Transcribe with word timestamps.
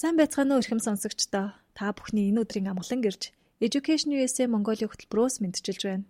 Сайн 0.00 0.16
байцгаана 0.16 0.56
уу 0.56 0.62
эрхэм 0.64 0.80
сонсогчдоо. 0.80 1.52
Та 1.76 1.92
бүхний 1.92 2.32
энэ 2.32 2.40
өдрийн 2.40 2.72
амгалан 2.72 3.04
гэрж 3.04 3.36
Education 3.60 4.16
USA 4.16 4.48
Mongolia 4.48 4.88
хөтөлбөрөөс 4.88 5.44
мэдчилж 5.44 5.82
байна. 5.84 6.08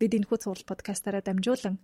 Бид 0.00 0.16
энэхүү 0.16 0.38
цуврал 0.40 0.64
подкастаараа 0.64 1.20
дамжуулан 1.20 1.76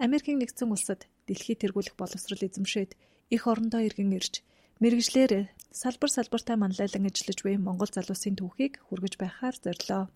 Америкийн 0.00 0.40
нэгдсэн 0.40 0.72
улсад 0.72 1.04
дэлхийд 1.28 1.60
тэргүүлэх 1.60 2.00
боловсрол 2.00 2.48
эзэмшээд 2.48 2.96
их 3.36 3.42
орондоо 3.44 3.84
иргэн 3.84 4.16
ирж 4.16 4.40
мэрэгжлэр 4.80 5.52
салбар 5.76 6.08
салбартаа 6.08 6.56
манлайлан 6.56 7.04
ажиллаж 7.04 7.38
буй 7.44 7.60
Монгол 7.60 7.92
залуусын 7.92 8.40
түүхийг 8.40 8.80
хүргэж 8.88 9.20
байхаар 9.20 9.60
зорилоо. 9.60 10.08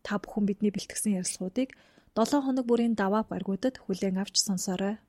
Та 0.00 0.16
бүхэн 0.24 0.48
бидний 0.48 0.72
бэлтгэсэн 0.72 1.20
ярилцлагуудыг 1.20 1.76
7 2.16 2.40
хоног 2.40 2.64
бүрийн 2.64 2.96
даваа 2.96 3.28
баргуудад 3.28 3.76
хүлээн 3.76 4.24
авч 4.24 4.40
сонсоорой. 4.40 5.03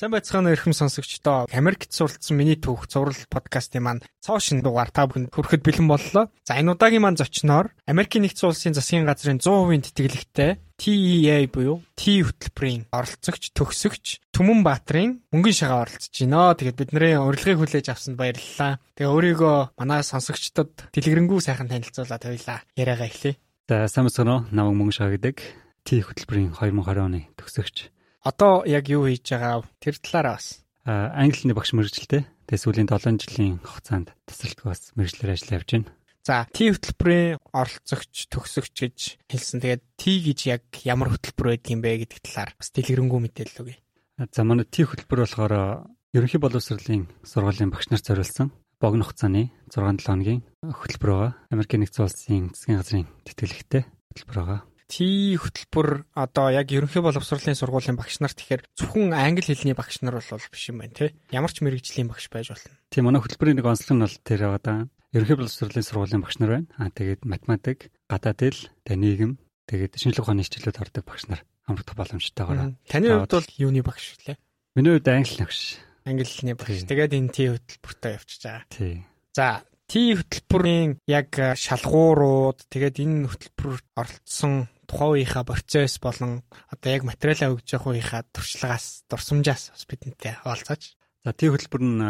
Сайн 0.00 0.16
байцгаана 0.16 0.56
эрхэм 0.56 0.72
сонсогчдоо. 0.72 1.44
Америкт 1.52 1.92
суралцсан 1.92 2.32
миний 2.32 2.56
түүх 2.56 2.88
зурвал 2.88 3.20
подкастын 3.28 3.84
маань 3.84 4.00
цоошин 4.24 4.64
дугаар 4.64 4.88
та 4.88 5.04
бүхэнд 5.04 5.28
хүрэхэд 5.28 5.60
бэлэн 5.60 5.92
боллоо. 5.92 6.32
За 6.40 6.56
энэ 6.56 6.72
удаагийн 6.72 7.04
маань 7.04 7.20
зочноор 7.20 7.68
Америкийн 7.84 8.24
нэгдсэн 8.24 8.48
улсын 8.48 8.72
засгийн 8.72 9.04
газрын 9.04 9.44
100% 9.44 9.92
тэтгэлэгтэй 9.92 10.56
TEA 10.80 11.44
буюу 11.52 11.84
T 12.00 12.24
хөтөлбөрийн 12.24 12.88
оролцогч, 12.88 13.52
төгсөгч 13.52 14.24
Түмэн 14.32 14.64
Баатрин 14.64 15.20
мөнгөн 15.36 15.52
шагаа 15.52 15.84
оролцож 15.84 16.16
байна. 16.16 16.56
Тэгээд 16.56 16.80
бидний 16.80 17.20
урилгыг 17.20 17.60
хүлээж 17.60 17.92
авсанд 17.92 18.16
баярлалаа. 18.16 18.80
Тэгээ 18.96 19.12
өөрийгөө 19.12 19.76
манай 19.76 20.00
сонсогчдод 20.00 20.96
дэлгэрэнгүй 20.96 21.44
сайхан 21.44 21.68
танилцуулаад 21.68 22.24
хоёлаа 22.24 22.64
яриагаа 22.72 23.04
эхлэе. 23.04 23.36
За 23.68 23.84
сайн 23.84 24.08
байна 24.08 24.32
уу? 24.32 24.48
Намайг 24.48 24.80
мөнгөн 24.80 24.96
шагаа 24.96 25.20
гэдэг 25.20 25.36
T 25.84 26.00
хөтөлбөрийн 26.00 26.56
2020 26.56 27.04
оны 27.04 27.28
төгсөгч 27.36 27.92
Одоо 28.20 28.64
яг 28.68 28.88
юу 28.92 29.08
хийж 29.08 29.32
байгаа 29.32 29.64
тэр 29.80 29.96
талаараа 29.96 30.36
бас. 30.36 30.60
Аа 30.84 31.12
англи 31.16 31.40
хэлний 31.40 31.56
багш 31.56 31.72
мэрэгчлээ. 31.72 32.22
Тэгээ 32.48 32.60
сүүлийн 32.60 32.88
7 32.90 33.16
жилийн 33.16 33.56
хугацаанд 33.64 34.12
тасралтгүй 34.28 34.68
бас 34.68 34.92
мэрэгчлэр 34.92 35.32
ажиллаж 35.32 35.56
явж 35.56 35.70
байна. 35.72 35.88
За, 36.20 36.44
T 36.52 36.68
хөтөлбөрийн 36.68 37.40
оролцогч, 37.56 38.28
төгсөгч 38.28 38.76
гэж 38.76 38.98
хэлсэн. 39.24 39.64
Тэгээд 39.64 39.82
T 39.96 40.02
гэж 40.20 40.40
яг 40.52 40.62
ямар 40.84 41.16
хөтөлбөр 41.16 41.56
байдаг 41.56 41.70
юм 41.72 41.80
бэ 41.80 42.04
гэдэг 42.04 42.20
талаар 42.20 42.52
бас 42.60 42.68
дэлгэрэнгүй 42.76 43.20
мэдээлэл 43.24 43.60
өгье. 43.64 43.80
За, 44.28 44.44
манай 44.44 44.68
T 44.68 44.84
хөтөлбөр 44.84 45.24
болохоор 45.24 45.54
ерөнхий 46.12 46.40
боловсролын 46.44 47.08
сургуулийн 47.24 47.72
багш 47.72 47.88
нарт 47.88 48.04
зориулсан 48.04 48.52
богино 48.80 49.04
хугацааны 49.04 49.52
6-7 49.68 50.04
хоногийн 50.08 50.40
хөтөлбөр 50.64 51.10
байгаа. 51.12 51.32
Америкийн 51.52 51.84
нэгдсэн 51.84 52.04
улсын 52.04 52.44
засгийн 52.52 52.78
газрын 52.80 53.06
тэтгэлэгтэй 53.28 53.82
хөтөлбөр 53.84 54.36
байгаа. 54.40 54.60
T 54.90 55.38
хөтөлбөр 55.38 56.10
одоо 56.18 56.50
яг 56.50 56.74
ерөнхий 56.74 56.98
боловсролын 56.98 57.54
сургуулийн 57.54 57.94
багш 57.94 58.18
нарт 58.18 58.42
тэгэхээр 58.42 58.66
зөвхөн 58.74 59.14
англи 59.14 59.46
хэлний 59.46 59.78
багш 59.78 60.02
нар 60.02 60.18
бол 60.18 60.50
биш 60.50 60.66
юм 60.66 60.82
байна 60.82 60.98
тий. 60.98 61.14
Ямар 61.30 61.54
ч 61.54 61.62
мэрэгжлийн 61.62 62.10
багш 62.10 62.26
байж 62.26 62.50
болно. 62.50 62.74
Тийм 62.90 63.06
манай 63.06 63.22
хөтөлбөрийн 63.22 63.62
нэг 63.62 63.70
онцлог 63.70 63.94
нь 63.94 64.02
бол 64.02 64.18
тэр 64.26 64.40
одоо 64.50 64.90
ерөнхий 65.14 65.38
боловсролын 65.38 65.86
сургуулийн 65.86 66.22
багш 66.26 66.42
нар 66.42 66.50
байна. 66.58 66.68
Аа 66.74 66.90
тэгээд 66.90 67.22
математик, 67.22 67.94
гадаад 68.10 68.42
хэл, 68.42 68.66
нийгэм, 68.90 69.38
тэгээд 69.70 69.94
шинжлэх 69.94 70.26
ухааны 70.26 70.42
хичээлүүд 70.42 70.82
ордог 70.82 71.06
багш 71.06 71.30
нар 71.30 71.46
хамрагдах 71.70 71.94
боломжтой 71.94 72.44
байгаа. 72.50 72.74
Таны 72.90 73.06
хувьд 73.14 73.30
бол 73.30 73.48
юуны 73.62 73.82
багш 73.86 74.18
вэ? 74.26 74.34
Миний 74.74 74.98
хувьд 74.98 75.06
англи 75.06 75.38
багш. 75.46 75.78
Англи 76.02 76.26
хэлний 76.26 76.58
багш. 76.58 76.82
Тэгээд 76.90 77.14
энэ 77.14 77.30
T 77.30 77.38
хөтөлбөртөө 77.46 78.10
явчихж 78.18 78.42
байгаа. 78.42 78.66
Тий. 78.74 79.06
За 79.38 79.62
T 79.86 80.18
хөтөлбөрийн 80.18 80.98
яг 81.06 81.30
шалгуурууд 81.34 82.58
тэгээд 82.66 82.96
энэ 83.02 83.30
хөтөлбөрт 83.30 83.86
оролцсон 83.94 84.66
тухайн 84.90 85.22
үеийнхаа 85.22 85.46
процесс 85.46 86.02
болон 86.02 86.42
одоо 86.66 86.90
яг 86.90 87.06
материалаа 87.06 87.54
өгж 87.54 87.78
явах 87.78 87.94
үеийнхаа 87.94 88.26
туршлагаас 88.34 89.06
дурсамжаас 89.06 89.70
бас 89.70 89.84
бидэнтэй 89.86 90.34
хаалцаач. 90.42 90.98
За 91.20 91.36
тий 91.36 91.52
хөтөлбөр 91.52 91.82
нь 91.84 92.00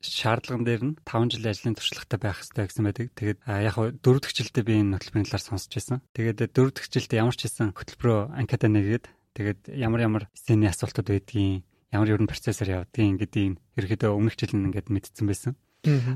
шаардлаган 0.00 0.62
дээр 0.62 0.82
нь 0.86 0.96
5 1.02 1.34
жилийн 1.36 1.52
ажлын 1.52 1.74
туршлагатай 1.74 2.18
байх 2.22 2.38
хэрэгтэй 2.38 2.64
гэсэн 2.70 2.84
байдаг. 2.86 3.06
Тэгээд 3.18 3.38
яг 3.50 3.74
хөө 3.74 3.88
дөрөв 3.98 4.22
дэх 4.22 4.32
жилдээ 4.32 4.64
би 4.64 4.74
энэ 4.78 4.94
хөтөлбөрийн 4.94 5.26
талаар 5.26 5.44
сонсч 5.44 5.70
байсан. 5.74 5.98
Тэгээд 6.14 6.54
дөрөв 6.54 6.72
дэх 6.78 6.86
жилдээ 6.86 7.18
ямар 7.18 7.34
ч 7.34 7.50
хийсэн 7.50 7.74
хөтөлбөрөө 7.74 8.20
анкета 8.38 8.70
нэгээд 8.70 9.04
тэгээд 9.34 9.60
ямар 9.74 10.00
ямар 10.06 10.24
сцены 10.38 10.70
асуултууд 10.70 11.10
байдгийг 11.10 11.66
ямар 11.90 12.08
ямар 12.14 12.30
процессор 12.30 12.70
явдгийг 12.70 13.26
гэдгийг 13.26 13.58
ерөөдөө 13.74 14.10
өмнөх 14.14 14.38
жил 14.38 14.54
нь 14.54 14.70
ингээд 14.70 14.86
мэдсэн 14.86 15.26
байсан. 15.26 15.52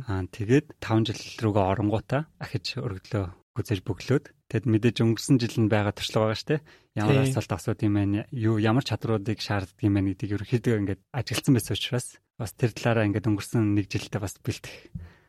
Аа 0.07 0.25
тэгээд 0.31 0.79
5 0.79 1.11
жил 1.11 1.23
рүүгээ 1.43 1.67
оронгуудаа 1.75 2.23
ахиж 2.39 2.79
өргөдлөө 2.79 3.35
гүзэж 3.59 3.83
бөглөөд 3.83 4.25
тэгэд 4.47 4.65
мэдээж 4.71 4.97
өнгөрсөн 5.03 5.37
жил 5.43 5.57
нь 5.59 5.73
байгаа 5.73 5.93
туршлага 5.93 6.31
байгаа 6.31 6.39
штэ 6.39 6.57
ямар 6.95 7.27
асуулт 7.27 7.53
асууд 7.59 7.81
юм 7.83 7.95
байна 7.99 8.23
юу 8.31 8.63
ямар 8.63 8.87
чадруудыг 8.87 9.43
шаарддаг 9.43 9.83
юм 9.83 9.99
байна 9.99 10.15
гэдгийг 10.15 10.39
ерөнхийдөө 10.39 10.75
ингээд 10.79 11.01
ажигласан 11.11 11.55
байсан 11.59 11.75
учраас 11.75 12.07
бас 12.39 12.55
тэр 12.55 12.71
талаараа 12.71 13.07
ингээд 13.11 13.29
өнгөрсөн 13.29 13.75
нэг 13.75 13.91
жилдээ 13.91 14.23
бас 14.23 14.39
бэлтэх 14.39 14.75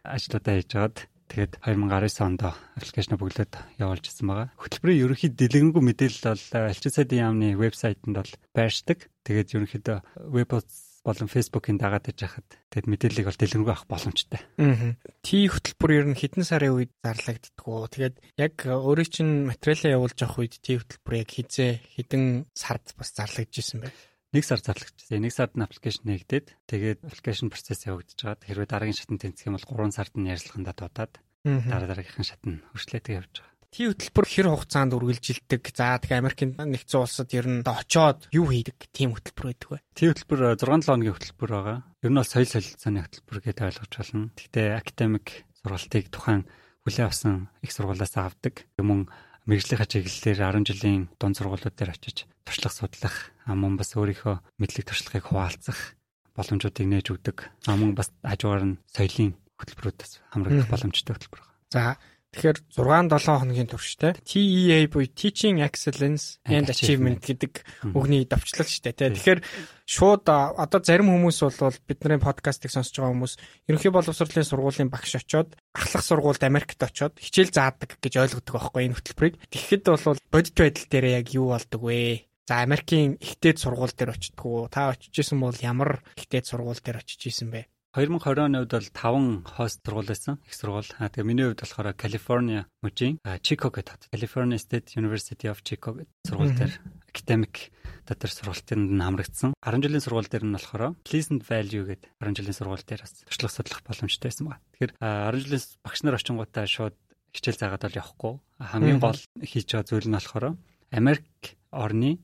ажлуудаа 0.05 0.53
хийж 0.61 0.69
байгаад 0.69 0.97
тэгээд 1.29 1.53
2019 1.61 2.25
онд 2.25 2.41
аппликейшн 2.45 3.17
бүглөөд 3.21 3.53
явуулж 3.77 4.05
ирсэн 4.09 4.25
байгаа. 4.25 4.49
Хөтөлбөрийн 4.57 5.03
ерөнхий 5.05 5.29
дэлгэрэнгүй 5.29 5.83
мэдээлэл 5.85 6.25
бол 6.25 6.45
Альчин 6.73 6.93
сайдын 6.93 7.21
яамны 7.21 7.47
вебсайтанд 7.53 8.17
бол 8.17 8.33
байршдаг. 8.57 9.05
Тэгээд 9.29 9.53
ерөнхийдөө 9.53 9.97
веб 10.33 10.49
болон 11.09 11.27
Facebook-ын 11.27 11.81
дагаад 11.81 12.13
иж 12.13 12.21
хахад 12.21 12.47
тэгэд 12.69 12.85
мэдээллийг 12.85 13.25
бол 13.25 13.39
дэлгэрэнгүй 13.41 13.73
авах 13.73 13.89
боломжтой. 13.89 14.41
Аа. 14.61 14.93
Ти 15.25 15.49
хөтөлбөр 15.49 15.91
ер 15.97 16.05
нь 16.13 16.19
хэдэн 16.19 16.45
сарын 16.45 16.77
үед 16.77 16.93
зарлагддгүү. 17.01 17.77
Тэгээд 17.89 18.15
яг 18.37 18.53
өөрөө 18.69 19.07
чинь 19.09 19.49
материалаа 19.49 19.97
явуулж 19.97 20.19
авах 20.21 20.37
үед 20.45 20.61
ти 20.61 20.77
хөтөлбөр 20.77 21.15
яг 21.17 21.29
хизээ 21.33 21.71
хэдэн 21.97 22.23
сард 22.53 22.93
бас 22.93 23.09
зарлагдчихсэн 23.17 23.81
бэ? 23.81 23.89
Нэг 24.29 24.45
сар 24.45 24.61
зарлагдчихсан. 24.61 25.25
Нэг 25.25 25.33
сард 25.33 25.57
нь 25.57 25.65
аппликейшн 25.65 26.05
нээгдээд 26.05 26.47
тэгээд 26.69 26.99
аппликейшн 27.01 27.49
процесс 27.49 27.89
явагдаж 27.89 28.19
байгаа. 28.21 28.45
Хэрвээ 28.45 28.69
дараагийн 28.69 28.99
шатнд 29.01 29.21
тэнцэх 29.25 29.49
юм 29.49 29.57
бол 29.57 29.65
3 29.65 29.89
сард 29.89 30.13
нь 30.13 30.29
ярилцлагандаа 30.29 30.77
дуудаад 30.77 31.13
дараа 31.43 31.89
дараагийнхын 31.89 32.29
шатнд 32.29 32.61
хүрчлээдэг 32.69 33.17
явж 33.25 33.33
байгаа. 33.41 33.58
Тий 33.69 33.85
хөтөлбөр 33.85 34.25
хэр 34.25 34.47
хугацаанд 34.49 34.97
үргэлжилдэг. 34.97 35.61
За 35.77 36.01
тэгээ 36.01 36.21
Америкийн 36.25 36.57
нэгдсэн 36.57 37.05
улсад 37.05 37.29
ер 37.37 37.45
нь 37.45 37.61
очоод 37.61 38.25
юу 38.33 38.49
хийдэг 38.49 38.89
тийм 38.89 39.13
хөтөлбөр 39.13 39.45
байдаг 39.53 39.69
вэ? 39.69 39.79
Тий 39.93 40.09
хөтөлбөр 40.09 40.57
6-7 40.57 40.89
хоногийн 40.89 41.13
хөтөлбөр 41.13 41.51
байгаа. 41.53 41.77
Ер 42.01 42.09
нь 42.09 42.17
бол 42.17 42.25
соёл 42.25 42.49
солилцооны 42.49 42.99
хөтөлбөр 43.05 43.37
гэдээ 43.45 43.67
ойлгож 43.69 43.93
байна. 43.93 44.33
Гэхдээ 44.33 44.67
академик 44.73 45.27
сургалтыг 45.61 46.05
тухайн 46.09 46.41
хүлээн 46.81 47.07
авсан 47.13 47.35
их 47.61 47.71
сургуулиас 47.77 48.15
авдаг. 48.17 48.65
Мөн 48.81 49.05
мэрэгжлийн 49.45 49.85
чиглэлээр 49.85 50.65
10 50.65 50.65
жилийн 50.65 51.03
дунд 51.21 51.37
сургуулиуд 51.37 51.77
дээр 51.77 51.93
очиж 51.93 52.25
туршлага 52.45 52.73
судлах, 52.73 53.15
мөн 53.45 53.77
бас 53.77 53.93
өөрийнхөө 53.93 54.41
мэдлэг 54.57 54.85
туршлагыг 54.89 55.29
хуваалцах 55.29 55.93
боломжуудыг 56.33 56.85
нээж 56.89 57.07
өгдөг. 57.13 57.37
Мөн 57.69 57.93
бас 57.93 58.09
хажуугаар 58.25 58.65
нь 58.65 58.79
соёлын 58.89 59.37
хөтөлбөрүүдээс 59.61 60.13
хамрагдах 60.33 60.69
боломжтой 60.69 61.13
хөтөлбөр. 61.13 61.41
За 61.73 61.97
Тэгэхээр 62.29 62.57
6-7 62.77 63.41
хоногийн 63.41 63.65
турштай 63.65 64.13
TEA 64.21 64.85
буюу 64.85 65.09
Teaching 65.09 65.65
Excellence 65.65 66.37
and 66.45 66.69
Achievement 66.69 67.25
гэдэг 67.25 67.65
үгний 67.97 68.29
давчлал 68.29 68.69
шүү 68.69 68.85
дээ. 68.85 69.17
Тэгэхээр 69.17 69.41
шууд 69.89 70.29
одоо 70.29 70.79
зарим 70.85 71.09
хүмүүс 71.09 71.41
бол 71.41 71.73
бидний 71.89 72.21
подкастыг 72.21 72.69
сонсож 72.69 73.01
байгаа 73.01 73.17
хүмүүс 73.17 73.33
ерөнхий 73.65 73.89
боловсролын 73.89 74.45
сургуулийн 74.45 74.93
багш 74.93 75.17
очоод 75.17 75.57
ахлах 75.73 76.05
сургуульд 76.05 76.45
Америкт 76.45 76.77
очоод 76.77 77.17
хичээл 77.17 77.49
заадаг 77.49 77.97
гэж 77.97 78.13
ойлгодог 78.21 78.53
байхгүй 78.61 78.85
энэ 78.85 78.97
хөтөлбөрийг. 79.01 79.35
Тэгэхэд 79.49 79.83
бол 79.89 80.21
бодит 80.29 80.53
байдал 80.53 80.85
дээр 80.85 81.05
яг 81.17 81.33
юу 81.33 81.49
болдог 81.49 81.81
вэ? 81.81 82.29
За 82.45 82.61
Америкийн 82.61 83.17
ихтэйд 83.17 83.57
сургууль 83.57 83.93
дээр 83.97 84.13
очтгоо. 84.13 84.69
Та 84.69 84.93
очиж 84.93 85.17
исэн 85.17 85.41
бол 85.41 85.57
ямар 85.65 86.05
ихтэйд 86.13 86.45
сургууль 86.45 86.77
дээр 86.77 87.01
очиж 87.01 87.25
исэн 87.25 87.49
бэ? 87.49 87.65
2020 87.97 88.45
оны 88.45 88.61
үед 88.61 88.69
бол 88.69 88.85
5 88.93 89.49
хост 89.49 89.81
сургууль 89.81 90.05
байсан. 90.05 90.37
Их 90.45 90.53
сургууль. 90.53 90.85
Аа 91.01 91.09
тэгээ 91.09 91.25
миний 91.25 91.49
хувьд 91.49 91.65
болохоор 91.65 91.97
California 91.97 92.69
мужийн 92.85 93.17
Chicago 93.41 93.73
гэдэг. 93.73 94.13
California 94.13 94.61
State 94.61 94.93
University 94.93 95.49
of 95.49 95.65
Chicago 95.65 96.05
сургууль 96.21 96.53
дээр 96.53 96.69
academic 97.09 97.73
дотор 98.05 98.29
сургалтанд 98.29 98.93
нь 98.93 99.01
хамрагдсан. 99.01 99.57
10 99.65 99.81
жилийн 99.81 100.05
сургууль 100.05 100.29
дээр 100.29 100.45
нь 100.45 100.53
болохоор 100.53 101.01
Pleasant 101.01 101.41
Valley 101.49 101.81
гэдэг 101.81 102.13
10 102.21 102.37
жилийн 102.37 102.57
сургууль 102.61 102.85
дээр 102.85 103.01
бас 103.01 103.25
туршлага 103.25 103.57
судлах 103.57 103.81
боломжтой 103.81 104.29
байсан 104.29 104.45
байна. 104.45 104.61
Тэгэхээр 104.77 104.93
10 105.01 105.41
жилийн 105.49 105.63
багш 105.81 105.99
нар 106.05 106.17
очингуудаа 106.21 106.65
шууд 106.69 106.95
хичээл 107.33 107.57
заагаад 107.57 107.83
бол 107.89 107.99
явахгүй. 108.05 108.33
Хамгийн 108.69 109.01
гол 109.01 109.17
хийж 109.41 109.65
байгаа 109.65 109.89
зүйл 109.89 110.05
нь 110.05 110.13
болохоор 110.13 110.45
Америк 110.93 111.57
орны 111.73 112.21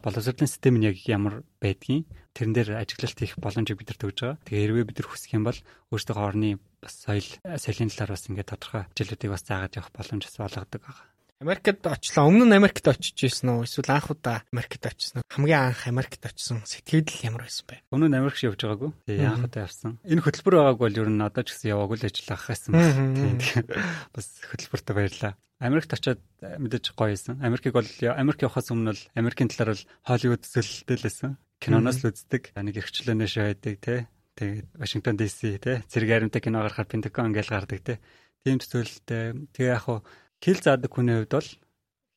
боловсролын 0.00 0.48
систем 0.48 0.80
нь 0.80 0.88
яг 0.88 0.96
ямар 1.04 1.44
байдгийг 1.60 2.08
тэрэн 2.32 2.54
дээр 2.56 2.70
ажиглалт 2.80 3.18
хийх 3.20 3.36
боломжийг 3.36 3.76
бид 3.76 3.92
нар 3.92 4.00
төгж 4.00 4.18
байгаа. 4.24 4.40
Тэгээ 4.48 4.62
хэрвээ 4.64 4.88
бид 4.88 4.98
нар 5.02 5.08
хүсэх 5.12 5.32
юм 5.36 5.44
бол 5.44 5.58
өөрсдөө 5.92 6.16
орны 6.16 6.56
бас 6.80 6.94
соёл 7.04 7.28
соёлын 7.44 7.92
талаар 7.92 8.12
бас 8.16 8.24
ингээд 8.24 8.50
тодорхой 8.56 8.82
хичээлүүдийг 8.88 9.30
бас 9.36 9.44
заагаад 9.44 9.76
явах 9.76 9.92
боломж 9.92 10.22
бас 10.24 10.36
олгодог 10.40 10.80
байгаа. 10.80 11.11
Америкт 11.42 11.82
очлоо. 11.82 12.30
Өмнө 12.30 12.46
нь 12.46 12.54
Америкт 12.54 12.86
очиж 12.86 13.18
ирсэн 13.18 13.50
үү? 13.50 13.66
Эсвэл 13.66 13.90
анх 13.90 14.14
удаа 14.14 14.46
Америкт 14.54 14.78
очсон 14.86 15.18
уу? 15.18 15.26
Хамгийн 15.26 15.74
анх 15.74 15.90
Америкт 15.90 16.22
очсон 16.22 16.62
сэтгэл 16.62 17.10
ямар 17.26 17.50
байсан 17.50 17.66
бэ? 17.66 17.82
Өмнө 17.90 18.06
нь 18.06 18.14
Америк 18.14 18.38
явж 18.46 18.62
байгаагүй. 18.62 18.94
Тэгээ 19.10 19.26
анх 19.26 19.50
удаа 19.50 19.66
явсан. 19.66 19.98
Энэ 20.06 20.22
хөтөлбөр 20.22 20.54
байгааг 20.54 20.78
бол 20.78 21.00
ер 21.02 21.10
нь 21.10 21.18
одоо 21.18 21.42
ч 21.42 21.50
гэсэн 21.50 21.74
яваагүй 21.74 21.98
л 21.98 22.06
ажиллах 22.06 22.46
гэсэн 22.46 22.70
байна. 22.78 23.74
Бас 24.14 24.26
хөтөлбөртөө 24.54 24.94
баярлаа. 24.94 25.32
Америкт 25.58 25.90
очиод 25.90 26.22
мэдээж 26.38 26.86
гоё 26.94 27.10
байсан. 27.10 27.34
Америкийг 27.42 27.74
бол 27.74 27.90
Америк 27.90 28.38
явахаас 28.46 28.70
өмнө 28.70 28.94
бол 28.94 29.02
Америкийн 29.18 29.50
талаар 29.50 29.74
бол 29.74 29.86
Холливуд 30.06 30.46
зөвлөлтэй 30.46 30.94
л 30.94 31.06
байсан. 31.10 31.30
Киноноос 31.58 32.06
л 32.06 32.14
үздэг. 32.14 32.54
Нэг 32.54 32.78
эрхчлөөнөөш 32.78 33.34
байдаг 33.42 33.74
те. 33.82 34.06
Тэгээд 34.38 34.78
Вашингтон 34.78 35.18
DC 35.18 35.58
те 35.58 35.82
зэрэг 35.90 36.10
аримтай 36.22 36.38
кино 36.38 36.62
гарахаар 36.62 36.86
Пентагон 36.86 37.34
ингээл 37.34 37.50
гардаг 37.50 37.82
те. 37.82 37.94
Тийм 38.42 38.58
төсөөлөлтэй. 38.58 39.54
Тэгээ 39.54 39.74
яг 39.74 39.82
хуу 39.86 40.02
хэл 40.42 40.58
заадаг 40.58 40.90
хүний 40.90 41.16
хувьд 41.22 41.32
бол 41.38 41.50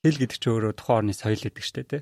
хэл 0.02 0.18
гэдэг 0.18 0.38
чинь 0.42 0.54
өөрөө 0.58 0.74
тухайн 0.74 0.98
орны 0.98 1.14
соёл 1.14 1.42
гэдэг 1.46 1.64
штэ 1.64 1.84
те. 1.86 2.00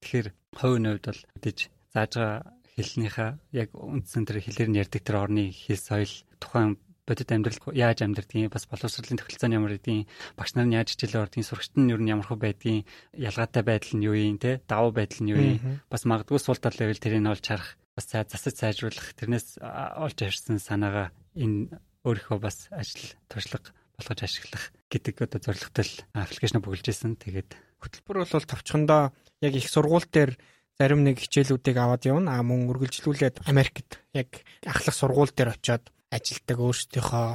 Тэгэхээр 0.00 0.28
хувийн 0.54 0.86
хувьд 0.86 1.06
бол 1.10 1.20
мэдээж 1.34 1.58
зааж 1.90 2.12
байгаа 2.14 2.40
хэлнийхаа 2.78 3.30
яг 3.50 3.68
үндсэн 3.74 4.22
тэр 4.26 4.38
хэлээр 4.38 4.70
нь 4.70 4.78
ярьдаг 4.78 5.02
тэр 5.02 5.16
орны 5.18 5.50
хэл 5.50 5.82
соёл 5.82 6.14
тухайн 6.38 6.78
бодит 7.06 7.30
амьдрал 7.30 7.58
яаж 7.76 7.98
амьдрдгийг 8.00 8.50
бас 8.50 8.64
боловсролын 8.66 9.20
тохиолцооны 9.20 9.54
ямар 9.58 9.76
гэдгийг 9.76 10.08
багш 10.38 10.56
нар 10.56 10.66
нь 10.66 10.76
яаж 10.78 10.96
хичээлээ 10.96 11.22
ордгийн 11.26 11.46
сурагчд 11.46 11.76
нь 11.76 11.92
юу 11.92 12.00
ямар 12.00 12.26
хөө 12.26 12.40
байдгийг 12.40 12.88
ялгаатай 13.12 13.62
байдал 13.62 13.94
нь 13.98 14.06
юу 14.08 14.16
юм 14.16 14.38
те 14.40 14.64
давуу 14.64 14.90
байдал 14.94 15.20
нь 15.20 15.30
юу 15.30 15.38
юм? 15.38 15.84
Бас 15.92 16.08
магадгүй 16.08 16.40
сул 16.40 16.56
тал 16.56 16.72
level 16.80 16.96
тэрийг 16.96 17.28
олж 17.28 17.44
харах 17.44 17.76
бас 17.92 18.08
цаа 18.08 18.24
засаж 18.24 18.56
сайжруулах 18.56 19.12
тэрнээс 19.20 19.60
олж 19.60 20.16
харсан 20.16 20.58
санаагаа 20.58 21.12
энэ 21.36 21.76
өөрийнхөө 22.08 22.38
бас 22.40 22.72
ажил 22.72 23.12
туршлага 23.28 23.76
болгож 23.98 24.20
ашиглах 24.22 24.72
гэдэг 24.90 25.14
одоо 25.22 25.40
зорилготой 25.40 25.86
аппликейшн 26.14 26.62
бүгэлж 26.62 26.86
исэн. 26.90 27.16
Тэгээд 27.18 27.54
хөтөлбөр 27.82 28.16
бол 28.22 28.48
товчхондоо 28.48 29.12
яг 29.42 29.52
их 29.54 29.68
сургууль 29.68 30.06
дээр 30.06 30.38
зарим 30.78 31.04
нэг 31.04 31.22
хичээлүүдийг 31.22 31.76
аваад 31.78 32.04
явна. 32.06 32.38
А 32.38 32.42
мөн 32.42 32.66
үргэлжлүүлээд 32.70 33.46
Америкт 33.46 34.02
яг 34.14 34.42
ахлах 34.66 34.94
сургууль 34.94 35.30
дээр 35.30 35.54
очиод 35.54 35.90
ажилдаг 36.10 36.58
өөрсдийнхөө 36.58 37.28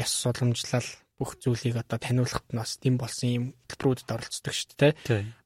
яс 0.00 0.12
суламжлал 0.12 0.88
бүх 1.16 1.40
зүйлийг 1.40 1.80
одоо 1.80 1.98
таниулахад 1.98 2.44
нь 2.52 2.60
бас 2.60 2.76
тийм 2.76 3.00
болсон 3.00 3.28
юм 3.28 3.44
хөтөлбөрүүдэд 3.64 4.12
оролцдог 4.12 4.52
шүү 4.52 4.76
дээ. 4.76 4.92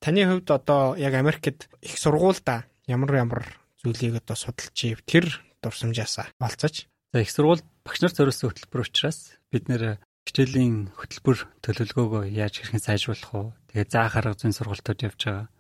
Таны 0.03 0.27
хувьд 0.27 0.51
одоо 0.51 0.99
яг 0.99 1.15
Америкт 1.15 1.71
их 1.79 1.95
сургуульда 1.95 2.67
ямар 2.91 3.11
ямар 3.15 3.43
зүйлийг 3.79 4.19
одоо 4.19 4.35
судалж 4.35 4.75
ив 4.91 5.03
тэр 5.07 5.31
дурсамжаасаа 5.63 6.35
болцооч. 6.43 6.91
За 7.15 7.23
их 7.23 7.31
сургууль 7.31 7.63
багш 7.87 8.03
нар 8.03 8.11
зориулсан 8.11 8.51
хөтөлбөр 8.51 8.83
учраас 8.83 9.39
бид 9.55 9.71
нэр 9.71 10.03
хичээлийн 10.31 10.95
хөтөлбөр 10.95 11.39
төлөвлөгөөгөө 11.59 12.25
яаж 12.31 12.63
хэрхэн 12.63 12.79
сайжруулах 12.79 13.35
вэ? 13.35 13.51
Тэгээ 13.75 13.91
заах 13.91 14.15
арга 14.15 14.39
зүйн 14.39 14.55
сургалтууд 14.55 15.03
явж 15.03 15.21
байгаа. 15.27 15.51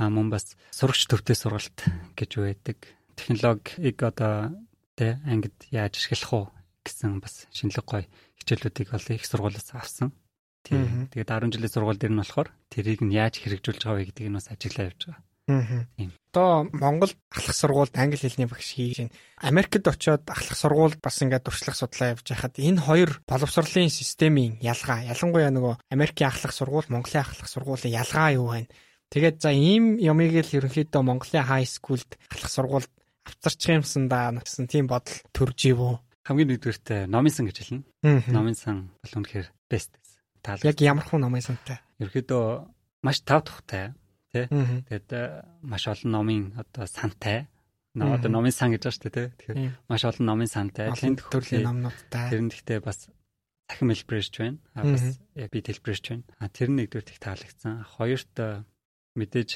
А 0.00 0.08
мөн 0.08 0.32
бас 0.32 0.56
сурагч 0.72 1.04
төвтэй 1.04 1.36
сургалт 1.36 1.76
гэж 2.16 2.30
байдаг. 2.40 2.80
Технологиг 3.12 4.00
одоо 4.00 4.56
тэ 4.96 5.20
ангид 5.28 5.52
яаж 5.68 6.00
ашиглах 6.00 6.32
уу 6.32 6.44
гэсэн 6.80 7.20
бас 7.20 7.44
шинэлэг 7.52 7.84
гой 7.84 8.08
хичээлүүдийг 8.40 8.88
бол 8.88 9.06
их 9.12 9.28
сургуулиас 9.28 9.68
авсан. 9.76 10.16
Тийм. 10.64 11.12
Тэгээд 11.12 11.28
10 11.28 11.52
жилийн 11.52 11.74
сургууль 11.76 12.00
дээр 12.00 12.16
нь 12.16 12.20
болохоор 12.24 12.48
тэрийг 12.72 13.04
нь 13.04 13.12
яаж 13.12 13.36
хэрэгжүүлж 13.36 13.84
байгаа 13.84 14.00
вэ 14.00 14.08
гэдгийг 14.16 14.30
нь 14.32 14.38
бас 14.40 14.48
ажиглаа 14.48 14.88
явж 14.88 15.00
байгаа. 15.12 15.25
Одоо 15.46 16.68
Монгол 16.72 17.12
ахлах 17.30 17.54
сургуульд 17.54 17.94
англи 17.94 18.18
хэлний 18.18 18.50
багш 18.50 18.74
хийж 18.74 18.98
байна. 18.98 19.14
Америкт 19.38 19.86
очиод 19.86 20.26
ахлах 20.28 20.58
сургуульд 20.58 21.00
бас 21.00 21.22
ингээд 21.22 21.46
туршлага 21.46 21.78
судлаа 21.78 22.12
явж 22.18 22.26
байхад 22.26 22.58
энэ 22.58 22.82
хоёр 22.82 23.10
боловсролын 23.30 23.88
системийн 23.88 24.58
ялгаа, 24.58 25.06
ялангуяа 25.06 25.54
нөгөө 25.54 25.78
Америкийн 25.94 26.28
ахлах 26.28 26.52
сургууль, 26.52 26.90
Монголын 26.90 27.22
ахлах 27.22 27.48
сургуулийн 27.48 27.94
ялгаа 27.94 28.34
юу 28.34 28.50
вэ? 28.50 28.66
Тэгээд 29.14 29.36
за 29.38 29.54
ийм 29.54 30.02
юмыг 30.02 30.34
л 30.34 30.56
ерөнхийдөө 30.58 31.02
Монголын 31.06 31.46
хай 31.46 31.62
скулд 31.62 32.18
ахлах 32.26 32.50
сургуульд 32.50 32.90
авцарчих 33.22 33.86
юмсан 33.86 34.10
да 34.10 34.34
гэсэн 34.34 34.66
тийм 34.66 34.90
бодол 34.90 35.14
төрж 35.30 35.58
ивөө. 35.70 35.94
Хамгийн 36.26 36.58
нэгдүгээрт 36.58 37.06
номын 37.06 37.30
сан 37.30 37.46
гэж 37.46 37.56
хэлнэ. 37.62 37.86
Номын 38.34 38.58
сан 38.58 38.90
бол 38.98 39.14
үнэхээр 39.22 39.46
best. 39.70 39.94
Яг 40.66 40.78
ямар 40.82 41.06
хуу 41.06 41.22
номын 41.22 41.42
сантай? 41.42 41.78
Ерөнхийдөө 42.02 42.44
маш 43.06 43.22
тав 43.22 43.46
тухтай 43.46 43.94
тий. 44.36 44.46
Тэгээд 44.92 45.08
э, 45.16 45.22
маш 45.64 45.88
олон 45.88 46.10
номын 46.12 46.42
одоо 46.60 46.84
сантай 46.84 47.48
одоо 47.96 48.28
номын 48.28 48.52
сан 48.52 48.76
гэж 48.76 48.82
байна 48.84 48.92
шүү 48.92 49.04
дээ 49.08 49.14
тий. 49.16 49.28
Тэгэхээр 49.40 49.58
маш 49.88 50.02
олон 50.04 50.26
номын 50.28 50.50
сантай 50.52 50.92
тэнд 50.92 51.24
төрлийн 51.32 51.64
номнуудтай. 51.64 52.28
Тэр 52.28 52.42
нь 52.44 52.52
гэхдээ 52.52 52.80
бас 52.84 53.08
цахим 53.68 53.88
хэлбэрэж 53.88 54.34
байна. 54.36 54.58
А 54.76 54.84
бас 54.84 55.04
яг 55.32 55.50
би 55.50 55.58
хэлбэрэж 55.64 56.04
байна. 56.12 56.24
А 56.36 56.52
тэр 56.52 56.68
нь 56.70 56.76
нэгдүгээр 56.84 57.12
их 57.16 57.20
таалагдсан. 57.24 57.74
Хоёрт 57.96 58.34
э, 58.36 58.62
мэдээж 59.16 59.50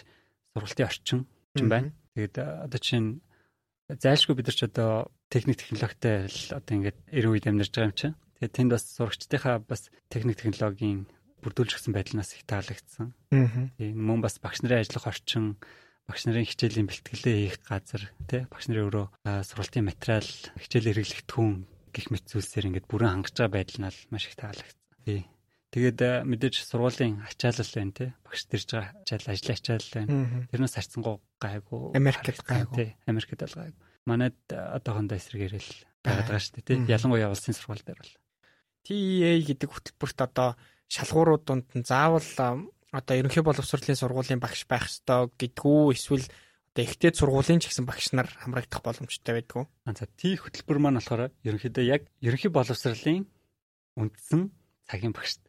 сургалтын 0.56 0.88
орчин 0.88 1.20
ч 1.52 1.60
байна. 1.68 1.92
Тэгээд 2.16 2.34
э, 2.40 2.44
одоо 2.64 2.80
чинь 2.80 3.20
зайлшгүй 3.92 4.34
бид 4.40 4.48
нар 4.48 4.56
ч 4.56 4.62
одоо 4.64 5.12
техник 5.28 5.60
технологитой 5.60 6.26
л 6.26 6.40
одоо 6.56 6.72
ингээд 6.74 6.98
90 7.12 7.28
үед 7.28 7.46
амьдарч 7.46 7.72
байгаа 7.76 7.90
юм 7.92 7.98
чинь. 7.98 8.16
Тэгээд 8.40 8.56
тэнд 8.56 8.70
бас 8.72 8.84
сурагчдынхаа 8.96 9.56
бас 9.62 9.92
техник 10.08 10.40
технологийн 10.40 11.06
бүрдүүлчихсэн 11.42 11.92
байдлаас 11.96 12.37
их 12.37 12.44
таалагдсан. 12.44 13.12
Тийм 13.31 13.96
мөн 13.96 14.20
бас 14.20 14.38
багш 14.38 14.62
нарын 14.62 14.84
ажиллах 14.84 15.10
орчин, 15.10 15.56
багш 16.06 16.25
нарын 16.28 16.46
хичээлийн 16.46 16.88
бэлтгэлээ 16.88 17.37
хийх 17.40 17.58
газар, 17.64 18.04
тий 18.28 18.46
багш 18.46 18.69
нарын 18.69 18.87
өөрөө 18.88 19.06
сургалтын 19.44 19.88
материал, 19.88 20.28
хичээл 20.60 20.88
хэрэглэх 20.92 21.25
түн 21.25 21.64
гих 21.90 22.10
мэт 22.14 22.31
зүйлсээр 22.31 22.70
ингээд 22.70 22.90
бүрэн 22.90 23.20
хангаж 23.20 23.34
байгаа 23.34 23.54
байдал 23.58 23.78
нь 23.82 23.90
маш 24.10 24.25
их 24.31 24.37
таалагдсан. 24.38 24.78
Тий. 25.04 25.26
Тэгээд 25.70 26.26
мэдээж 26.26 26.66
сургуулийн 26.66 27.22
ачаалал 27.22 27.70
байна 27.75 27.94
тий. 27.94 28.10
Багш 28.26 28.42
дэрж 28.50 28.69
байгаа 28.75 28.90
ачаалал, 29.06 29.31
ажлын 29.31 29.54
ачаалал 29.54 29.92
байна. 29.94 30.10
Тэрнээс 30.50 30.75
харцсангуу 30.75 31.16
гайгүй. 31.38 31.82
Америкт 31.94 32.42
гайгүй. 32.42 32.75
Тий. 32.75 32.90
Америкт 33.06 33.38
бол 33.38 33.54
гайгүй. 33.54 33.78
Манайд 34.06 34.38
одоохондоо 34.50 35.14
эсрэгээрэл 35.14 35.70
байгаад 36.02 36.26
байгаа 36.26 36.42
шүү 36.42 36.54
дээ 36.58 36.66
тий. 36.66 36.78
Ялангуяа 36.90 37.31
улсын 37.31 37.54
сургууль 37.54 37.87
дээр 37.87 38.02
бол. 38.02 38.14
TEA 38.82 39.38
гэдэг 39.46 39.70
хөтөлбөрт 39.70 40.19
одоо 40.26 40.48
шалгуурууд 40.90 41.42
донд 41.46 41.66
нь 41.78 41.87
заавал 41.87 42.26
одоо 42.90 43.14
ерөнхий 43.14 43.46
боловсролын 43.46 43.96
сургуулийн 43.96 44.42
багш 44.42 44.66
байх 44.66 44.90
ёстой 44.90 45.31
гэдгүү 45.38 45.94
эсвэл 45.94 46.26
одоо 46.75 46.84
ихтэй 46.84 47.14
сургуулийн 47.14 47.62
ч 47.62 47.70
гэсэн 47.70 47.87
багш 47.87 48.10
нар 48.10 48.26
хамрагдах 48.26 48.82
боломжтой 48.82 49.38
байдгүй. 49.38 49.64
За 49.87 50.06
тий 50.19 50.34
хөтөлбөр 50.34 50.78
маань 50.82 50.98
болохоор 50.98 51.31
ерөнхийдөө 51.46 51.84
яг 51.87 52.02
ерөнхий 52.19 52.50
боловсролын 52.50 53.31
үндсэн 53.94 54.50
цагийн 54.90 55.14
багшд 55.14 55.42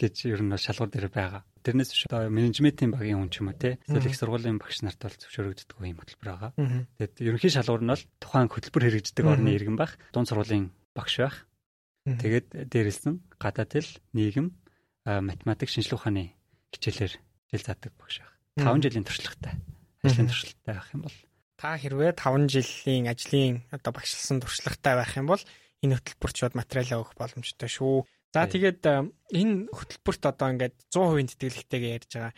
гэж 0.00 0.14
ер 0.32 0.40
нь 0.40 0.56
шалгуур 0.56 0.88
дээр 0.88 1.08
байгаа. 1.12 1.44
Тэрнээс 1.64 1.92
биш 1.92 2.04
одоо 2.08 2.28
менежментийн 2.32 2.92
багийн 2.92 3.20
хүн 3.20 3.28
ч 3.32 3.44
юм 3.44 3.52
уу 3.52 3.60
те 3.60 3.76
эсвэл 3.84 4.08
их 4.08 4.16
сургуулийн 4.16 4.56
багш 4.56 4.80
нарт 4.80 5.00
бол 5.00 5.16
зөвшөөрөгддөг 5.20 5.76
юм 5.84 6.00
хөтөлбөр 6.00 6.28
байгаа. 6.32 6.52
Тэгээд 7.00 7.14
ерөнхий 7.28 7.52
шалгуур 7.52 7.84
нь 7.84 7.92
бол 7.92 8.04
тухайн 8.20 8.48
хөтөлбөр 8.48 8.84
хэрэгждэг 8.88 9.24
орны 9.24 9.52
иргэн 9.52 9.76
байх, 9.76 9.96
дунд 10.12 10.28
сургуулийн 10.28 10.72
багш 10.96 11.14
байх, 11.20 11.36
Тэгээд 12.04 12.68
дээрлсэн 12.68 13.24
гадаад 13.40 13.70
хэл, 13.72 13.92
нийгэм, 14.12 14.52
математик, 15.08 15.72
шинжилгээ 15.72 15.96
ухааны 15.96 16.24
хичээлээр 16.76 17.14
жил 17.16 17.64
заадаг 17.64 17.92
багш 17.96 18.20
байх. 18.20 18.32
5 18.60 18.84
жилийн 18.84 19.04
туршлагатай. 19.08 19.54
Ажлын 20.04 20.28
туршлагатай 20.28 20.74
байх 20.76 20.90
юм 20.92 21.02
бол 21.08 21.16
та 21.64 21.80
хэрвээ 21.80 22.12
5 22.12 22.50
жилийн 22.50 23.08
ажлын 23.08 23.64
одоо 23.72 23.92
багшлсан 23.96 24.38
туршлагатай 24.42 24.94
байх 25.00 25.16
юм 25.16 25.32
бол 25.32 25.42
энэ 25.80 25.96
хөтөлбөрт 25.96 26.36
шууд 26.36 26.54
материалаа 26.60 27.00
өгөх 27.00 27.16
боломжтой 27.16 27.70
шүү. 27.72 28.04
За 28.34 28.44
тэгээд 28.44 28.84
энэ 28.84 29.72
хөтөлбөрт 29.72 30.22
одоо 30.28 30.48
ингээд 30.52 30.76
100% 30.92 31.40
тэтгэлэгтэйгээ 31.40 31.94
ярьж 31.96 32.10
байгаа. 32.20 32.34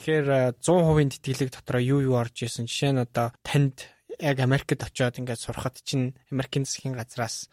Тэгэхээр 0.00 0.26
100% 0.64 1.20
тэтгэлэг 1.20 1.50
дотроо 1.50 1.82
юу 1.82 2.00
юу 2.08 2.16
орж 2.16 2.46
исэн 2.46 2.70
жишээ 2.70 2.92
нь 2.96 3.04
одоо 3.04 3.34
танд 3.44 3.90
яг 4.16 4.38
Америкт 4.40 4.80
очиод 4.80 5.18
ингээд 5.18 5.44
сурахад 5.44 5.76
чинь 5.82 6.14
Америкийн 6.30 6.64
засгийн 6.64 6.94
газраас 6.96 7.50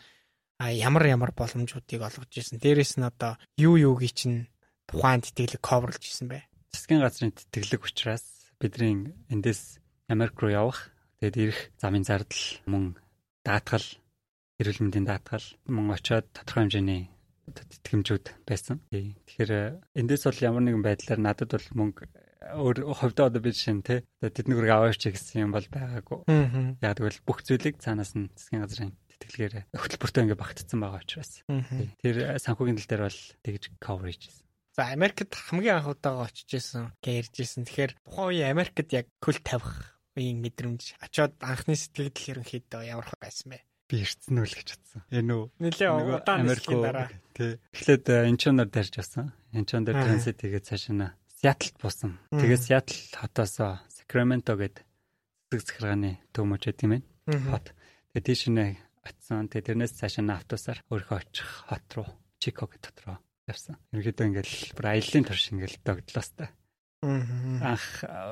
ямар 0.60 1.06
ямар 1.06 1.32
боломжуудыг 1.38 2.02
олгож 2.02 2.32
ирсэн. 2.34 2.58
Дээрээс 2.58 2.98
нь 2.98 3.06
одоо 3.06 3.38
юу 3.58 3.78
юугийн 3.78 4.16
чинь 4.18 4.40
тухайн 4.90 5.22
тэтгэлэг 5.22 5.62
коверлж 5.62 6.02
ирсэн 6.02 6.28
бэ? 6.34 6.50
Засгийн 6.74 7.02
газрын 7.06 7.34
тэтгэлэг 7.36 7.86
учраас 7.86 8.26
бидний 8.58 9.14
эндээс 9.30 9.78
Америк 10.10 10.40
руу 10.42 10.52
явах, 10.52 10.90
тэгээд 11.20 11.38
ирэх 11.38 11.60
замын 11.78 12.08
зардал 12.08 12.46
мөн 12.66 12.98
даатгал, 13.46 13.86
эрүүл 14.58 14.82
мэндийн 14.88 15.06
даатгал 15.06 15.46
мөн 15.68 15.94
очиод 15.94 16.26
тодорхой 16.34 16.66
хэмжээний 16.66 17.12
тэтгэмжүүд 17.54 18.26
байсан. 18.48 18.82
Тэгэхээр 18.90 19.52
эндээс 20.00 20.24
бол 20.26 20.40
ямар 20.42 20.64
нэгэн 20.64 20.84
байдлаар 20.84 21.22
надад 21.22 21.52
бол 21.54 21.68
мөнгө 21.76 22.08
өөр 22.56 22.78
ховдоо 22.96 23.28
одоо 23.28 23.42
би 23.44 23.52
жишээ 23.52 23.76
нь 23.76 23.84
те 23.84 23.96
тэд 24.20 24.48
нүрийг 24.48 24.72
аваач 24.72 25.04
гэсэн 25.04 25.48
юм 25.48 25.52
бол 25.52 25.68
байгаагүй. 25.68 26.24
Яг 26.80 26.96
тэгвэл 26.98 27.20
бүх 27.28 27.44
зүйлийг 27.44 27.80
цаанаас 27.84 28.16
нь 28.16 28.32
засгийн 28.36 28.64
газрын 28.64 28.96
тэтгэлгээр 29.22 29.56
хөтөлбөртөө 29.74 30.24
ингээ 30.24 30.40
багтцсан 30.40 30.80
байгаа 30.82 31.02
учраас. 31.02 31.32
Тэр 32.02 32.16
санхүүгийн 32.42 32.78
тал 32.78 32.90
дээр 32.90 33.04
бол 33.08 33.22
тэгж 33.44 33.64
coverage 33.82 34.24
хийсэн. 34.28 34.46
За 34.78 34.94
Америкт 34.94 35.34
хамгийн 35.34 35.82
анх 35.82 35.90
удаага 35.90 36.30
очиж 36.30 36.50
исэн 36.54 36.94
гэж 37.02 37.34
ярьжсэн. 37.34 37.66
Тэгэхээр 37.66 37.92
тухайн 38.06 38.30
үеийн 38.30 38.52
Америкт 38.54 38.90
яг 38.94 39.10
хөл 39.18 39.42
тавих 39.42 39.98
үеийн 40.14 40.38
мэдрэмж 40.42 41.02
очоод 41.02 41.34
анхны 41.42 41.74
сэтгэл 41.74 42.38
ерөнхийдөө 42.38 42.82
ямар 42.86 43.10
байсан 43.18 43.58
бэ? 43.58 43.66
би 43.88 44.04
ирцэн 44.04 44.44
үл 44.44 44.52
гэж 44.52 44.70
бодсон. 44.76 45.02
Энэ 45.16 45.32
үү? 45.32 45.46
Нилээ 45.64 45.90
удаан 45.96 46.44
нисхийн 46.44 46.84
дараа. 46.84 47.08
Тий. 47.32 47.56
Эхлээд 47.72 48.06
Инчоноор 48.28 48.68
дарж 48.68 48.94
авсан. 49.00 49.32
Инчон 49.56 49.88
дээр 49.88 50.04
транзит 50.04 50.44
хийгээд 50.44 50.68
цаашаа 50.68 51.16
Сиатлд 51.40 51.76
буусан. 51.80 52.20
Тэгээд 52.36 52.66
Сиатл 52.68 53.00
хотоос 53.16 53.56
Сакраменто 53.88 54.60
гээд 54.60 54.84
цэцэг 55.54 55.80
захиргааны 55.80 56.20
төв 56.36 56.46
мөч 56.50 56.68
гэдэг 56.68 56.84
юм 56.84 56.92
байна. 57.00 57.08
Хот. 57.48 57.72
Тэгээд 58.12 58.28
тийш 58.28 58.42
нэ 58.52 58.76
очсон. 59.08 59.48
Тэгээ 59.48 59.68
тэрнээс 59.72 59.94
цаашаа 59.96 60.36
автобусаар 60.36 60.80
өөрийнхөө 60.92 61.18
очих 61.24 61.50
хот 61.72 61.88
руу 61.96 62.10
Чикаго 62.38 62.76
хот 62.76 62.98
руу 63.08 63.18
явсан. 63.48 63.80
Ерөнхийдөө 63.96 64.26
ингээл 64.28 64.56
бүр 64.76 64.86
аяллаа 64.92 65.24
турш 65.24 65.46
ингээл 65.56 65.78
догдлоо 65.82 66.24
сте. 66.24 66.52
Анх 67.02 67.86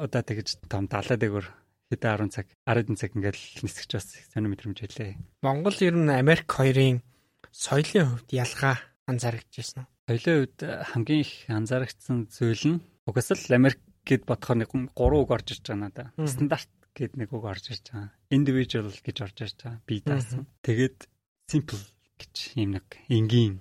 удаа 0.03 0.23
тэгж 0.25 0.67
том 0.67 0.91
далаа 0.91 1.15
дээгүр 1.15 1.47
хэдэн 1.89 2.27
10 2.27 2.35
цаг 2.35 2.47
10 2.67 2.99
цаг 2.99 3.11
ингээл 3.15 3.43
нисгэж 3.63 3.89
бас 3.95 4.07
сонир 4.33 4.51
мэдрэмж 4.51 4.79
байлээ. 4.83 5.15
Монгол 5.45 5.77
ер 5.79 5.95
нь 5.95 6.09
Америк 6.11 6.49
хоёрын 6.51 6.99
соёлын 7.53 8.09
хувьд 8.11 8.29
ялгаа 8.33 8.75
анзаарэгдэжсэн 9.07 9.85
үү? 9.85 9.87
Соёлын 10.09 10.37
хувьд 10.43 10.59
хамгийн 10.91 11.21
их 11.23 11.33
анзаарэгдсэн 11.47 12.17
зүйл 12.33 12.65
нь 12.75 12.83
угсаал 13.05 13.53
Америк 13.53 13.79
гэд 14.03 14.25
бодохоор 14.25 14.57
нэг 14.59 14.69
гурван 14.93 15.21
үг 15.23 15.31
орж 15.31 15.47
ирж 15.53 15.65
байгаа 15.65 15.81
надаа. 15.81 16.07
Стандарт 16.25 16.69
гэд 16.95 17.19
нэг 17.19 17.29
үг 17.35 17.43
орж 17.43 17.75
ирж 17.75 17.91
байгаа. 17.91 18.15
Individual 18.31 18.87
гэж 18.89 19.17
орж 19.21 19.37
ирж 19.43 19.57
байгаа. 19.59 19.83
Би 19.83 19.99
даасан. 19.99 20.47
Тэгээд 20.63 20.97
simple 21.51 21.83
гэж 22.15 22.35
юм 22.55 22.79
нэг 22.79 22.87
энгийн 23.11 23.59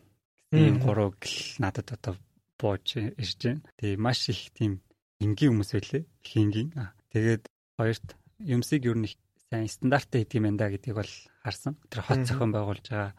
ийм 0.55 0.79
гурав 0.79 1.19
гэл 1.19 1.59
надад 1.59 1.91
одоо 1.91 2.15
бууж 2.57 2.97
ирж 2.97 3.39
байна. 3.43 3.67
Тэгээ 3.83 3.99
маш 3.99 4.31
их 4.31 4.55
тийм 4.55 4.79
энгийн 5.19 5.51
хүмүүс 5.59 5.71
байлээ. 5.75 6.05
Их 6.07 6.33
энгийн. 6.39 6.71
Тэгээд 7.11 7.45
хоёрт 7.75 8.09
юмсыг 8.39 8.87
ер 8.87 8.99
нь 9.03 9.11
сайн 9.51 9.67
стандарттай 9.67 10.23
хийдэг 10.23 10.39
юм 10.39 10.57
да 10.57 10.71
гэдгийг 10.71 10.95
бол 10.95 11.13
харсан. 11.43 11.75
Тэр 11.91 12.01
хот 12.07 12.23
зохион 12.27 12.55
байгуулж 12.55 12.87
байгаа 12.87 13.13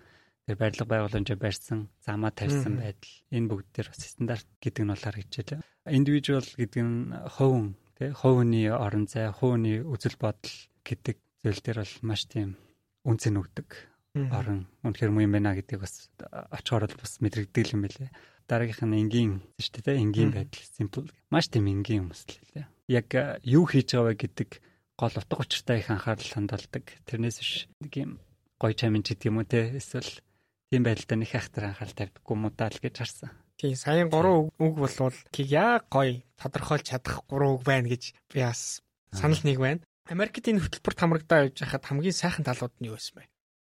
тэр 0.45 0.57
барилга 0.61 0.85
байгууламжаа 0.85 1.37
барьсан, 1.41 1.89
замаа 2.05 2.31
тавьсан 2.31 2.77
байдал 2.77 3.13
энэ 3.33 3.49
бүгд 3.49 3.75
бас 3.81 4.01
стандарт 4.05 4.47
гэдэг 4.61 4.83
нь 4.85 4.91
бол 4.93 5.05
харагдчихлаа. 5.05 5.61
Individual 5.89 6.45
гэдэг 6.45 6.81
нь 6.85 7.13
хувь 7.33 7.73
тий 7.97 8.11
хувийн 8.11 8.71
орон 8.75 9.05
зай, 9.07 9.31
хувийн 9.31 9.87
үзэл 9.87 10.19
бодол 10.19 10.55
гэдэг 10.83 11.17
зүйл 11.43 11.61
дээр 11.63 11.79
бол 11.81 11.95
маш 12.03 12.27
тийм 12.27 12.59
үнцэн 13.05 13.39
өгдөг 13.39 13.69
орон 14.15 14.67
үнэхээр 14.83 15.11
муу 15.11 15.23
юм 15.27 15.35
байна 15.35 15.55
гэдгийг 15.55 15.83
бас 15.83 16.07
очихоор 16.51 16.87
бол 16.87 16.99
бас 17.03 17.19
мэдрэгдэл 17.19 17.75
юм 17.75 17.83
байлээ. 17.83 18.11
Дараагийнх 18.47 18.83
нь 18.87 18.99
энгийн 19.03 19.31
шүү 19.59 19.83
дээ 19.83 19.99
энгийн 19.99 20.31
байдал 20.31 20.63
simple 20.71 21.09
маш 21.27 21.51
тийм 21.51 21.67
энгийн 21.67 22.07
хүмүүс 22.07 22.23
л 22.31 22.39
лээ. 22.55 22.67
Яг 22.87 23.07
юу 23.43 23.67
хийж 23.67 23.91
байгаа 23.91 24.15
вэ 24.15 24.21
гэдэг 24.23 24.49
гол 24.95 25.15
утга 25.19 25.43
учиртай 25.43 25.83
их 25.83 25.91
анхаарал 25.91 26.31
хандуулдаг. 26.31 26.85
Тэрнээс 27.03 27.37
биш 27.43 27.67
нэг 27.83 27.93
юм 27.99 28.11
гоё 28.55 28.73
чамин 28.73 29.03
ч 29.03 29.13
гэдэг 29.13 29.27
юм 29.27 29.43
уу 29.43 29.47
те 29.49 29.75
эсвэл 29.75 30.23
тийм 30.71 30.87
байдалтай 30.87 31.17
нэг 31.19 31.29
хайхтар 31.35 31.75
анхаарал 31.75 31.99
тавьдаггүй 31.99 32.35
муу 32.39 32.51
даа 32.55 32.71
л 32.71 32.79
гэж 32.79 32.95
харсан. 32.95 33.31
Тийм 33.55 33.75
саяын 33.79 34.11
гурван 34.11 34.51
үг 34.59 34.73
болвол 34.75 35.15
яа 35.39 35.79
гоё 35.87 36.19
тодорхойлж 36.35 36.91
чадах 36.91 37.23
гурван 37.31 37.55
үг 37.55 37.63
байна 37.63 37.87
гэж 37.87 38.11
би 38.33 38.43
бас 38.43 38.83
санал 39.15 39.39
нэг 39.47 39.59
байна. 39.59 39.81
Америкт 40.11 40.43
энэ 40.43 40.59
хөтөлбөрт 40.59 40.99
хамрагдаа 40.99 41.47
явж 41.47 41.63
хахад 41.63 41.87
хамгийн 41.87 42.13
сайхан 42.13 42.43
талууд 42.43 42.75
нь 42.83 42.91
юу 42.91 42.99
байсан 42.99 43.15
бэ? 43.15 43.31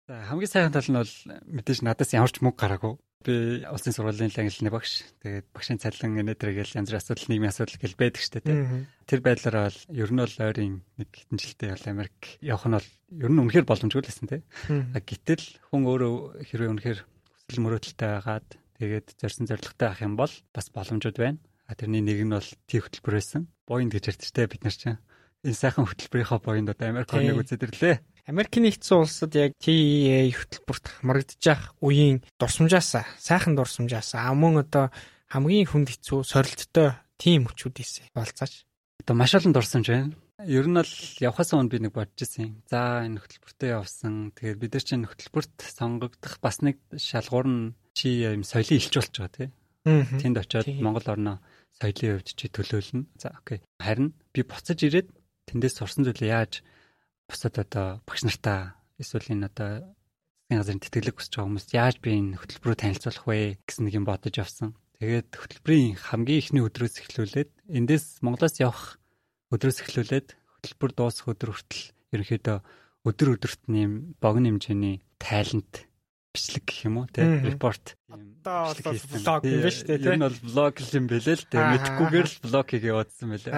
За 0.10 0.26
хамгийн 0.34 0.50
сайхан 0.50 0.74
тал 0.74 0.90
нь 0.90 0.98
бол 0.98 1.14
мэдээж 1.46 1.80
надаас 1.86 2.12
ямар 2.18 2.34
ч 2.34 2.42
мөнгө 2.42 2.58
гараагүй. 2.58 2.96
Би 3.22 3.64
улсын 3.70 3.94
сургуулийн 3.94 4.34
ангилны 4.34 4.72
багш. 4.74 5.04
Тэгээд 5.22 5.48
багшийн 5.54 5.78
цалин 5.78 6.20
энэтэр 6.26 6.58
гэл 6.58 6.78
янз 6.80 6.90
бүрийн 6.90 7.02
асуудал 7.04 7.28
нийгмийн 7.30 7.54
асуудал 7.54 7.78
гэл 7.78 8.00
байдаг 8.02 8.24
штэ 8.24 8.40
тий. 8.40 8.88
Тэр 9.04 9.20
байдлаараа 9.22 9.68
бол 9.68 9.80
ер 9.94 10.10
нь 10.10 10.22
бол 10.24 10.36
ойрын 10.48 10.76
нэг 10.98 11.10
хэдэн 11.12 11.38
жилдээ 11.38 11.70
бол 11.76 11.92
Америк 11.92 12.20
явах 12.40 12.66
нь 12.66 12.76
бол 12.78 12.90
ер 13.20 13.32
нь 13.32 13.42
үнэхээр 13.46 13.68
боломжгүй 13.68 14.02
л 14.04 14.10
байсан 14.10 14.28
тий. 14.32 14.42
Гэтэл 14.96 15.46
хүн 15.70 15.84
өөрөө 15.86 16.14
хэрвээ 16.50 16.72
үнэхээр 16.72 17.00
хүсэл 17.04 17.64
мөрөөдөлтэй 17.68 18.10
байгаад 18.16 18.48
тэгээд 18.78 19.18
зорьсон 19.18 19.46
зорилготой 19.50 19.88
авах 19.90 20.02
юм 20.06 20.16
бол 20.16 20.34
бас 20.54 20.70
боломжууд 20.70 21.18
байна. 21.18 21.40
А 21.68 21.76
тэрний 21.76 22.02
нэг 22.02 22.24
нь 22.24 22.32
бол 22.32 22.50
тий 22.70 22.80
хөтөлбөр 22.80 23.20
байсан. 23.20 23.52
Боинд 23.68 23.92
гэж 23.92 24.16
ярьдтэй 24.16 24.48
бид 24.48 24.64
нар 24.64 24.76
чинь 24.78 25.02
энэ 25.44 25.58
сайхан 25.58 25.86
хөтөлбөрийнхөө 25.90 26.40
боинд 26.40 26.72
одоо 26.72 26.88
Америк 26.88 27.12
орныг 27.12 27.44
үзээд 27.44 27.68
ирлээ. 27.68 27.96
Америкийн 28.28 28.68
нэгдсэн 28.68 28.98
улсад 29.00 29.32
яг 29.40 29.56
TEA 29.60 30.28
хөтөлбөрт 30.32 30.86
хамрагдаж 31.00 31.42
явах 31.44 31.76
үеийн 31.80 32.24
дурсамжаас 32.40 33.04
сайхан 33.20 33.56
дурсамжаас 33.56 34.16
мөн 34.36 34.68
одоо 34.68 34.92
хамгийн 35.32 35.68
хүнд 35.68 35.92
хэцүү 35.96 36.28
сорилттой 36.28 37.00
тим 37.16 37.48
хүчүүд 37.48 37.80
ийсэн 37.80 38.12
болцооч. 38.12 38.68
Одоо 39.04 39.16
маш 39.16 39.32
олон 39.36 39.56
дурсамж 39.56 39.88
байна. 39.88 40.16
Ер 40.44 40.68
нь 40.68 40.78
бол 40.78 40.94
явхаас 41.24 41.56
өмнө 41.56 41.72
би 41.72 41.80
нэг 41.82 41.96
бодож 41.96 42.20
ирсэн. 42.20 42.62
За 42.70 43.02
энэ 43.08 43.24
хөтөлбөртөө 43.24 43.70
явсан. 43.74 44.36
Тэгээд 44.36 44.62
бид 44.62 44.74
нар 44.76 44.86
чинь 44.86 45.08
хөтөлбөрт 45.08 45.56
сонгогдох 45.64 46.36
бас 46.44 46.62
нэг 46.62 46.78
шалгуур 46.94 47.48
нь 47.48 47.64
чи 47.98 48.22
юм 48.22 48.46
соёлын 48.46 48.78
илч 48.78 48.94
болж 48.94 49.14
байгаа 49.18 49.34
тий. 49.34 49.50
Тэнд 50.22 50.38
очиод 50.38 50.68
Монгол 50.86 51.08
орноо 51.10 51.38
соёлын 51.82 52.22
хувьд 52.22 52.30
чи 52.38 52.46
төлөөлнө. 52.54 53.10
За 53.18 53.34
окей. 53.34 53.66
Харин 53.82 54.14
би 54.34 54.46
буцаж 54.46 54.78
ирээд 54.86 55.10
тэндээс 55.50 55.82
сурсан 55.82 56.06
зүйлээ 56.06 56.30
яаж 56.38 56.62
бусад 57.26 57.58
одоо 57.58 58.06
багш 58.06 58.22
нартаа 58.22 58.78
эсвэл 59.02 59.34
энэ 59.34 59.50
одоо 59.50 59.72
засгийн 60.48 60.62
газрын 60.62 60.84
тэтгэлэг 60.86 61.16
хүсэж 61.18 61.34
байгаа 61.34 61.48
хүмүүст 61.50 61.72
яаж 61.74 61.96
би 62.00 62.10
энэ 62.14 62.38
хөтөлбөрөөр 62.40 62.80
танилцуулах 62.80 63.26
вэ 63.28 63.58
гэсэн 63.66 63.84
нэг 63.90 63.94
юм 64.00 64.06
бодож 64.08 64.36
авсан. 64.40 64.70
Тэгээд 65.02 65.30
хөтөлбөрийн 65.36 65.96
хамгийн 65.98 66.42
ихний 66.42 66.64
өдрөөс 66.64 66.96
эхлүүлээд 67.04 67.52
эндээс 67.68 68.24
Монголоос 68.24 68.56
явах 68.64 68.96
өдрөөс 69.52 69.84
эхлүүлээд 69.84 70.28
хөтөлбөр 70.34 70.92
дуусах 70.96 71.28
өдөр 71.32 71.52
хүртэл 71.52 71.84
ерөнхийдөө 72.16 72.58
өдөр 73.08 73.30
өдөрт 73.36 73.62
нэм 73.72 74.20
богино 74.24 74.56
хэмжээний 74.56 75.04
тайлант 75.20 75.87
бичлэг 76.38 76.64
гэх 76.70 76.86
юм 76.86 77.02
уу 77.02 77.08
тий 77.10 77.26
репорт. 77.26 77.98
Одоо 78.06 78.78
бол 78.86 79.02
блог 79.18 79.42
юм 79.42 79.62
ба 79.66 79.72
штэ 79.74 79.98
тий 79.98 80.14
энэ 80.14 80.30
бол 80.30 80.40
блог 80.46 80.76
юм 80.78 81.06
бэлээ 81.10 81.38
л 81.42 81.50
тий 81.50 81.58
мэдхгүйгээр 81.58 82.28
л 82.30 82.38
блог 82.46 82.68
хийгээ 82.70 82.94
явуулсан 82.94 83.28
байлээ. 83.34 83.54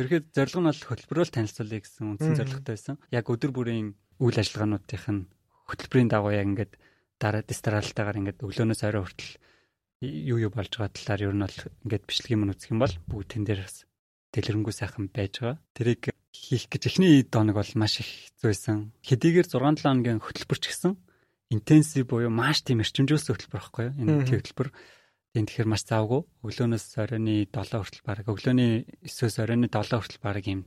Ерөөд 0.00 0.26
зорилго 0.32 0.60
нь 0.64 0.68
бол 0.72 0.82
хөтөлбөрөөл 0.88 1.34
танилцуулъя 1.36 1.80
гэсэн 1.84 2.04
үндсэн 2.16 2.34
зорилготой 2.40 2.74
байсан. 2.74 2.96
Яг 3.12 3.28
өдөр 3.28 3.52
бүрийн 3.52 3.88
үйл 4.24 4.40
ажиллагаануудынх 4.40 5.06
нь 5.12 5.28
хөтөлбөрийн 5.68 6.08
дагуу 6.08 6.32
яг 6.32 6.48
ингээд 6.48 6.72
дараа 7.20 7.42
дистралтайгаар 7.44 8.20
ингээд 8.20 8.42
өглөөнөөс 8.42 8.82
орой 8.88 9.04
хүртэл 9.04 9.32
юу 10.04 10.38
юу 10.48 10.52
болж 10.52 10.72
байгаа 10.74 10.92
талаар 10.92 11.22
ер 11.28 11.34
нь 11.36 11.44
бол 11.44 11.58
ингээд 11.84 12.04
бичлэг 12.08 12.32
юм 12.32 12.48
үзэх 12.50 12.72
юм 12.72 12.80
бол 12.80 12.94
бүгд 13.08 13.28
тэн 13.32 13.44
дээр 13.44 13.60
бас 13.64 13.84
дэлгэрэнгүй 14.34 14.74
сайхан 14.74 15.06
байж 15.08 15.40
байгаа. 15.40 15.58
Тэрийг 15.76 16.02
хийх 16.34 16.66
гэж 16.68 16.82
эхний 16.90 17.22
доног 17.22 17.56
бол 17.62 17.72
маш 17.78 18.02
их 18.02 18.10
зүйсэн. 18.42 18.90
Хэдийгээр 19.06 19.46
6 19.46 19.54
7 19.54 19.86
хоногийн 19.86 20.20
хөтөлбөрч 20.20 20.64
гисэн 20.66 20.98
интенсив 21.50 22.08
буюу 22.08 22.30
маш 22.32 22.62
тийм 22.64 22.80
эрчимжүүлсэн 22.80 23.34
хөтөлбөр 23.34 23.60
байхгүй 23.60 23.84
юу? 23.90 23.96
Энэ 24.00 24.24
хөтөлбөр 24.28 24.68
тийм 25.34 25.44
тэгэхээр 25.50 25.70
маш 25.70 25.82
завгүй. 25.84 26.22
Өглөөнөөс 26.46 26.86
оройны 27.00 27.34
7 27.50 27.82
хүртэл 27.82 28.06
баг 28.06 28.26
өглөөний 28.28 28.72
9-өөс 29.04 29.36
оройны 29.42 29.66
7 29.68 29.98
хүртэл 29.98 30.22
баг 30.22 30.44
юм 30.46 30.60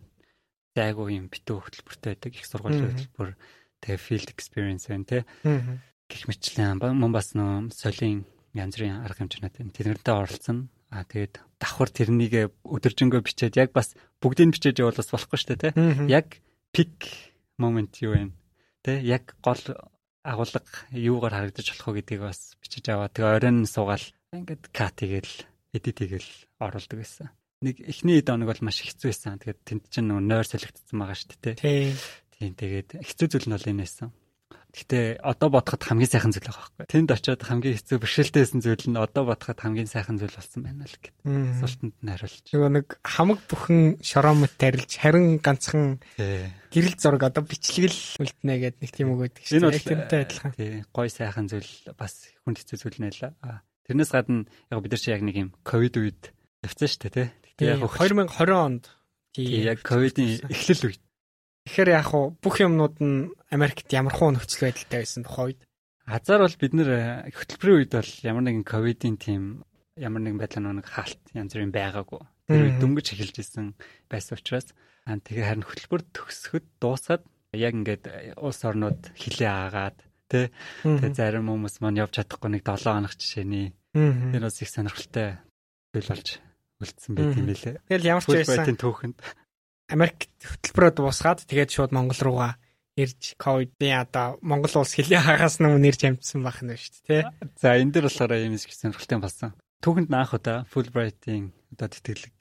зайгүй 0.77 1.17
юм 1.17 1.25
битүү 1.31 1.57
хөтөлбөртэй 1.63 2.10
байдаг. 2.13 2.31
Их 2.36 2.46
сургуулийн 2.46 2.91
хөтөлбөр 2.93 3.29
тэгээ 3.81 4.00
field 4.03 4.29
experience 4.29 4.86
байна 4.91 5.07
те. 5.07 5.19
Гэх 6.07 6.24
мэтлэн 6.29 6.77
мөн 6.77 7.12
бас 7.15 7.34
нөө 7.34 7.74
солийн 7.74 8.27
янз 8.53 8.77
бүрийн 8.77 9.01
арга 9.01 9.24
хэмжээнүүд 9.25 9.55
байна. 9.57 9.74
Тэднэртэй 9.74 10.13
оролцсон. 10.13 10.69
Аа 10.93 11.03
тэгээд 11.03 11.43
давхар 11.60 11.89
тэрнийг 11.91 12.34
өдөржингөө 12.63 13.22
бичээд 13.25 13.60
яг 13.60 13.75
бас 13.75 13.91
бүгдийг 14.24 14.55
бичээж 14.55 14.79
явуулах 14.79 15.03
болохгүй 15.03 15.38
шүү 15.39 15.50
дээ 15.51 15.63
те. 15.67 15.75
Яг 16.07 16.39
пик 16.72 17.27
момент 17.60 18.00
юу 18.00 18.15
вэ? 18.15 18.31
Тэ 18.88 19.03
яг 19.03 19.36
гол 19.43 19.60
агуулга 20.27 20.60
юугаар 20.91 21.34
харагдаж 21.48 21.67
болох 21.72 21.88
вэ 21.88 21.96
гэдгийг 22.03 22.22
бас 22.27 22.39
бичиж 22.60 22.86
аваа. 22.91 23.07
Тэгээ 23.07 23.36
оройн 23.39 23.60
суугаал 23.63 24.05
ингээд 24.36 24.63
кат 24.75 25.00
хийгээл 25.00 25.34
эдит 25.72 25.98
хийгээл 26.03 26.31
оруулдаг 26.60 26.98
байсан. 27.00 27.31
Нэг 27.63 27.79
эхний 27.88 28.19
доног 28.22 28.51
бол 28.51 28.65
маш 28.67 28.84
хэцүү 28.84 29.07
байсан. 29.07 29.39
Тэгээд 29.39 29.60
тэнд 29.63 29.84
чинь 29.88 30.12
нөө 30.12 30.19
нойр 30.19 30.46
солигдсон 30.46 31.00
байгаа 31.00 31.17
шүү 31.17 31.39
дээ. 31.39 31.55
Тийм. 31.57 31.96
Тийм 32.36 32.51
тэгээд 32.60 32.89
хэцүү 33.07 33.27
зүйл 33.31 33.48
нь 33.48 33.55
бол 33.55 33.72
энэ 33.72 33.84
байсан. 33.88 34.12
Гэтэ 34.75 35.24
одоо 35.24 35.50
бодоход 35.50 35.81
хамгийн 35.81 36.12
сайхан 36.12 36.36
зүйл 36.36 36.51
байгаа 36.51 36.67
байхгүй. 36.75 36.91
Тэнд 36.91 37.09
очиод 37.15 37.41
хамгийн 37.41 37.75
хэцүү 37.79 37.97
бэрхшээлтэйсэн 38.03 38.59
зүйл 38.62 38.86
нь 38.91 39.00
одоо 39.00 39.24
бодоход 39.25 39.57
хамгийн 39.63 39.88
сайхан 39.88 40.19
зүйл 40.19 40.36
болсон 40.36 40.62
байна 40.63 40.83
л 40.83 40.97
гэд. 41.00 41.15
Асуултанд 41.24 41.95
нь 41.97 42.12
хариулж. 42.12 42.45
Нөгөө 42.51 42.71
нэг 42.75 42.88
хамаг 43.01 43.39
бүхэн 43.47 43.79
шоромот 44.03 44.53
тарилж 44.59 44.91
харин 45.00 45.39
ганцхан 45.39 46.03
гэрэл 46.19 47.00
зураг 47.00 47.24
одоо 47.25 47.43
бичлэгэл 47.47 48.21
үлднэ 48.21 48.53
гэд 48.59 48.75
нэг 48.83 48.91
тийм 48.91 49.07
үг 49.15 49.31
өгдөг 49.31 49.43
шүү 49.47 49.71
дээ. 49.71 49.88
Тэрнтэй 49.88 50.21
адилхан. 50.27 50.51
Тий, 50.53 50.83
гой 50.91 51.07
сайхан 51.09 51.47
зүйл 51.47 51.71
бас 51.95 52.27
хүнд 52.43 52.59
хэцүү 52.62 52.77
зүйл 52.77 53.00
нэлээ. 53.07 53.33
Тэрнээс 53.88 54.12
гадна 54.12 54.45
яг 54.67 54.83
бид 54.83 54.91
нар 54.93 55.01
чи 55.01 55.09
яг 55.15 55.24
нэг 55.24 55.36
юм 55.39 55.50
ковид 55.63 55.95
үед 55.95 56.36
явцсан 56.62 56.91
шүү 56.91 57.01
дээ, 57.07 57.31
тий. 57.57 57.71
Яг 57.71 57.81
2020 57.81 58.51
онд 58.51 58.86
тий 59.33 59.63
яг 59.63 59.81
ковидын 59.86 60.43
эхлэл 60.50 60.91
үед 60.91 61.01
Тэгэхээр 61.67 61.91
яг 62.00 62.15
уу 62.15 62.31
бүх 62.39 62.63
юмнууд 62.63 62.95
нь 63.03 63.27
Америкт 63.51 63.91
ямархуу 63.91 64.31
нөхцөл 64.31 64.71
байдалтай 64.71 65.03
байсан 65.03 65.27
тухай 65.27 65.51
үед. 65.51 65.62
Азар 66.07 66.47
бол 66.47 66.55
бид 66.55 66.71
нэр 66.71 66.89
э, 66.95 67.03
хөтөлбөрийн 67.36 67.79
үед 67.83 67.91
бол 67.91 68.13
ямар 68.24 68.43
нэгэн 68.47 68.63
ковидын 68.63 69.19
тим 69.19 69.67
ямар 70.00 70.24
нэгэн 70.24 70.39
байдлаар 70.39 70.79
нэг 70.79 70.88
хаалт 70.88 71.19
янз 71.36 71.51
бүрийн 71.51 71.75
байгаагүй. 71.75 72.24
Тэр 72.47 72.63
үед 72.71 72.79
дөнгөж 72.79 73.07
эхэлж 73.12 73.36
исэн 73.43 73.75
байсан 74.07 74.39
учраас 74.39 74.71
аа 75.03 75.19
тэгээ 75.19 75.43
харин 75.43 75.67
хөтөлбөр 75.67 76.01
төгсөхөд 76.15 76.65
дуусаад 76.79 77.27
яг 77.51 77.74
ингээд 77.75 78.03
э, 78.07 78.39
улс 78.39 78.63
орнууд 78.63 79.12
хилээ 79.19 79.51
аагаад 79.51 80.00
тэ 80.31 80.55
тэгээ 80.88 81.19
зарим 81.19 81.51
хүмүүс 81.51 81.83
маань 81.83 82.00
явж 82.00 82.15
чадахгүй 82.15 82.47
нэг 82.47 82.63
7 82.63 82.95
хоног 82.95 83.12
жишээний 83.12 83.75
тэр 83.91 84.43
бас 84.47 84.63
их 84.63 84.71
сонирхолтой 84.71 85.36
зүйл 85.91 86.12
болж 86.15 86.27
үлдсэн 86.79 87.12
байт 87.12 87.36
юм 87.36 87.51
лээ. 87.51 87.75
Тэгэл 87.91 88.07
ямар 88.07 88.24
ч 88.24 88.31
байсан 88.31 88.79
түүхэнд 88.79 89.19
Америк 89.88 90.27
хөтөлбөрөө 90.44 90.91
дуусгаад 91.00 91.48
тэгээд 91.48 91.72
шууд 91.72 91.91
Монгол 91.96 92.20
руугаа 92.20 92.60
ирж 92.98 93.38
ковидын 93.39 94.03
одоо 94.03 94.36
Монгол 94.44 94.84
улс 94.84 94.98
хилээ 94.98 95.22
хагаас 95.24 95.63
өмнө 95.63 95.88
ирж 95.88 96.01
амжсан 96.03 96.44
байх 96.44 96.60
нь 96.60 96.75
шүү 96.75 97.08
дээ 97.08 97.24
тий. 97.24 97.24
За 97.56 97.77
энэ 97.77 97.94
дэр 97.96 98.10
болохоор 98.10 98.36
юм 98.36 98.58
шиг 98.60 98.74
сонирхолтой 98.75 99.20
болсон. 99.22 99.56
Түүхэнд 99.86 100.10
наах 100.12 100.34
удаа 100.34 100.65
Fulbright-ийн 100.74 101.53
одоо 101.72 101.88
тэтгэлэг 101.88 102.39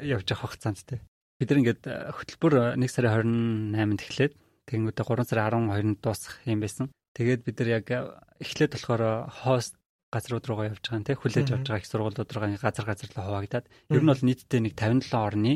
явж 0.00 0.26
авах 0.32 0.58
хугацаанд 0.58 0.82
тий. 0.82 1.00
бид 1.38 1.48
нар 1.54 1.60
ингээд 1.62 1.82
хөтөлбөр 1.86 2.74
1 2.74 2.82
сарын 2.90 3.70
28-нд 3.70 4.02
эхлээд 4.02 4.34
тэгэнгүүтээ 4.66 5.06
3 5.06 5.30
сарын 5.30 5.70
12-нд 5.70 6.00
дуусах 6.02 6.34
юм 6.50 6.60
байсан. 6.64 6.90
Тэгээд 7.14 7.46
бид 7.46 7.56
нар 7.62 7.70
яг 7.78 7.86
эхлээд 8.42 8.74
болохоор 8.74 9.30
хост 9.30 9.78
газрууд 10.10 10.44
руугаа 10.48 10.72
явж 10.72 10.82
байгаа 10.82 11.04
нэ 11.04 11.14
хүлээж 11.14 11.48
авч 11.52 11.66
байгаа 11.68 11.80
их 11.84 11.90
сургуулиуд 11.92 12.32
руугаа 12.32 12.58
газар 12.58 12.86
газар 12.88 13.08
л 13.12 13.22
хуваагдаад 13.22 13.66
ер 13.68 14.02
нь 14.02 14.10
бол 14.10 14.24
нийтдээ 14.24 14.60
нэг 14.64 14.74
57 14.74 15.14
орны 15.14 15.52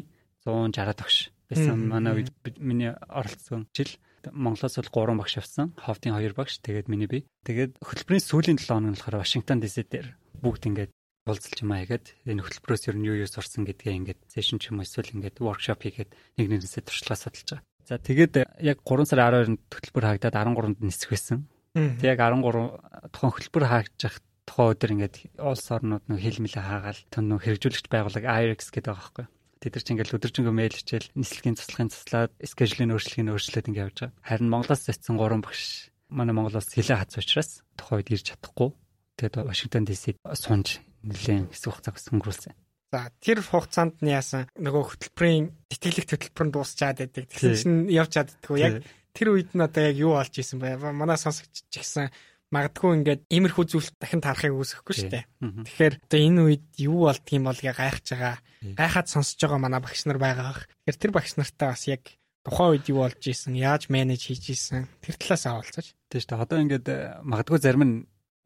160 0.46 0.98
тогш 0.98 1.16
байсан. 1.50 1.88
Манай 1.88 2.22
үед 2.22 2.30
миний 2.58 2.92
оролцсон 3.08 3.68
жил 3.76 3.92
Монголоос 4.30 4.78
бол 4.78 5.14
3 5.14 5.18
багш 5.18 5.34
авсан. 5.38 5.74
Ховдын 5.78 6.14
2 6.14 6.34
багш, 6.34 6.62
тэгээд 6.62 6.88
миний 6.88 7.10
би. 7.10 7.26
Тэгээд 7.42 7.82
хөтөлбөрийн 7.82 8.22
сүүлийн 8.22 8.58
7 8.58 8.70
хоног 8.70 8.90
нь 8.94 8.96
болохоор 8.98 9.22
Вашингтон 9.22 9.58
ДС 9.58 9.82
дээр 9.82 10.14
бүгд 10.38 10.66
ингээд 10.70 10.92
уулзалж 11.26 11.58
юм 11.62 11.74
аягаад 11.74 12.06
энэ 12.26 12.42
хөтөлбөрөөс 12.42 12.84
ер 12.90 12.96
нь 12.98 13.06
юу 13.06 13.16
юу 13.22 13.30
сурсан 13.30 13.62
гэдгээ 13.66 13.98
ингээд 13.98 14.20
сешн 14.30 14.58
ч 14.58 14.70
юм 14.70 14.82
уу 14.82 14.86
эсвэл 14.86 15.14
ингээд 15.14 15.38
воркшоп 15.38 15.82
хийгээд 15.82 16.10
нэг 16.38 16.46
нэгнээсээ 16.50 16.82
туршлага 16.82 17.18
судалж 17.18 17.62
байгаа. 17.62 17.66
За 17.86 17.98
тэгээд 17.98 18.34
яг 18.62 18.78
3 18.82 19.06
сарын 19.06 19.58
12-нд 19.58 19.62
хөтөлбөр 19.70 20.04
хаагдаад 20.06 20.34
13-нд 20.34 20.78
нисэх 20.82 21.10
байсан. 21.14 21.46
Тэг 21.74 22.06
яг 22.14 22.18
13 22.22 23.10
тухайн 23.14 23.34
хөтөлбөр 23.38 23.64
хаагдчих 23.70 24.14
тухайн 24.46 24.70
өдөр 24.74 24.90
ингээд 24.98 25.16
улс 25.38 25.66
орнууд 25.70 26.04
нэг 26.10 26.18
хэлмэлээ 26.22 26.62
хаагаал 26.62 27.00
тэн 27.10 27.24
нэг 27.30 27.40
хэрэгжүүлэгч 27.42 27.86
байгууллага 27.86 28.34
IRX 28.42 28.70
гэдэг 28.74 28.90
байгаа 28.90 29.02
байхгүй. 29.02 29.26
Тэд 29.62 29.78
нар 29.78 29.84
ч 29.86 29.88
ингээл 29.94 30.16
өдөржингөө 30.18 30.54
мэйл 30.58 30.74
хичээл 30.74 31.14
нислэгийн 31.14 31.54
цуцлахын 31.54 31.94
цуслаад 31.94 32.34
скежлийн 32.42 32.90
өөрчлөгийг 32.90 33.30
өөрчлөөд 33.30 33.68
ингээд 33.70 33.86
явж 33.86 33.98
байгаа. 34.10 34.18
Харин 34.26 34.50
Монголоос 34.50 34.82
зэтсэн 34.90 35.14
3 35.14 35.38
багш 35.38 35.62
манай 36.10 36.34
Монголоос 36.34 36.74
хилээ 36.74 36.98
хац 36.98 37.14
учраас 37.14 37.62
тухайн 37.78 38.02
үед 38.02 38.10
ирж 38.10 38.26
чадахгүй. 38.34 38.74
Тэгээд 39.22 39.46
Вашингтон 39.46 39.86
ДС-д 39.86 40.18
сунж 40.34 40.82
нэлээд 41.06 41.54
хэсэг 41.54 41.70
хугацаа 41.78 41.94
өнгөрүүлсэн. 42.10 42.58
За 42.92 43.08
тэр 43.22 43.38
хугацаанд 43.40 44.02
нь 44.02 44.12
яасан 44.12 44.50
нөгөө 44.58 44.82
хөтөлбөрийн 44.82 45.54
тэтгэлэг 45.70 46.10
хөтөлбөр 46.10 46.46
нь 46.50 46.54
дуусчаад 46.58 46.98
байдаг. 47.00 47.24
Тэгсэн 47.30 47.54
чинь 47.56 47.78
явж 47.88 48.10
чаддгүй. 48.18 48.58
Яг 48.60 48.74
тэр 49.16 49.32
үед 49.32 49.54
нь 49.56 49.64
одоо 49.64 49.82
яг 49.88 49.96
юу 49.96 50.12
болж 50.18 50.34
исэн 50.36 50.60
бэ? 50.60 50.76
Манай 50.92 51.16
сонсогч 51.16 51.70
ч 51.70 51.80
гэсэн 51.80 52.12
магадгүй 52.52 52.90
ингээд 53.00 53.22
иймэрхүү 53.32 53.64
зүйл 53.64 53.88
дахин 53.96 54.20
тарахыг 54.20 54.52
үүсэхгүй 54.52 54.94
шүү 54.94 55.10
дээ. 55.10 55.24
Тэгэхээр 55.40 55.94
одоо 56.04 56.20
энэ 56.20 56.40
үед 56.44 56.66
юу 56.78 57.08
болдгийм 57.08 57.48
бол 57.48 57.56
гээ 57.56 57.74
гайхаж 57.74 58.06
байгаа. 58.12 58.36
Гайхаад 58.76 59.08
сонсож 59.08 59.40
байгаа 59.40 59.60
манай 59.64 59.80
багш 59.80 60.04
нар 60.04 60.20
байгаа. 60.20 60.60
Тэгэхээр 60.84 61.00
тэр 61.00 61.12
багш 61.16 61.32
нартай 61.40 61.68
бас 61.72 61.84
яг 61.88 62.02
тухайн 62.44 62.70
үед 62.76 62.86
юу 62.92 63.08
болж 63.08 63.22
исэн, 63.24 63.56
яаж 63.56 63.88
менеж 63.88 64.28
хийж 64.28 64.44
исэн 64.52 64.84
тэр 65.00 65.16
талаас 65.16 65.44
авалцаж. 65.48 65.86
Шүү 66.12 66.28
дээ. 66.28 66.42
Одоо 66.42 66.58
ингээд 66.60 66.86
э, 66.90 66.96
магадгүй 67.24 67.58
зарим 67.62 67.82
нь 67.86 67.96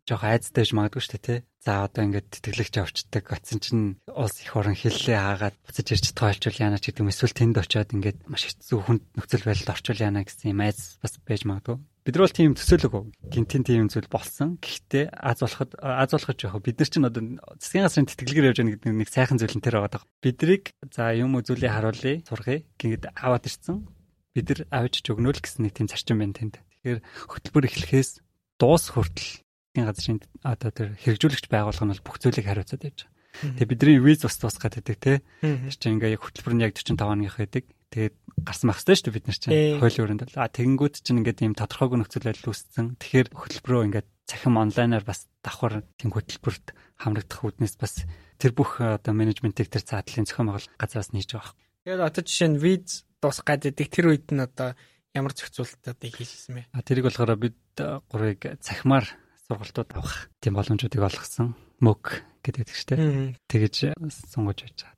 жоох 0.06 0.22
айцтай 0.22 0.62
байж 0.62 0.72
магадгүй 0.76 1.02
шүү 1.02 1.12
дээ 1.18 1.26
тий. 1.26 1.40
За 1.66 1.82
одоо 1.82 2.06
ингээд 2.06 2.28
тэтгэлэгч 2.30 2.74
авчдаг. 2.78 3.24
Атсан 3.26 3.58
чинь 3.58 3.98
улс 4.06 4.38
их 4.38 4.54
орон 4.54 4.78
хиллээ 4.78 5.18
хаагаад 5.18 5.56
буцаж 5.66 5.86
ирж 5.90 6.04
чадгаа 6.14 6.30
болчвол 6.30 6.62
яана 6.62 6.78
ч 6.78 6.84
гэдэг 6.94 7.02
юм 7.02 7.10
эсвэл 7.10 7.34
тэнд 7.34 7.56
очиод 7.58 7.90
ингээд 7.90 8.18
маш 8.30 8.42
хэцүү 8.46 8.78
хүнд 8.86 9.02
нөхцөл 9.18 9.46
байдалд 9.50 9.72
орчвол 9.74 10.04
яана 10.06 10.22
гэсэн 10.22 10.54
юм 10.54 10.62
айц 10.62 11.02
бас 11.02 11.18
байж 11.26 11.42
магадгүй. 11.42 11.76
Бид 12.06 12.14
нар 12.14 12.30
бол 12.30 12.38
тийм 12.38 12.54
төсөөлөг 12.54 12.94
гинтийн 13.34 13.66
тийм 13.66 13.90
зүйл 13.90 14.06
болсон. 14.06 14.62
Гэхдээ 14.62 15.10
аз 15.10 15.42
болоход 15.42 15.74
аз 15.82 16.14
болоход 16.14 16.38
жоох 16.38 16.62
бид 16.62 16.78
нар 16.78 16.86
чинь 16.86 17.02
одоо 17.02 17.22
засгийн 17.58 17.82
газрын 17.82 18.06
тэтгэлгээр 18.06 18.48
явж 18.54 18.58
байгаа 18.62 18.74
гэдэг 18.78 18.94
нэг 18.94 19.10
сайхан 19.10 19.42
зүйл 19.42 19.58
нь 19.58 19.64
тэр 19.66 19.82
байгаа. 19.82 20.06
Бидрийг 20.22 20.70
за 20.86 21.10
юм 21.18 21.34
үзүүлээ 21.34 21.66
харуулъя, 21.66 22.22
сургая 22.22 22.62
гингэд 22.78 23.10
аваад 23.10 23.50
ирсэн. 23.50 23.90
Бид 24.38 24.46
нар 24.54 24.86
авчиж 24.86 25.02
өгнө 25.10 25.34
л 25.34 25.42
гэсэн 25.42 25.66
нэг 25.66 25.74
тийм 25.74 25.90
зарчим 25.90 26.22
байна 26.22 26.38
тэнд. 26.38 26.62
Тэгэхээр 26.62 27.02
хөтөлбөр 27.02 27.66
эхлэхээс 27.74 28.10
дуус 28.54 28.84
хүртэл 28.94 29.42
засгийн 29.74 29.90
газрын 29.90 30.18
одоо 30.46 30.70
тэр 30.70 30.88
хэрэгжүүлэгч 31.02 31.50
байгууллага 31.50 31.90
нь 31.90 31.92
бол 31.98 32.06
бүх 32.06 32.22
зүйлийг 32.22 32.46
хариуцаад 32.46 32.86
байж 32.86 32.98
байгаа. 33.02 33.58
Тэгээ 33.58 33.66
бидний 33.68 33.98
виз 34.00 34.24
бас 34.24 34.38
тусгаад 34.40 34.78
байдаг 34.78 34.96
те. 34.96 35.12
Тэр 35.42 35.74
чинь 35.74 35.98
ингээ 36.00 36.16
яг 36.16 36.22
хөтөлбөр 36.22 36.54
нь 36.54 36.64
яг 36.64 36.72
45 36.72 37.02
оных 37.02 37.36
байдаг. 37.36 37.64
Тэгээд 37.90 38.16
гарсан 38.42 38.66
байх 38.68 38.78
хэрэгтэй 38.82 38.96
шүү 38.96 39.06
дээ 39.06 39.16
бид 39.16 39.26
нар 39.26 39.38
чинь 39.38 39.52
хуулийн 39.78 40.04
өрөөнд. 40.06 40.22
А 40.36 40.50
тэгэнгүүт 40.50 40.94
чинь 41.06 41.18
ингээд 41.22 41.42
ийм 41.46 41.54
тодорхойгүй 41.54 41.98
нөхцөл 42.02 42.26
байдал 42.26 42.50
үүссэн. 42.50 42.86
Тэгэхээр 42.98 43.28
хөтөлбөрөө 43.30 43.86
ингээд 43.86 44.08
цахим 44.26 44.54
онлайнаар 44.58 45.04
бас 45.06 45.30
давхар 45.40 45.86
тийм 45.96 46.10
хөтөлбөрт 46.10 46.74
хамрагдах 46.98 47.40
үүднээс 47.46 47.78
бас 47.78 48.02
тэр 48.42 48.52
бүх 48.52 48.82
одоо 48.82 49.14
менежментийг 49.14 49.70
тэр 49.70 49.86
цаатлын 49.86 50.26
зохион 50.26 50.50
байгуулалт 50.50 50.74
газраас 50.74 51.14
нээж 51.14 51.30
байгаа. 51.38 51.54
Тэгээд 51.86 52.02
одоо 52.02 52.22
жишээ 52.26 52.50
нь 52.50 52.58
виз 52.58 53.06
дуусгаад 53.22 53.62
байдаг 53.70 53.88
тэр 53.88 54.06
үед 54.10 54.26
нь 54.34 54.42
одоо 54.42 54.74
ямар 55.14 55.32
зохицуулалтуудыг 55.32 56.12
хийжсэн 56.12 56.52
бэ? 56.58 56.62
А 56.74 56.82
тэрийг 56.82 57.06
болохоор 57.06 57.38
бид 57.38 57.58
гурыг 57.78 58.40
цахимаар 58.60 59.06
сургалтууд 59.46 59.90
авах 59.94 60.28
тийм 60.42 60.58
боломжуудыг 60.58 61.00
олгосон. 61.00 61.54
Мөг 61.78 62.26
гэдэг 62.42 62.66
чигтэй. 62.66 63.38
Тэгэж 63.46 63.94
сунгаж 64.26 64.66
байж 64.66 64.76
байгаа. 64.82 64.95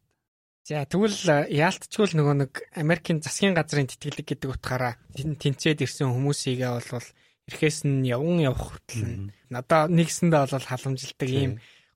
За 0.68 0.84
тэгвэл 0.84 1.48
яалтчгүй 1.48 2.12
нөгөө 2.12 2.34
нэг 2.44 2.52
Америкийн 2.76 3.24
засгийн 3.24 3.56
газрын 3.56 3.88
тэтгэлэг 3.88 4.36
гэдэг 4.36 4.52
утгаараа 4.52 5.00
тэнцээд 5.16 5.80
ирсэн 5.80 6.12
хүмүүсийгээ 6.12 6.68
болвол 6.68 7.08
эрхээс 7.48 7.88
нь 7.88 8.04
явган 8.04 8.44
явах 8.44 8.76
хүртэл 8.76 9.32
надаа 9.48 9.88
нэгсэндээ 9.88 10.44
бол 10.44 10.68
халамжилдаг 10.68 11.28
ийм 11.32 11.52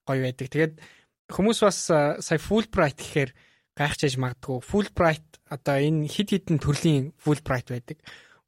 гоё 0.08 0.24
байдаг. 0.24 0.48
Тэгээд 0.48 0.74
хүмүүс 1.28 1.58
бас 1.60 1.78
сая 2.24 2.40
Fulbright 2.40 2.96
гэхээр 2.96 3.36
гайхчихж 3.76 4.16
магадгүй. 4.16 4.64
Fulbright 4.64 5.28
одоо 5.52 5.76
энэ 5.76 6.08
хид 6.08 6.32
хідэн 6.32 6.56
төрлийн 6.56 7.12
Fulbright 7.20 7.68
байдаг. 7.76 8.00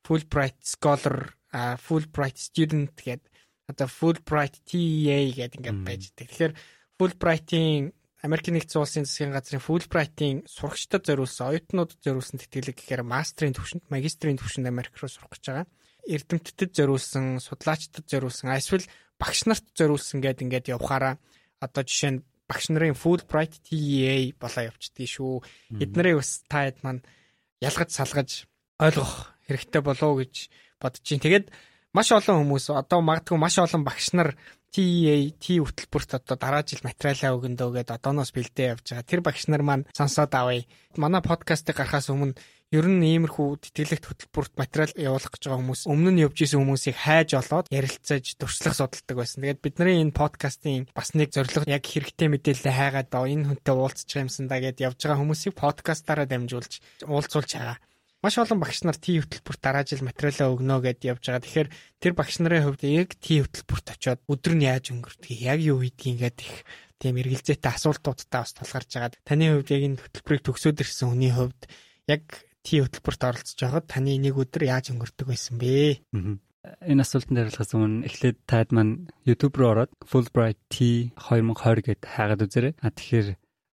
Fulbright 0.08 0.56
Scholar, 0.64 1.36
Fulbright 1.52 2.40
Student 2.40 2.96
гэдэг 2.96 3.28
одоо 3.68 3.88
Fulbright 3.92 4.56
TEA 4.64 5.36
гэдэг 5.36 5.60
ингээд 5.60 5.80
байж 5.84 6.16
байгаа. 6.16 6.16
Тэгэхээр 6.16 6.52
Fulbright-ийн 6.96 7.92
Америк 8.24 8.48
нэгдсэн 8.48 8.80
улсын 8.80 9.04
засгийн 9.04 9.36
газрын 9.36 9.60
Fulbright-ийн 9.60 10.48
сурагчдад 10.48 11.04
зориулсан, 11.04 11.52
оюутнуудад 11.52 12.00
зориулсан 12.00 12.40
тэтгэлэг 12.40 12.80
гэхээр 12.80 13.04
мастрын 13.04 13.52
төвшөнд, 13.52 13.84
магистрийн 13.92 14.40
төвшөнд 14.40 14.64
Америк 14.72 14.96
руу 14.96 15.12
сурах 15.12 15.28
гэж 15.28 15.44
байгаа. 15.44 15.66
Эрдэмтдэд 16.08 16.72
зориулсан, 16.72 17.36
судлаачдад 17.44 18.08
зориулсан, 18.08 18.56
эсвэл 18.56 18.88
багш 19.20 19.44
нарт 19.44 19.68
зориулсан 19.76 20.24
гэд 20.24 20.40
ингээд 20.40 20.72
явахаараа 20.72 21.20
одоо 21.60 21.82
жишээ 21.84 22.12
нь 22.16 22.24
багш 22.48 22.72
нарын 22.72 22.96
Fulbright 22.96 23.60
TEA 23.60 24.32
болоо 24.40 24.72
явчихдээ 24.72 25.08
шүү. 25.08 25.44
Эднэрийг 25.84 26.20
бас 26.20 26.40
та 26.48 26.64
хэд 26.64 26.80
маань 26.80 27.04
ялгаж 27.60 27.90
салгаж 27.92 28.48
ойлгох 28.80 29.36
хэрэгтэй 29.48 29.82
болов 29.84 30.08
уу 30.08 30.20
гэж 30.24 30.48
бодож 30.80 31.02
чинь. 31.04 31.20
Тэгээд 31.20 31.52
маш 31.92 32.08
олон 32.12 32.44
хүмүүс 32.44 32.72
одоо 32.72 33.00
магадгүй 33.00 33.38
маш 33.40 33.56
олон 33.60 33.84
багш 33.84 34.12
нар 34.12 34.36
TEA 34.74 35.30
T 35.38 35.62
хөтөлбөрт 35.62 36.18
одоо 36.18 36.34
дараа 36.34 36.66
жил 36.66 36.82
материалаа 36.82 37.38
өгөндөө 37.38 37.70
гэдээ 37.78 37.94
одооноос 37.94 38.34
бэлдээ 38.34 38.74
явж 38.74 38.90
байгаа. 38.90 39.06
Тэр 39.06 39.22
багш 39.22 39.46
нар 39.46 39.62
маань 39.62 39.86
сонсоод 39.94 40.34
авъя. 40.34 40.66
Манай 40.98 41.22
подкастыг 41.22 41.78
гарахаас 41.78 42.10
өмнө 42.10 42.34
ер 42.74 42.86
нь 42.90 43.06
иймэрхүү 43.06 43.70
тэтгэлэгт 43.70 44.34
хөтөлбөрт 44.34 44.58
материал 44.58 44.90
явуулах 44.98 45.30
гэж 45.30 45.42
байгаа 45.46 45.62
хүмүүс 45.62 45.82
өмнө 45.86 46.10
нь 46.10 46.22
явж 46.26 46.38
исэн 46.42 46.58
хүмүүсийг 46.58 46.96
хайж 46.98 47.30
олоод 47.38 47.70
ярилцаж 47.70 48.34
туршлах 48.34 48.74
судалдаг 48.74 49.14
байсан. 49.14 49.46
Тэгээд 49.46 49.62
бидний 49.62 50.02
энэ 50.02 50.18
подкастын 50.18 50.90
бас 50.90 51.14
нэг 51.14 51.30
зорилго 51.30 51.70
яг 51.70 51.86
хэрэгтэй 51.86 52.26
мэдээлэл 52.34 52.74
хайгаад 52.74 53.14
энэ 53.14 53.46
хүнтэй 53.46 53.74
уулзчих 53.78 54.26
юмсан 54.26 54.50
да 54.50 54.58
гэд 54.58 54.82
явж 54.82 54.98
байгаа 55.06 55.22
хүмүүсийг 55.22 55.54
подкастаараа 55.54 56.26
дамжуулж 56.26 56.82
уулзуулж 57.06 57.50
байгаа 57.54 57.78
маш 58.24 58.40
олон 58.40 58.56
багш 58.56 58.80
нар 58.88 58.96
Т 58.96 59.20
хөтөлбөрт 59.20 59.60
дараа 59.60 59.84
жил 59.84 60.00
материалаа 60.00 60.48
өгнө 60.56 60.80
гэд 60.80 61.04
явж 61.04 61.28
байгаа. 61.28 61.44
Тэгэхээр 61.44 61.68
тэр 62.00 62.12
багш 62.16 62.40
нарын 62.40 62.64
хувьд 62.64 62.82
яг 62.88 63.12
Т 63.20 63.44
хөтөлбөрт 63.44 63.86
очиод 63.92 64.20
өдөр 64.24 64.54
нь 64.56 64.64
яаж 64.64 64.96
өнгөрдгийг 64.96 65.40
яг 65.44 65.60
юу 65.60 65.84
хийдгийг 65.84 66.24
ингээд 66.24 66.38
их 66.40 66.64
тийм 66.96 67.20
эргэлзээтэй 67.20 67.68
асуултуудтай 67.68 68.40
бас 68.40 68.56
тулгарч 68.56 68.90
байгаа. 68.96 69.12
Таны 69.28 69.44
хувьд 69.52 69.68
яг 69.76 69.82
энэ 69.84 70.00
хөтөлбөрийг 70.00 70.42
төгсөөд 70.48 70.80
ирсэн 70.80 71.08
хүний 71.12 71.32
хувьд 71.36 71.60
яг 72.08 72.24
Т 72.64 72.80
хөтөлбөрт 72.80 73.22
оролцож 73.28 73.60
байгаад 73.60 73.86
таны 73.92 74.16
нэг 74.16 74.40
өдөр 74.40 74.62
яаж 74.72 74.88
өнгөрдөг 74.96 75.28
байсан 75.28 75.60
бэ? 75.60 76.00
Энэ 76.64 77.04
асуултанд 77.04 77.36
хариулахаас 77.36 77.76
өмнө 77.76 78.08
эхлээд 78.08 78.38
таад 78.48 78.72
маань 78.72 79.12
YouTube 79.28 79.60
руу 79.60 79.76
ороод 79.76 79.92
Fulbright 80.00 80.56
T 80.72 81.12
2020 81.12 81.84
гэд 81.84 82.00
хаагаад 82.08 82.40
үзээрэй. 82.40 82.72
А 82.80 82.88
тэгэхээр 82.88 83.28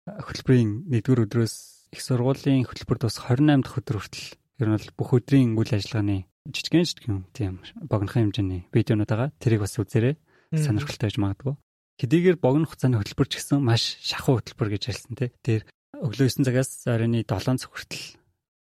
хөтөлбөрийн 0.05 0.85
нэгдүгээр 0.93 1.25
өдрөөс 1.25 1.74
их 1.91 2.01
сургуулийн 2.01 2.65
хөтөлбөр 2.65 2.99
тус 3.01 3.19
28 3.19 3.65
дахь 3.65 3.77
өдөр 3.79 3.97
хүртэл 4.01 4.27
ер 4.61 4.67
нь 4.69 4.75
бол 4.77 4.89
бүх 4.97 5.09
өдрийн 5.19 5.57
үйл 5.59 5.71
ажиллагааны 5.75 6.25
жижигэн 6.49 6.85
жижигэн 6.85 7.19
тийм 7.33 7.53
богинохын 7.89 8.29
хэмжээний 8.29 8.61
видеонууд 8.69 9.09
байгаа. 9.09 9.29
Тэрийг 9.41 9.65
бас 9.65 9.75
үзээрэй. 9.75 10.15
Сонирхолтой 10.53 11.09
байж 11.09 11.17
магадгүй. 11.17 11.53
Хэдийгээр 11.99 12.37
богино 12.37 12.67
хугацааны 12.69 12.99
хөтөлбөр 13.01 13.27
ч 13.27 13.33
гэсэн 13.39 13.59
маш 13.63 13.97
шахуу 14.03 14.39
хөтөлбөр 14.39 14.69
гэж 14.77 14.83
хэлсэн 14.91 15.15
тий. 15.17 15.29
Тэр 15.41 15.61
өглөө 15.95 16.27
9 16.27 16.45
цагаас 16.45 16.71
оройн 16.85 17.15
7 17.23 17.25
цаг 17.25 17.71
хүртэл 17.71 18.05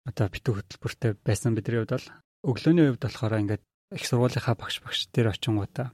одоо 0.09 0.27
битүү 0.33 0.53
хөтөлбөртэй 0.57 1.12
байсан 1.20 1.55
бидний 1.55 1.85
хувьд 1.85 1.94
бол 1.94 2.09
өглөөний 2.49 2.85
хувьд 2.90 3.05
болохоор 3.05 3.40
ингээд 3.44 3.62
их 3.94 4.05
сургуулийнхаа 4.09 4.57
багш 4.57 4.81
багш 4.81 5.01
дээр 5.12 5.37
очингуудаа 5.37 5.92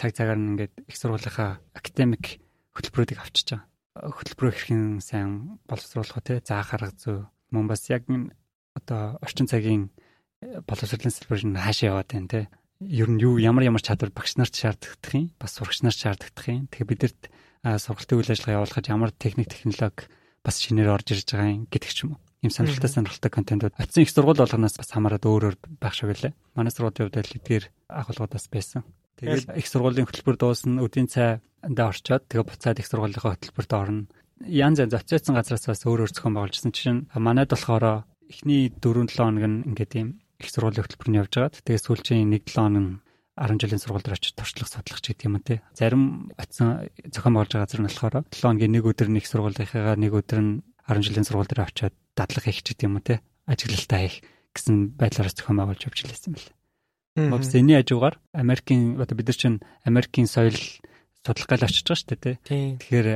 цаг 0.00 0.10
цагаар 0.16 0.40
нь 0.40 0.56
ингээд 0.56 0.74
их 0.88 0.96
сургуулийнхаа 0.96 1.60
академик 1.76 2.40
хөтөлбөрүүдийг 2.72 3.20
авчиж 3.20 3.46
байгаа 3.52 3.71
хөтөлбөрөө 3.96 4.52
хэрхэн 4.52 4.84
сайн 5.04 5.60
боловсруулах 5.68 6.24
вэ? 6.24 6.40
Заах 6.44 6.72
арга 6.72 6.92
зүй 6.96 7.24
мөн 7.52 7.68
бас 7.68 7.88
яг 7.92 8.08
одоо 8.72 9.20
орчин 9.20 9.46
цагийн 9.46 9.92
э, 10.40 10.64
боловсруулалтын 10.64 11.12
салбар 11.12 11.42
нь 11.44 11.60
хаашаа 11.60 12.00
яваад 12.00 12.08
байна 12.08 12.28
те. 12.28 12.40
Ер 12.80 13.12
нь 13.12 13.20
юу 13.20 13.36
ямар 13.36 13.68
ямар 13.68 13.84
чадвар 13.84 14.10
багш 14.10 14.40
нарт 14.40 14.56
шаардлагадах 14.56 15.12
юм, 15.12 15.30
бас 15.36 15.54
сурагч 15.60 15.84
нарт 15.84 16.00
шаардлагадах 16.00 16.48
юм. 16.48 16.66
Тэгэхээр 16.72 16.88
бидэрт 16.88 17.22
сургалтын 17.62 18.18
үйл 18.18 18.32
ажиллагаа 18.32 18.56
явуулахад 18.64 18.90
ямар 18.90 19.10
техник 19.12 19.52
технологи 19.52 20.08
бас 20.42 20.56
шинээр 20.58 20.90
орж 20.90 21.06
ирж 21.14 21.28
байгаа 21.30 21.52
юм 21.52 21.64
гэдэг 21.70 21.92
ч 21.92 21.98
юм 22.08 22.16
уу. 22.16 22.20
ийм 22.42 22.50
сонирхолтой 22.50 22.90
сонирхолтой 22.90 23.30
контентууд 23.30 23.74
очсон 23.78 24.02
их 24.02 24.10
сургууль 24.10 24.42
болгоноос 24.42 24.74
бас 24.74 24.90
хамаарат 24.90 25.22
өөр 25.22 25.54
өөр 25.54 25.56
байх 25.78 25.94
шиг 25.94 26.10
үлээ. 26.10 26.34
Манай 26.58 26.74
сургуулийн 26.74 27.06
хувьд 27.06 27.22
л 27.22 27.36
эдгээр 27.38 27.64
агуулгуудаас 27.86 28.50
байсан. 28.50 28.82
Тэгээд 29.20 29.52
их 29.58 29.66
сургуулийн 29.68 30.06
хөтөлбөр 30.08 30.36
дуусна, 30.38 30.82
өдийн 30.82 31.08
цайдаа 31.10 31.86
орчоод 31.92 32.26
тэгээ 32.30 32.46
буцаад 32.48 32.78
их 32.80 32.88
сургуулийнхаа 32.88 33.36
хөтөлбөрт 33.36 33.72
орно. 33.76 34.08
Янз 34.42 34.82
янз 34.82 34.94
очиодсан 34.94 35.36
газраас 35.36 35.68
бас 35.68 35.84
өөр 35.86 36.08
өөр 36.08 36.12
зохион 36.12 36.34
байгуулжсэн. 36.34 36.74
Жишээ 36.74 36.94
нь 36.96 37.06
манайд 37.14 37.54
болохоор 37.54 38.08
эхний 38.26 38.72
4-7 38.72 39.14
хоног 39.14 39.44
нь 39.46 39.62
ингээд 39.70 39.92
ийм 39.94 40.08
их 40.42 40.50
сургуулийн 40.50 40.82
хөтөлбөр 40.82 41.08
нь 41.12 41.20
явж 41.22 41.32
байгаад 41.36 41.62
тэгээ 41.62 41.84
сүүлчийн 41.86 42.32
1-7 42.34 42.56
хоног 42.56 42.82
нь 42.82 42.92
10 43.38 43.60
жилийн 43.62 43.80
сургууль 43.80 44.04
дээр 44.04 44.18
очиж 44.18 44.34
туршлага 44.36 44.68
судлах 44.68 45.00
ч 45.00 45.06
гэдэг 45.12 45.24
юм 45.24 45.40
те. 45.40 45.62
Зарим 45.72 46.28
очисон 46.36 46.90
зохион 47.08 47.32
байгуулж 47.32 47.52
байгаа 47.56 47.64
газар 47.64 47.80
нь 47.80 47.88
болохоор 47.88 48.14
7 48.28 48.44
хоногийн 48.44 48.72
нэг 48.76 48.84
өдөр 48.84 49.08
нэг 49.08 49.24
сургуулийнхаа 49.24 49.96
нэг 49.96 50.12
өдөр 50.12 50.40
нь 50.44 50.52
10 50.84 51.06
жилийн 51.06 51.26
сургууль 51.26 51.48
дээр 51.48 51.64
очиод 51.64 51.94
дадлага 52.12 52.46
хийх 52.52 52.60
ч 52.60 52.76
гэдэг 52.76 52.86
юм 52.92 53.00
те. 53.00 53.24
Ажиглалтаа 53.48 54.00
хийх 54.04 54.16
гэсэн 54.52 54.76
байдлаараа 55.00 55.32
зохион 55.32 55.58
байгуулж 55.64 55.82
явж 55.88 55.98
лээсэн 56.04 56.32
мэл. 56.36 56.48
Мобс 57.16 57.52
энэний 57.52 57.76
хажуугаар 57.76 58.16
Америкийн 58.32 58.96
одоо 58.96 59.16
бид 59.16 59.28
нар 59.28 59.36
чинь 59.36 59.60
Америкийн 59.84 60.24
соёл 60.24 60.56
судалгаал 61.20 61.68
очиж 61.68 61.84
байгаа 61.84 62.00
шүү 62.00 62.08
дээ 62.08 62.20
тий. 62.20 62.36
Тэгэхээр 62.80 63.08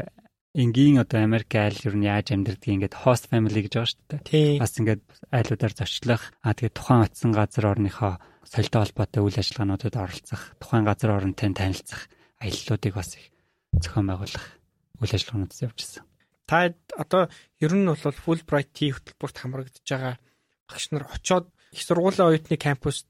энгийн 0.57 1.01
одоо 1.01 1.25
Америк 1.25 1.49
айл 1.57 1.81
ер 1.81 1.97
нь 1.97 2.05
яаж 2.05 2.33
амьдэрдэг 2.33 2.93
ингээд 2.93 2.95
host 3.05 3.33
family 3.33 3.65
гэж 3.65 3.73
байгаа 3.73 3.93
шүү 3.93 4.05
дээ. 4.29 4.61
Бас 4.61 4.77
ингээд 4.77 5.03
айлуудаар 5.33 5.75
зочлох 5.77 6.23
аа 6.45 6.53
тэгээд 6.53 6.77
тухайн 6.77 7.05
очисон 7.09 7.33
газар 7.33 7.65
орныхоо 7.73 8.21
соёлтой 8.45 8.81
холбоотой 8.85 9.23
үйл 9.25 9.41
ажиллагаануудад 9.41 9.97
оролцох, 9.97 10.43
тухайн 10.61 10.85
газар 10.85 11.11
оронтой 11.17 11.51
танилцах 11.57 12.09
аяллуудыг 12.41 12.95
бас 12.95 13.17
их 13.17 13.33
зохион 13.81 14.07
байгуулах 14.13 14.45
үйл 15.01 15.13
ажиллагаануудад 15.17 15.65
явж 15.65 15.79
ирсэн. 15.81 16.05
Та 16.47 16.73
одоо 16.95 17.33
ер 17.65 17.73
нь 17.75 17.89
бол 17.89 17.97
Fulbright 17.97 18.77
хөтөлбөрт 18.77 19.37
хамрагдж 19.41 19.83
байгаа 19.89 20.21
багш 20.69 20.85
нар 20.93 21.09
очоод 21.11 21.49
их 21.73 21.83
сургуулийн 21.83 22.29
оюутны 22.31 22.57
кампуст 22.57 23.09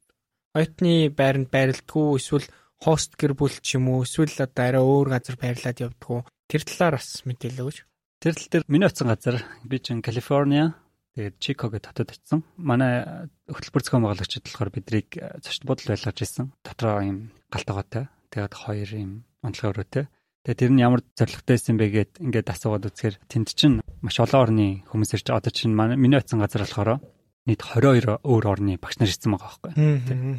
оюутны 0.56 1.12
байранд 1.12 1.52
байрладгүй 1.52 2.16
эсвэл 2.16 2.48
хост 2.80 3.20
гэр 3.20 3.36
бүл 3.36 3.52
ч 3.60 3.76
юм 3.76 3.92
уу 3.92 4.08
эсвэл 4.08 4.32
одоо 4.40 4.64
арай 4.64 4.82
өөр 4.82 5.08
газар 5.12 5.36
байрлаад 5.36 5.84
явдггүй 5.84 6.20
тэр 6.48 6.62
талаар 6.62 6.96
бас 6.98 7.22
мэдээлэл 7.26 7.62
өгөөч. 7.66 7.78
Тэр 8.22 8.34
тал 8.34 8.48
дээр 8.50 8.64
миний 8.68 8.88
оцсон 8.88 9.08
газар 9.10 9.42
би 9.64 9.76
чинь 9.78 10.02
Калифорниа 10.02 10.74
тэгээд 11.16 11.36
Чикаго 11.40 11.80
хотод 11.80 12.12
очсон. 12.12 12.44
Манай 12.56 13.28
хөтөлбөр 13.48 13.82
зохион 13.82 14.04
байгуулагчид 14.06 14.46
болохоор 14.46 14.70
бидрийг 14.70 15.08
зочд 15.42 15.64
бодол 15.66 15.90
байлгаж 15.92 16.18
ирсэн. 16.20 16.52
Дотроо 16.64 17.00
ийм 17.02 17.18
галтгоотой. 17.50 18.08
Тэгээд 18.30 18.54
хоёр 18.54 18.90
ийм 18.94 19.12
онцлог 19.42 19.74
өрөөтэй. 19.74 20.06
Тэгээд 20.46 20.60
тэр 20.62 20.72
нь 20.72 20.84
ямар 20.84 21.02
зоригтой 21.18 21.56
байсан 21.58 21.76
бэ 21.80 21.86
гэд 21.90 22.12
ингээд 22.22 22.52
асуугаад 22.54 22.86
үзэхээр 22.86 23.16
тэнд 23.26 23.48
чинь 23.50 23.82
маш 23.98 24.16
олон 24.22 24.42
орны 24.46 24.68
хүмүүс 24.86 25.10
ирж 25.18 25.34
одоо 25.34 25.50
чинь 25.50 25.74
миний 25.74 26.20
оцсон 26.20 26.38
газар 26.38 26.62
болохоор 26.62 27.02
нийт 27.46 27.62
22 27.62 28.20
өөр 28.26 28.44
орны 28.50 28.74
багш 28.82 28.98
нар 28.98 29.10
ирсэн 29.10 29.32
байгаа 29.32 29.50
байхгүй. 29.62 29.72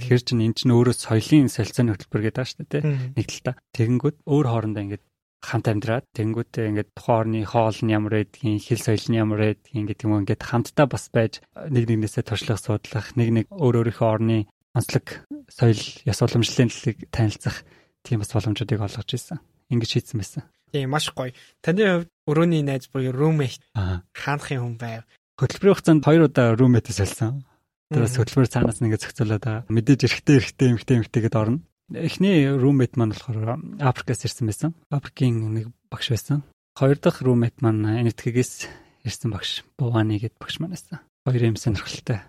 Тэгэхээр 0.03 0.23
чинь 0.27 0.43
эн 0.43 0.53
чинь 0.53 0.75
өөрөө 0.75 0.95
соёлын 0.95 1.47
солилцооны 1.47 1.95
хөтөлбөр 1.95 2.23
гэдэг 2.27 2.45
шүү 2.45 2.67
дээ. 2.67 2.83
Нэг 3.15 3.25
талдаа. 3.31 3.55
Тэгэнгүүт 3.71 4.17
өөр 4.27 4.45
хоорондоо 4.51 4.83
ингээд 4.83 5.03
хамт 5.39 5.67
амьдраад 5.71 6.05
тэгэнгүүтээ 6.17 6.65
ингээд 6.67 6.89
тухайн 6.97 7.19
орны 7.21 7.39
хоол 7.45 7.79
нь 7.79 7.93
ямар 7.93 8.13
байдгийг, 8.19 8.59
хэл 8.59 8.83
соёл 8.83 9.07
нь 9.07 9.19
ямар 9.21 9.39
байдгийг 9.39 9.85
гэдэг 9.93 10.03
юм 10.03 10.19
ингээд 10.25 10.43
хамтдаа 10.43 10.87
бас 10.89 11.05
байж 11.13 11.39
нэг 11.55 11.85
нэгнээсээ 11.87 12.25
туршлах, 12.25 12.59
судлах, 12.59 13.13
нэг 13.15 13.29
нэг 13.31 13.45
өөр 13.53 13.85
өөрийнхөө 13.85 14.09
орны 14.09 14.49
онцлог 14.73 15.23
соёл, 15.47 15.79
ёс 16.09 16.19
уламжлалын 16.25 16.73
талыг 16.73 16.97
танилцах 17.13 17.63
тийм 18.01 18.19
бас 18.19 18.33
боломжуудыг 18.33 18.81
олгож 18.81 19.09
ирсэн. 19.13 19.39
Ингээд 19.69 19.93
шийдсэн 19.93 20.17
байсан. 20.19 20.43
Тийм 20.73 20.91
маш 20.91 21.07
гоё. 21.13 21.31
Таны 21.63 22.03
хувьд 22.03 22.09
өрөөний 22.27 22.63
найз 22.65 22.89
буюу 22.91 23.13
roommate 23.15 23.63
хаанхын 24.11 24.59
хүн 24.59 24.75
байв 24.75 25.07
Хөтөлбөрийн 25.37 25.75
хугацаанд 25.77 26.01
хоёр 26.01 26.25
удаа 26.25 26.57
руммэт 26.57 26.89
солисон. 26.89 27.45
Тэрээс 27.93 28.17
хөтөлбөр 28.17 28.49
цаанаас 28.49 28.81
нэгэ 28.81 28.97
байгаа. 28.97 29.69
Мэдээж 29.69 30.09
эрэхтэй 30.09 30.41
эрэхтэй 30.41 30.67
эмхтэй 30.73 30.97
эмхтэйгээд 30.97 31.37
орно. 31.37 31.61
Эхний 31.93 32.49
руммэт 32.49 32.97
маань 32.97 33.13
болохоор 33.13 33.61
Африкаас 33.77 34.25
ирсэн 34.25 34.49
байсан. 34.49 34.71
Африкийн 34.89 35.37
нэг 35.53 35.69
багш 35.93 36.09
байсан. 36.09 36.41
Хоёр 36.73 36.97
дахь 36.97 37.21
руммэт 37.21 37.61
маань 37.61 37.85
энэтхэгээс 38.01 38.65
ирсэн 39.05 39.29
багш. 39.29 39.61
Буваны 39.77 40.17
гэд 40.17 40.41
багш 40.41 40.57
маань 40.57 40.73
байсан. 40.73 41.05
Хоёр 41.21 41.53
юм 41.53 41.55
сонирхолтой. 41.55 42.25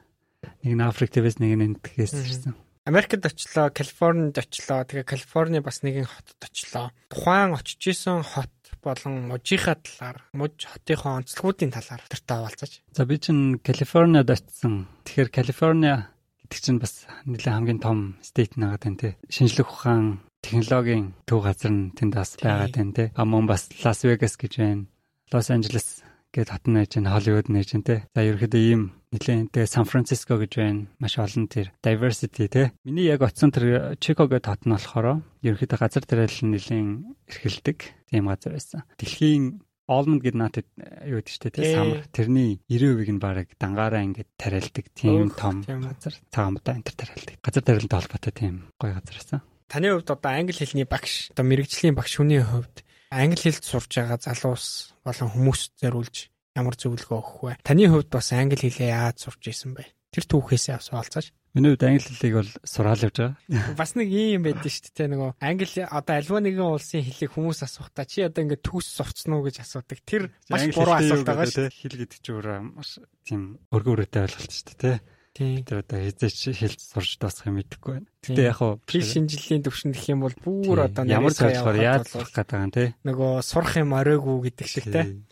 Нэг 0.63 0.73
нь 0.77 0.85
Африк 0.85 1.11
твэс 1.11 1.41
нэг 1.41 1.57
нь 1.57 1.65
энэтхэгээс 1.65 2.13
ирсэн. 2.13 2.55
Америкт 2.89 3.21
очлоо, 3.21 3.69
Калифорнид 3.69 4.37
очлоо. 4.39 4.85
Тэгээ 4.85 5.05
Калифорни 5.05 5.61
бас 5.61 5.85
нэгэн 5.85 6.09
хотод 6.09 6.41
очлоо. 6.41 6.93
Тухайн 7.13 7.53
очиж 7.53 7.83
исэн 7.85 8.25
хот 8.25 8.49
болон 8.89 9.29
мужийнхаа 9.29 9.77
талаар, 9.77 10.19
муж 10.33 10.57
хотынхоо 10.65 11.21
онцлогуудын 11.21 11.71
талаар 11.77 12.03
тэртээ 12.09 12.37
хаваалцаж. 12.41 12.73
За 12.97 13.05
би 13.05 13.21
чинь 13.21 13.61
Калифорниад 13.61 14.33
очсон. 14.33 14.89
Тэгэхээр 15.05 15.29
Калифорниа 15.29 16.09
гэдэг 16.49 16.61
чинь 16.65 16.81
бас 16.81 17.05
нэлээд 17.29 17.53
хамгийн 17.53 17.81
том 17.85 18.17
стейт 18.25 18.57
нагаад 18.57 18.89
байна 18.89 18.97
те. 18.97 19.11
Шинжлэх 19.29 19.69
ухаан 19.69 20.25
технологийн 20.41 21.13
төв 21.29 21.45
газар 21.45 21.73
нь 21.73 21.93
тэнд 21.93 22.17
бас 22.17 22.41
байгаад 22.41 22.73
байна 22.73 22.97
те. 22.97 23.05
А 23.13 23.29
мөн 23.29 23.45
бас 23.45 23.69
Лас 23.85 24.01
Вегас 24.03 24.41
гэж 24.41 24.53
байна. 24.57 24.89
Лос 25.29 25.53
Анжелес 25.53 26.01
гээд 26.33 26.49
хот 26.49 26.65
нэж 26.67 26.97
Холливуд 27.05 27.53
нэж 27.53 27.77
те. 27.85 28.09
За 28.17 28.25
ерөөхдөө 28.25 28.63
ийм 28.65 28.98
нэлээд 29.13 29.53
тэгээ 29.55 29.69
Сан 29.69 29.87
Франциско 29.89 30.37
гэж 30.37 30.53
байна. 30.61 30.89
Маш 31.01 31.17
олон 31.17 31.49
тэр 31.49 31.73
diversity 31.81 32.49
те. 32.49 32.73
Миний 32.85 33.09
яг 33.09 33.25
оцсон 33.25 33.53
тэр 33.53 33.97
Чикаго 34.01 34.37
хот 34.41 34.63
нь 34.67 34.73
болохоор 34.73 35.25
ерөөхдөө 35.41 35.79
газар 35.81 36.05
тариалал 36.05 36.43
нь 36.45 36.53
нэлээд 36.53 36.89
эрхэлдэг 37.33 37.79
тийм 38.13 38.29
газар 38.29 38.53
байсан. 38.57 38.85
Дэлхийн 39.01 39.65
Олмонд 39.89 40.21
гэд 40.21 40.37
наатад 40.37 40.69
юу 41.09 41.25
гэдэг 41.25 41.33
чтэй 41.33 41.53
те 41.57 41.73
самар 41.73 42.05
тэрний 42.13 42.61
90% 42.69 43.17
нь 43.17 43.23
баг 43.25 43.49
дангаараа 43.57 44.05
ингээд 44.05 44.29
тариалдаг 44.37 44.85
тийм 44.93 45.33
том 45.33 45.65
газар 45.65 46.13
цагаамдаа 46.29 46.77
энэ 46.77 46.93
тариалдаг. 46.93 47.41
Газар 47.41 47.65
тариалалтай 47.65 47.97
холбоотой 47.97 48.33
тийм 48.37 48.55
гоё 48.77 48.93
газар 49.01 49.17
байсан. 49.17 49.41
Таны 49.73 49.89
хувьд 49.97 50.13
одоо 50.13 50.29
англи 50.29 50.53
хэлний 50.53 50.85
багш 50.85 51.33
одоо 51.33 51.45
мэрэгжлийн 51.49 51.97
багш 51.97 52.21
хүний 52.21 52.45
хувьд 52.45 52.85
англи 53.09 53.41
хэлд 53.41 53.65
сурж 53.65 53.89
байгаа 53.89 54.21
залуус 54.21 54.93
болон 55.01 55.29
хүмүүс 55.33 55.81
зориулж 55.81 56.29
ямар 56.59 56.75
зөвлөгөө 56.75 57.19
өгөх 57.19 57.39
вэ? 57.47 57.55
Таны 57.63 57.87
хувьд 57.87 58.11
бас 58.11 58.35
англи 58.35 58.59
хэлээ 58.59 58.91
яаж 58.91 59.17
сурч 59.23 59.55
исэн 59.55 59.79
бэ? 59.79 59.87
Тэр 60.11 60.25
түүхээсээ 60.27 60.75
авс 60.75 60.91
олцооч. 60.91 61.31
Миний 61.55 61.73
хувьд 61.73 61.85
англи 61.87 62.05
хэлийг 62.05 62.35
бол 62.39 62.53
сураал 62.67 63.03
явж 63.03 63.17
байгаа. 63.19 63.75
Бас 63.79 63.97
нэг 63.97 64.09
юм 64.13 64.45
байдаг 64.45 64.69
шүү 64.69 64.93
дээ 64.93 65.09
нөгөө 65.09 65.31
англи 65.41 65.83
одоо 65.89 66.15
альва 66.21 66.39
нэгэн 66.45 66.69
улсын 66.77 67.03
хэлийг 67.03 67.33
хүмүүс 67.33 67.61
асуухтаа 67.65 68.05
чи 68.05 68.21
одоо 68.23 68.45
ингээд 68.45 68.63
төгс 68.69 68.89
сурцсан 69.01 69.33
уу 69.33 69.49
гэж 69.49 69.65
асуудаг. 69.65 69.99
Тэр 70.05 70.29
маш 70.53 70.69
буруу 70.77 70.97
асуулт 71.01 71.25
байгаа 71.25 71.49
шүү. 71.49 71.73
Хэл 71.73 71.99
гэдэг 72.05 72.19
чинь 72.21 72.37
өөрөө 72.37 72.59
маш 72.69 72.91
тийм 73.25 73.57
өргөөрөөтэй 73.73 74.23
ойлголт 74.29 74.53
шүү 74.53 74.77
дээ, 74.77 75.01
тий. 75.39 75.63
Тэр 75.63 75.81
одоо 75.87 75.99
хязгаарч 76.03 76.41
хэлж 76.53 76.81
сурч 76.83 77.11
дуусах 77.17 77.47
юм 77.49 77.57
мэдэхгүй 77.63 77.93
байна. 77.95 78.09
Гэтэ 78.27 78.43
яг 78.43 78.57
хуу 78.59 78.73
при 78.83 79.01
шинжилгээний 79.07 79.65
төвшөнд 79.65 79.95
гэх 79.95 80.09
юм 80.11 80.21
бол 80.27 80.37
бүр 80.43 80.79
одоо 80.85 81.05
ямар 81.07 81.33
зорилгоор 81.33 81.79
яаж 81.79 82.11
сурах 82.11 82.33
гэдэг 82.35 82.59
юм 82.59 82.73
тий. 82.75 82.89
Нөгөө 83.07 83.31
сурах 83.47 83.75
юм 83.79 83.95
оройгүй 83.95 84.37
гэдэг 84.51 84.67
шиг 84.67 84.87
тий. 84.91 85.23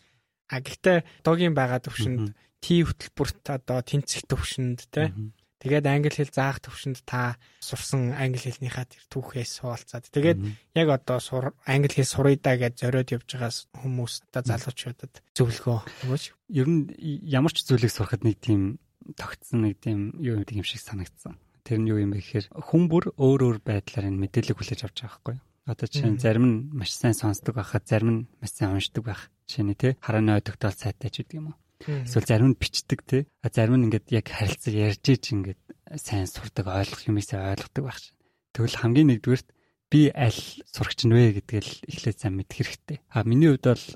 А 0.50 0.62
гэхдээ 0.62 1.24
догийн 1.26 1.54
байгаа 1.54 1.82
төвшөнд 1.82 2.34
Т 2.62 2.66
хөтөлбөрт 2.82 3.44
одоо 3.52 3.78
тэнцэх 3.84 4.26
төвшөнд 4.26 4.90
те 4.90 5.12
тэгээд 5.60 5.86
англи 5.86 6.10
хэл 6.10 6.32
заах 6.32 6.58
төвшөнд 6.64 7.04
та 7.06 7.38
сурсан 7.60 8.10
англи 8.16 8.42
хэлнийхаа 8.42 8.86
тэр 8.88 9.04
түүхээс 9.06 9.60
суулцаад 9.60 10.08
тэгээд 10.10 10.38
яг 10.74 10.88
одоо 10.90 11.18
сур 11.20 11.44
англи 11.68 11.92
хэл 11.92 12.08
сурыг 12.08 12.40
да 12.42 12.58
гэж 12.58 12.80
зориод 12.80 13.12
явж 13.12 13.28
байгаа 13.28 13.52
хүмүүс 13.82 14.14
одоо 14.30 14.42
залуучуудад 14.46 15.14
зөвлөгөө 15.36 15.78
өгөөч. 16.06 16.24
Ер 16.54 16.66
нь 16.66 16.90
ямар 17.22 17.52
ч 17.54 17.66
зүйлийг 17.66 17.92
сурахад 17.92 18.22
нэг 18.24 18.40
тийм 18.40 18.78
тогтсон 19.14 19.62
нэг 19.66 19.78
тийм 19.78 20.16
юу 20.18 20.42
юм 20.42 20.66
шиг 20.66 20.82
санагдсан. 20.82 21.38
Тэр 21.62 21.78
нь 21.82 21.90
юу 21.90 22.02
юм 22.02 22.10
бэ 22.14 22.22
гэхээр 22.22 22.46
хүн 22.50 22.90
бүр 22.90 23.14
өөр 23.14 23.40
өөр 23.46 23.58
байдлаар 23.62 24.10
энэ 24.10 24.22
мэдээлэл 24.26 24.58
хүлээж 24.58 24.80
авч 24.86 25.06
байгаа 25.06 25.18
байхгүй 25.22 25.34
юу? 25.38 25.44
Одоо 25.66 25.86
чинь 25.90 26.18
зарим 26.22 26.46
нь 26.46 26.56
маш 26.70 26.94
сайн 26.94 27.14
сонсдог 27.14 27.58
байхад 27.58 27.86
зарим 27.86 28.10
нь 28.10 28.20
маш 28.38 28.54
сайн 28.54 28.74
уншдаг 28.74 29.02
байх. 29.02 29.22
Нь 29.46 29.78
те 29.78 29.94
харааны 30.02 30.34
ой 30.34 30.42
тогтоол 30.42 30.74
сайтай 30.74 31.10
ч 31.10 31.22
гэдэг 31.22 31.38
юм 31.38 31.54
уу. 31.54 31.56
Эсвэл 31.86 32.26
зарим 32.26 32.48
нь 32.52 32.58
бичдэг 32.58 33.00
те. 33.06 33.26
А 33.42 33.48
зарим 33.52 33.78
нь 33.78 33.86
ингээд 33.86 34.10
яг 34.10 34.26
харилцаа 34.32 34.74
ярьж 34.74 35.04
иж 35.06 35.24
ингээд 35.30 35.60
сайн 36.00 36.26
сурдаг 36.26 36.66
ойлгох 36.66 37.06
юмсаа 37.06 37.54
ойлгодог 37.54 37.84
байх 37.86 37.98
шин. 38.02 38.16
Тэгвэл 38.56 38.80
хамгийн 38.80 39.08
нэгдүгээрт 39.14 39.48
би 39.92 40.10
аль 40.10 40.42
сурагч 40.66 41.06
нь 41.06 41.14
вэ 41.14 41.38
гэдгээл 41.38 41.70
эхлээд 41.86 42.18
сайн 42.18 42.34
мэдэх 42.40 42.58
хэрэгтэй. 42.58 42.98
А 43.12 43.22
миний 43.22 43.54
хувьд 43.54 43.66
бол 43.70 43.86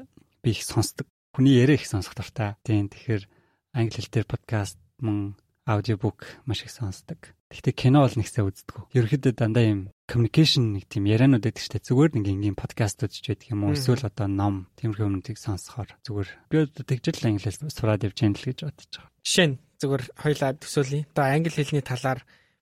би 0.44 0.50
их 0.54 0.62
сонсдог. 0.62 1.06
Хүний 1.34 1.58
яриа 1.58 1.80
их 1.80 1.88
сонсох 1.88 2.14
дуртай. 2.14 2.54
Тийм 2.62 2.86
тэгэхээр 2.92 3.24
англи 3.74 3.98
хэл 3.98 4.12
дээр 4.12 4.26
подкаст 4.30 4.78
мөн 5.02 5.34
аудиобук 5.66 6.26
маш 6.46 6.62
их 6.62 6.70
сонсдог. 6.70 7.18
Гэхдээ 7.50 7.74
кино 7.74 8.06
бол 8.06 8.14
нэгсээ 8.14 8.46
үздэг. 8.46 8.86
Ерөнхийдөө 8.94 9.32
дандаа 9.34 9.64
юм 9.66 9.80
communication 10.10 10.74
нэг 10.74 10.90
тийм 10.90 11.06
яриануд 11.06 11.46
байдаг 11.46 11.62
шүү 11.62 11.78
дээ. 11.78 11.86
Зүгээр 11.86 12.10
нэг 12.18 12.26
ингийн 12.26 12.58
подкастууд 12.58 13.14
ч 13.14 13.30
байдаг 13.30 13.46
юм 13.54 13.62
уу? 13.62 13.78
Эсвэл 13.78 14.10
одоо 14.10 14.26
ном, 14.26 14.66
тиймэрхүү 14.74 15.06
юмнуудыг 15.06 15.38
сонсохоор 15.38 15.94
зүгээр. 16.02 16.30
Би 16.50 16.56
одоо 16.66 16.82
тэгжэл 16.82 17.26
англи 17.30 17.46
хэл 17.46 17.70
сураад 17.70 18.02
явж 18.02 18.18
яана 18.18 18.34
л 18.34 18.48
гэж 18.50 18.58
бодож 18.66 18.90
байгаа. 18.90 19.14
Жишээ 19.22 19.46
нь 19.46 19.56
зүгээр 19.78 20.04
хоёлаа 20.18 20.50
төсөөлье. 20.58 21.06
Одоо 21.14 21.24
англи 21.30 21.54
хэлний 21.54 21.84
талаар 21.86 22.20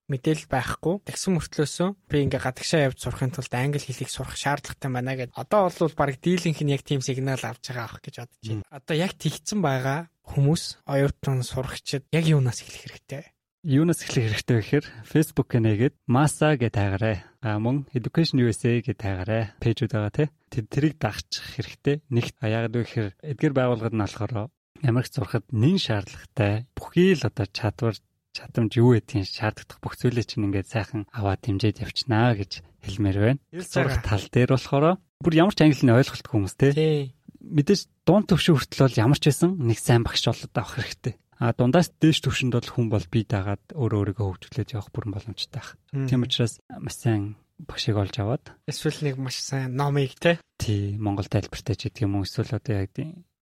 мэдээлэл 0.08 0.48
байхгүй. 0.48 0.94
Тэгсэн 1.04 1.32
мөртлөөсөө 1.36 1.88
би 2.08 2.16
ингээ 2.24 2.40
гадагшаа 2.40 2.86
явж 2.88 2.98
сурахын 3.04 3.32
тулд 3.32 3.52
англи 3.52 3.80
хэлийг 3.80 4.08
сурах 4.08 4.36
шаардлагатай 4.40 4.90
байна 4.92 5.12
гэд. 5.16 5.36
Одоо 5.36 5.68
бол 5.68 5.96
баг 5.96 6.16
дийлэнх 6.16 6.60
нь 6.64 6.72
яг 6.72 6.82
тийм 6.82 7.04
сигнал 7.04 7.40
авч 7.44 7.68
байгаа 7.68 7.84
ах 7.84 8.00
гэж 8.00 8.14
бодож 8.24 8.40
байна. 8.40 8.64
Одоо 8.72 8.96
яг 8.96 9.12
тэгсэн 9.20 9.60
байгаа 9.60 10.08
хүмүүс 10.24 10.62
оюутан 10.88 11.44
сурагчид 11.44 12.08
яг 12.08 12.24
юунаас 12.24 12.64
эхлэх 12.64 12.88
хэрэгтэй? 12.88 13.24
Юунаас 13.68 14.00
эхлэх 14.00 14.32
хэрэгтэй 14.32 14.56
вэ 14.56 14.64
гэхээр 14.64 14.86
Facebook 15.04 15.52
нээгээд 15.52 15.94
Masa 16.08 16.56
гэж 16.56 16.72
тайгараа. 16.72 17.20
А 17.44 17.60
мөн 17.60 17.84
Education 17.92 18.40
USA 18.40 18.80
гэж 18.80 18.96
тайгараа. 18.96 19.52
Пэйжүүд 19.60 19.92
байгаа 19.92 20.08
тий. 20.08 20.28
Тэд 20.48 20.72
тэрийг 20.72 20.96
дагчих 20.96 21.44
хэрэгтэй. 21.52 22.00
Нэгт 22.08 22.40
яагаад 22.40 22.72
вэ 22.72 22.80
гэхээр 22.88 23.10
эдгээр 23.28 23.52
байгууллагад 23.52 23.92
нь 23.92 24.00
болохоор 24.00 24.48
ч 25.04 25.12
зурхад 25.12 25.44
нэн 25.52 25.76
шаардлагатай 25.76 26.64
бүхий 26.72 27.12
л 27.12 27.28
одоо 27.28 27.44
чадвар 27.52 27.96
чадамж 28.32 28.72
юу 28.80 28.96
гэдгийг 28.96 29.28
шаарддаг 29.28 29.76
бүх 29.84 30.00
зүйлээ 30.00 30.24
чинь 30.24 30.48
ингээд 30.48 30.72
сайхан 30.72 31.04
аваад 31.12 31.44
дэмжиж 31.44 31.84
явчихнаа 31.84 32.40
гэж 32.40 32.64
хэлмээр 32.88 33.18
байна. 33.20 33.40
Зурх 33.52 34.00
тал 34.00 34.24
дээр 34.32 34.56
болохоор 34.56 34.96
бүр 34.96 35.34
ямар 35.36 35.52
ч 35.52 35.68
англи 35.68 35.84
нь 35.84 35.92
ойлголтгүй 35.92 36.32
хүмүүс 36.32 36.56
тий. 36.56 37.12
Мэдээж 37.44 37.84
дунд 38.08 38.32
төвшин 38.32 38.56
хүртэл 38.56 38.88
бол 38.88 38.96
ямар 38.96 39.20
ч 39.20 39.28
байсан 39.28 39.60
нэг 39.60 39.76
сайн 39.76 40.08
багш 40.08 40.24
болоод 40.24 40.56
авах 40.56 40.80
хэрэгтэй. 40.80 41.20
А 41.38 41.54
дундаас 41.54 41.94
дээш 42.02 42.26
төвшөнд 42.26 42.54
бол 42.58 42.68
хүн 42.68 42.86
бол 42.90 43.06
бие 43.06 43.26
дагаад 43.26 43.62
өөрөө 43.74 44.18
өөрийгөө 44.18 44.26
хөгжүүлээд 44.26 44.74
явах 44.74 44.90
бүрэн 44.90 45.14
боломжтой 45.14 45.62
байх. 45.62 45.78
Тийм 45.94 46.26
учраас 46.26 46.58
маш 46.66 46.98
сайн 46.98 47.38
багшийг 47.62 47.96
олж 47.98 48.14
аваад 48.18 48.44
эсвэл 48.66 49.06
нэг 49.06 49.16
маш 49.22 49.38
сайн 49.38 49.78
номыг 49.78 50.18
те 50.18 50.42
тий 50.58 50.98
Монгол 50.98 51.30
тайлбартай 51.30 51.78
ч 51.78 51.90
гэдэг 51.90 52.06
юм 52.06 52.18
уу 52.18 52.26
эсвэл 52.26 52.58
одоо 52.58 52.82
яг 52.82 52.90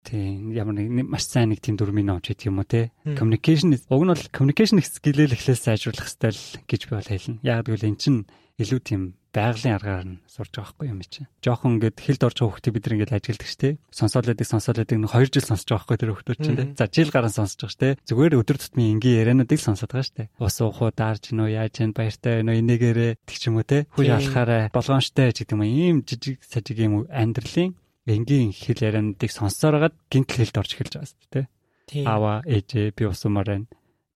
Тийм 0.07 0.55
ямар 0.55 0.79
нэг 0.79 1.11
маш 1.11 1.27
сайн 1.27 1.51
нэг 1.51 1.59
тийм 1.59 1.75
дөрмийн 1.75 2.07
ном 2.07 2.23
ч 2.23 2.31
гэх 2.31 2.47
юм 2.47 2.63
уу 2.63 2.69
те. 2.69 2.95
Communication 3.03 3.75
уг 3.75 4.03
нь 4.07 4.13
бол 4.15 4.25
communication 4.31 4.79
skill-эл 4.79 5.35
эхлээс 5.35 5.67
сайжруулах 5.67 6.07
хэрэгтэй 6.07 6.31
л 6.31 6.45
гэж 6.71 6.81
би 6.87 6.93
бол 6.95 7.11
хэлнэ. 7.11 7.43
Яг 7.43 7.67
гэвэл 7.67 7.91
эн 7.91 7.99
чинь 7.99 8.23
илүү 8.63 8.81
тийм 8.87 9.03
байгалийн 9.37 9.77
аргаар 9.77 10.07
нь 10.09 10.21
сурж 10.25 10.53
байгаа 10.57 10.73
хгүй 10.73 10.89
юм 10.89 11.01
чи. 11.05 11.29
Жохон 11.45 11.77
ингээд 11.77 12.01
хэлд 12.01 12.23
орж 12.25 12.37
байгаа 12.41 12.53
хүүхдээ 12.57 12.73
бид 12.73 12.87
ингээд 12.89 13.13
ажилладаг 13.13 13.49
ш 13.53 13.57
те. 13.61 13.69
Сонсоол 13.93 14.27
байдаг 14.33 14.49
сонсоол 14.49 14.81
байдаг 14.81 14.97
нэг 14.97 15.13
2 15.13 15.29
жил 15.37 15.45
сонсож 15.45 15.69
байгаа 15.69 15.85
хгүй 15.85 15.99
тэр 16.01 16.13
хүүхдүүд 16.17 16.41
чинь 16.41 16.57
те. 16.57 16.65
За 16.81 16.85
жил 16.89 17.11
гарan 17.13 17.33
сонсож 17.37 17.61
байгаа 17.61 17.75
ш 17.77 17.77
те. 17.77 17.89
Зүгээр 18.09 18.39
өдөр 18.41 18.57
тутмын 18.57 18.93
энгийн 18.97 19.21
яриануудыг 19.21 19.61
сонсоод 19.61 19.93
байгаа 19.93 20.09
ш 20.09 20.13
те. 20.17 20.25
Ус 20.41 20.57
уухуу 20.65 20.89
даарч 20.89 21.37
нөө 21.37 21.49
яаж 21.53 21.75
гэн 21.77 21.93
баяртай 21.93 22.41
нөө 22.41 22.57
энэгээрээ 22.65 23.13
тэг 23.29 23.37
ч 23.37 23.43
юм 23.53 23.61
уу 23.61 23.69
те. 23.69 23.85
Хүү 23.93 24.09
яалахаараа 24.09 24.73
болгоомжтой 24.73 25.37
ч 25.37 25.45
гэдэг 25.45 25.53
юм 25.53 25.63
ийм 25.69 25.97
жижиг 26.01 26.41
сажиг 26.41 26.81
юм 26.81 27.05
амьдралын 27.13 27.77
энгийн 28.07 28.55
хэл 28.55 28.81
яриануудыг 28.81 29.31
сонсоороод 29.35 29.95
гинтл 30.09 30.39
хэлд 30.41 30.57
орж 30.63 30.71
эхэлж 30.73 30.93
байгаа 30.97 31.11
шүү 31.11 31.31
дээ. 31.35 31.47
Аава 32.07 32.43
ээжээ 32.47 32.95
би 32.95 33.05
усумаар 33.11 33.47
байна. 33.51 33.67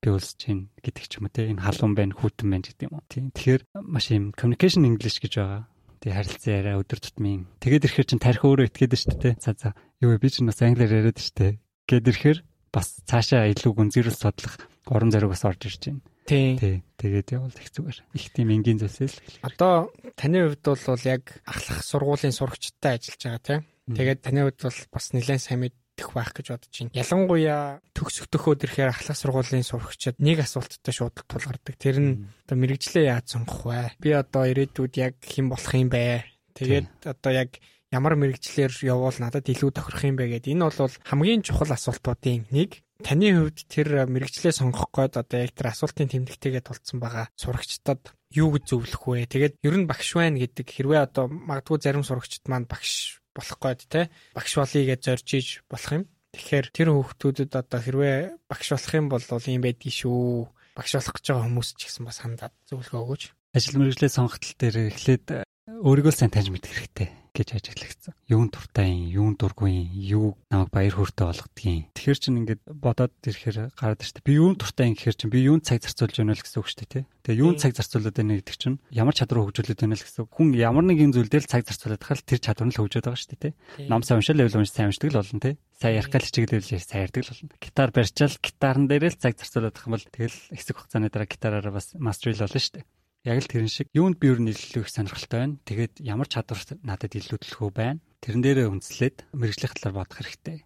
Би 0.00 0.08
улс 0.08 0.32
чинь 0.40 0.72
гэдэг 0.80 1.04
ч 1.04 1.20
юм 1.20 1.28
уу 1.28 1.32
те 1.32 1.52
энэ 1.52 1.60
халуун 1.60 1.92
байна, 1.92 2.16
хүүтэн 2.16 2.48
байна 2.48 2.64
гэдэг 2.64 2.88
юм 2.88 2.94
уу. 2.96 3.04
Тийм. 3.04 3.24
Тэгэхээр 3.36 3.62
маш 3.84 4.06
юм 4.08 4.32
communication 4.32 4.88
english 4.88 5.20
гэж 5.20 5.32
байгаа. 5.36 5.68
Тэгээ 6.00 6.16
харилцан 6.16 6.52
яриа 6.56 6.80
өдөр 6.80 7.00
тутмын. 7.04 7.44
Тэгээд 7.60 7.84
ирэхээр 7.84 8.08
чинь 8.08 8.24
тарих 8.24 8.42
өөрөө 8.48 8.66
итгээд 8.72 8.96
шүү 8.96 9.20
дээ. 9.20 9.34
За 9.44 9.52
за. 9.52 9.76
Юу 10.00 10.16
би 10.16 10.28
чинь 10.32 10.48
бас 10.48 10.64
англиар 10.64 10.88
яриад 10.88 11.20
шүү 11.20 11.36
дээ. 11.36 11.52
Гээд 11.84 12.08
ирэхээр 12.08 12.38
бас 12.72 12.86
цаашаа 13.04 13.52
илүү 13.52 13.72
гүнзгийрэл 13.76 14.16
судлах 14.16 14.56
орон 14.88 15.12
зориг 15.12 15.36
бас 15.36 15.44
орж 15.44 15.68
ирж 15.68 15.92
байна. 15.92 16.00
Тий. 16.24 16.80
Тэгээд 16.96 17.36
явал 17.36 17.52
их 17.52 17.68
зүгээр. 17.68 17.98
Их 18.14 18.26
тийм 18.32 18.48
энгийн 18.54 18.80
зүйлсээс 18.80 19.14
л 19.18 19.20
эхлэх. 19.20 19.44
Одоо 19.44 19.92
таны 20.14 20.46
хувьд 20.46 20.64
бол 20.64 21.04
яг 21.04 21.42
ахлах 21.44 21.80
сургуулийн 21.84 22.32
сурагчтай 22.32 22.96
ажиллаж 22.96 23.20
байгаа 23.20 23.42
тийм. 23.44 23.62
Тэгээд 23.92 24.20
таны 24.22 24.40
хувьд 24.46 24.60
бол 24.62 24.78
бас 24.94 25.06
нэлээд 25.12 25.42
сайн 25.42 25.68
мэдэх 26.00 26.16
байх 26.16 26.32
гэж 26.32 26.46
бодож 26.56 26.72
байна. 26.72 26.96
Ялангуяа 26.96 27.64
төгсөхдөхөөд 27.92 28.64
ирэхээр 28.64 28.90
ахлах 28.90 29.18
сургуулийн 29.20 29.66
сурагчид 29.68 30.16
нэг 30.16 30.40
асуулттай 30.40 30.94
шууд 30.96 31.20
тулгардаг. 31.28 31.76
Тэр 31.76 31.96
нь 32.00 32.12
одоо 32.48 32.56
мэрэгжлээ 32.56 33.12
яаж 33.12 33.36
сонгох 33.36 33.68
вэ? 33.68 33.92
Би 34.00 34.16
одоо 34.16 34.48
ирээдүйд 34.48 34.94
яг 34.96 35.20
хэн 35.20 35.52
болох 35.52 35.74
юм 35.76 35.92
бэ? 35.92 36.24
Тэгээд 36.56 37.04
одоо 37.04 37.32
яг 37.36 37.60
ямар 37.92 38.16
мэрэгчлэр 38.16 38.72
явуул 38.88 39.18
надад 39.20 39.44
илүү 39.44 39.70
тохирох 39.76 40.04
юм 40.08 40.16
бэ 40.16 40.40
гэдэг. 40.40 40.52
Энэ 40.56 40.64
бол 40.72 40.96
хамгийн 41.04 41.44
чухал 41.44 41.68
асуултуудын 41.68 42.48
нэг. 42.48 42.80
Таны 43.00 43.32
хувьд 43.32 43.58
тэр 43.68 44.08
мэрэгчлээ 44.08 44.52
сонгох 44.56 44.88
гээд 44.92 45.20
одоо 45.20 45.38
яг 45.44 45.52
тэр 45.52 45.72
асуултын 45.72 46.08
тэмдэгтэйгээ 46.08 46.64
тулцсан 46.64 47.00
байгаа 47.00 47.32
сурагчдад 47.36 48.12
юу 48.36 48.54
гэж 48.54 48.64
зөвлөх 48.76 49.02
вэ? 49.08 49.24
Тэгээд 49.26 49.54
ер 49.64 49.74
нь 49.74 49.88
багш 49.88 50.14
байна 50.14 50.36
гэдэг 50.36 50.68
хэрвээ 50.68 51.00
одоо 51.08 51.32
магадгүй 51.32 51.80
зарим 51.80 52.04
сурагчид 52.04 52.44
маань 52.46 52.68
багш 52.68 53.19
болох 53.40 53.58
гээд 53.58 53.80
те 53.88 54.00
багш 54.36 54.52
болъё 54.60 54.82
гэж 54.84 55.00
зорж 55.00 55.28
иж 55.34 55.48
болох 55.66 55.92
юм. 55.96 56.04
Тэгэхээр 56.36 56.66
тэр 56.70 56.88
хүүхдүүдэд 56.94 57.52
одоо 57.56 57.80
хэрвээ 57.80 58.16
багш 58.46 58.68
болох 58.70 58.92
юм 58.94 59.06
бол 59.08 59.24
ийм 59.24 59.62
байдгийг 59.64 59.96
шүү. 59.96 60.46
Багш 60.76 60.92
болох 60.94 61.14
гэж 61.18 61.24
байгаа 61.26 61.46
хүмүүс 61.48 61.68
ч 61.74 61.80
гэсэн 61.88 62.04
бас 62.06 62.18
хандаад 62.22 62.54
зөвлөгөө 62.68 63.00
өгөөч. 63.02 63.22
Ажил 63.56 63.80
мэргэжлээ 63.82 64.12
сонгохтол 64.14 64.54
дээр 64.60 64.76
эхлээд 64.94 65.26
өөрийгөө 65.66 66.14
сайн 66.14 66.30
таньж 66.30 66.54
мэдэх 66.54 66.70
хэрэгтэй 66.70 67.19
гэж 67.34 67.48
ажиглагдсан. 67.56 68.14
Юун 68.28 68.48
туртай 68.50 68.90
юм, 68.90 69.08
юун 69.10 69.34
дургүй 69.38 69.70
юм, 69.70 69.88
юу 69.94 70.26
намайг 70.50 70.70
баяр 70.70 70.94
хөөртэй 70.94 71.26
болгодгийг. 71.26 71.90
Тэгэхэр 71.94 72.18
чин 72.18 72.38
ингээд 72.42 72.62
бодоод 72.66 73.14
ирэхээр 73.22 73.74
гараад 73.74 74.02
ирсэн. 74.02 74.22
Би 74.26 74.38
юун 74.38 74.56
туртай 74.58 74.90
юм 74.90 74.96
гэхэр 74.98 75.16
чин 75.16 75.30
би 75.30 75.42
юун 75.46 75.62
цаг 75.62 75.82
зарцуулж 75.82 76.14
байна 76.18 76.34
л 76.34 76.42
гэсэн 76.42 76.60
үг 76.60 76.68
дээ, 76.70 76.90
тий. 76.90 77.04
Тэгээ 77.24 77.40
юун 77.40 77.56
цаг 77.60 77.72
зарцуулаад 77.76 78.16
байна 78.16 78.34
гэдэг 78.40 78.56
чинь 78.56 78.78
ямар 78.90 79.14
чадвар 79.14 79.44
хөгжүүлээд 79.48 79.80
байна 79.84 79.96
л 79.96 80.04
гэсэн. 80.04 80.26
Хүн 80.26 80.48
ямар 80.56 80.84
нэгэн 80.88 81.12
зүйл 81.12 81.30
дээр 81.30 81.46
цаг 81.46 81.62
зарцуулаад 81.68 82.02
хахад 82.02 82.26
тэр 82.26 82.40
чадвар 82.40 82.66
нь 82.68 82.74
л 82.74 82.80
хөгжөөд 82.80 83.06
байгаа 83.06 83.28
дээ, 83.28 83.44
тий. 83.44 83.52
Ном 83.86 84.02
сайн 84.02 84.18
уншаал 84.20 84.40
level 84.40 84.60
унш 84.60 84.72
сайн 84.72 84.88
уншдаг 84.90 85.10
л 85.12 85.20
болно, 85.20 85.40
тий. 85.40 85.54
Сайн 85.76 85.96
ярих 86.00 86.10
гал 86.10 86.24
хичээгээл 86.24 86.80
сайн 86.80 87.04
ярьдаг 87.06 87.22
л 87.24 87.30
болно. 87.30 87.56
Гитар 87.60 87.90
барьчаал 87.92 88.36
гитарын 88.40 88.88
дээрээ 88.88 89.12
л 89.14 89.20
цаг 89.20 89.34
зарцуулаад 89.36 89.76
ах 89.76 89.86
юм 89.86 89.94
бол 89.96 90.06
тэгэл 90.08 90.38
хэсэг 90.56 90.76
хугацааны 90.76 91.08
дараа 91.12 91.28
гитараараа 91.28 91.72
бас 91.76 91.92
мастерл 91.96 92.40
болно 92.40 92.56
дээ. 92.56 92.84
Яг 93.20 93.44
л 93.44 93.52
тэрэн 93.52 93.68
шиг 93.68 93.92
юунд 93.92 94.16
би 94.16 94.32
юу 94.32 94.40
нийлүүлэх 94.40 94.88
сонирхолтой 94.88 95.38
байна. 95.44 95.60
Тэгээд 95.68 96.00
ямар 96.00 96.24
чадвар 96.24 96.56
надад 96.80 97.12
илүү 97.12 97.36
төлхөө 97.44 97.68
байна. 97.68 98.00
Тэрэн 98.24 98.40
дээрээ 98.40 98.72
үндэслээд 98.72 99.16
мэрэгжлийн 99.36 99.76
талаар 99.76 99.96
бодох 100.00 100.16
хэрэгтэй 100.24 100.56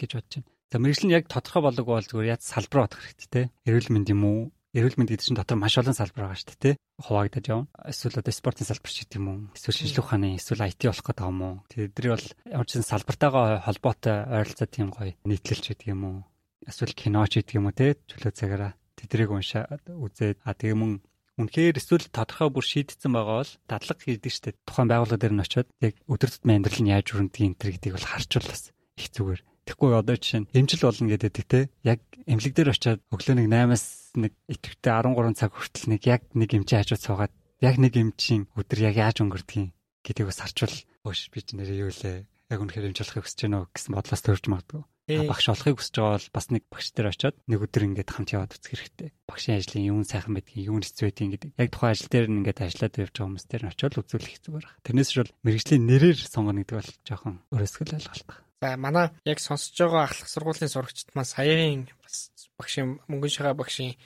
гэж 0.00 0.10
бодож 0.16 0.32
байна. 0.40 0.48
За 0.72 0.76
мэрэгжил 0.80 1.12
нь 1.12 1.16
яг 1.20 1.28
тодорхой 1.28 1.60
болог 1.60 1.84
бол 1.84 2.00
зүгээр 2.00 2.32
яаж 2.32 2.42
салбар 2.46 2.88
бодох 2.88 3.04
хэрэгтэй 3.04 3.28
те. 3.28 3.42
Эрүүл 3.68 3.92
мэнд 3.92 4.08
юм 4.16 4.22
уу? 4.24 4.40
Эрүүл 4.72 4.96
мэнд 4.96 5.10
гэдэг 5.12 5.26
чинь 5.28 5.36
дотор 5.36 5.60
маш 5.60 5.76
олон 5.76 5.92
салбар 5.92 6.30
байгаа 6.30 6.40
шүү 6.40 6.56
дээ 6.56 6.62
те. 6.62 6.80
Хуваагдаж 7.04 7.44
явна. 7.52 7.68
Эсвэл 7.84 8.16
одоо 8.16 8.32
спортын 8.32 8.64
салбар 8.64 8.92
ч 8.94 8.96
гэдэг 9.04 9.18
юм 9.20 9.26
уу? 9.28 9.38
Эсвэл 9.52 9.76
шинжлэх 9.76 10.04
ухааны, 10.06 10.28
эсвэл 10.40 10.64
IT 10.70 10.80
болох 10.88 11.04
гэдэг 11.04 11.26
юм 11.26 11.40
уу? 11.42 11.54
Тэдний 11.68 12.10
бол 12.16 12.26
ямар 12.48 12.66
ч 12.70 12.72
салбартайгаа 12.80 13.46
холбоотой 13.66 14.16
ойролцоо 14.30 14.68
тийм 14.70 14.88
гоё 14.94 15.12
нийтлэлч 15.26 15.64
гэдэг 15.74 15.90
юм 15.90 16.02
уу? 16.06 16.18
Эсвэл 16.64 16.94
кино 16.94 17.26
ч 17.26 17.42
гэдэг 17.42 17.58
юм 17.58 17.66
уу 17.66 17.74
те. 17.74 17.98
Чөлөө 18.06 18.30
цагаараа 18.30 18.72
тэдрийг 18.94 19.34
уншаад 19.34 19.84
үзээд 19.90 20.38
а 20.46 20.54
тэгээ 20.54 20.78
мөн 20.78 21.02
Үнэхээр 21.40 21.80
эсвэл 21.80 22.04
тодорхой 22.12 22.52
бүр 22.52 22.66
шийдсэн 22.68 23.16
байгаа 23.16 23.40
бол 23.40 23.52
дадлага 23.64 24.04
хийдэг 24.04 24.28
штеп. 24.28 24.56
Тухайн 24.68 24.92
байгууллага 24.92 25.20
дээр 25.24 25.34
нь 25.40 25.44
очиод 25.44 25.68
яг 25.80 25.96
өдөр 26.04 26.28
тутмын 26.28 26.60
амьдрал 26.60 26.80
нь 26.84 26.92
яаж 26.92 27.06
өрнөдөг 27.16 27.40
энэ 27.40 27.56
төр 27.56 27.70
гэдгийг 27.80 27.96
бол 27.96 28.10
харчвал 28.12 28.44
бас 28.44 28.62
их 29.00 29.08
зүгээр. 29.16 29.40
Тэгэхгүй 29.64 29.90
одоо 29.96 30.16
жишээ 30.20 30.40
нь 30.44 30.50
эмчил 30.52 30.84
болно 30.84 31.08
гэдэг 31.08 31.44
те. 31.48 31.60
Яг 31.80 32.00
эмнэлэг 32.28 32.52
дээр 32.52 32.72
очиод 32.76 33.00
өглөө 33.08 33.34
нэг 33.40 33.48
8-аас 33.48 33.84
нэг 34.20 34.32
идэвхтэй 34.52 34.92
13 34.92 35.40
цаг 35.40 35.50
хүртэл 35.56 35.88
нэг 35.96 36.02
яг 36.04 36.22
нэг 36.36 36.50
эмчийн 36.52 36.80
хажууд 36.84 37.04
суугаад 37.08 37.32
яг 37.64 37.76
нэг 37.80 37.94
эмчийн 37.96 38.44
өдөр 38.52 38.78
яг 38.84 38.94
яаж 39.00 39.24
өнгөрдгийг 39.24 39.72
гэдгийг 40.04 40.28
бас 40.28 40.44
харчвал 40.44 40.76
өөш 41.08 41.32
би 41.32 41.40
ч 41.40 41.56
нэрээ 41.56 41.88
юу 41.88 41.92
лээ. 41.94 42.28
Яг 42.52 42.58
үнэхээр 42.60 42.92
эмчлэхийг 42.92 43.24
хүсэж 43.24 43.48
байна 43.48 43.64
уу 43.64 43.72
гэсэн 43.72 43.96
бодлоос 43.96 44.22
төрж 44.28 44.44
магадгүй 44.50 44.84
багш 45.26 45.46
болохыг 45.50 45.76
хүсэж 45.78 45.94
байгаа 45.98 46.16
бол 46.18 46.28
бас 46.34 46.46
нэг 46.50 46.62
багш 46.70 46.86
дээр 46.94 47.10
очиод 47.10 47.36
нэг 47.50 47.60
өдөр 47.64 47.86
ингээд 47.90 48.10
хамт 48.10 48.30
яваад 48.34 48.54
үзэх 48.54 48.72
хэрэгтэй. 48.74 49.08
Багшийн 49.26 49.58
ажлын 49.58 49.88
юун 49.90 50.06
сайхан 50.06 50.34
байдгийг, 50.34 50.68
юун 50.70 50.82
хэцүү 50.84 51.06
байдгийг 51.10 51.30
гэдэг. 51.34 51.50
Яг 51.58 51.70
тухайн 51.74 51.92
ажил 51.94 52.10
дээр 52.10 52.26
ингээд 52.30 52.60
ажиллаад 52.60 52.94
явж 53.00 53.14
байгаа 53.14 53.26
хүмүүс 53.30 53.46
дээр 53.50 53.62
нь 53.66 53.72
очиод 53.74 53.94
үзүүлэх 53.98 54.36
зүгээр 54.44 54.66
байна. 54.70 54.82
Тэрнээс 54.86 55.10
бол 55.18 55.32
мэрэгжлийн 55.44 55.84
нэрээр 55.90 56.18
сонгоно 56.20 56.60
гэдэг 56.62 56.76
бол 56.78 56.92
жоохон 57.06 57.36
өрөөсгөл 57.50 57.96
ойлголт. 57.98 58.28
За 58.60 58.76
манай 58.76 59.06
яг 59.24 59.38
сонсож 59.40 59.76
байгаа 59.80 60.04
ахлах 60.04 60.28
сургуулийн 60.28 60.68
сурагчид 60.68 61.10
маань 61.16 61.32
саяын 61.32 61.88
бас 62.04 62.30
багшийн 62.60 63.00
мөнгөн 63.08 63.32
шагаа 63.32 63.56
багшийн 63.56 63.96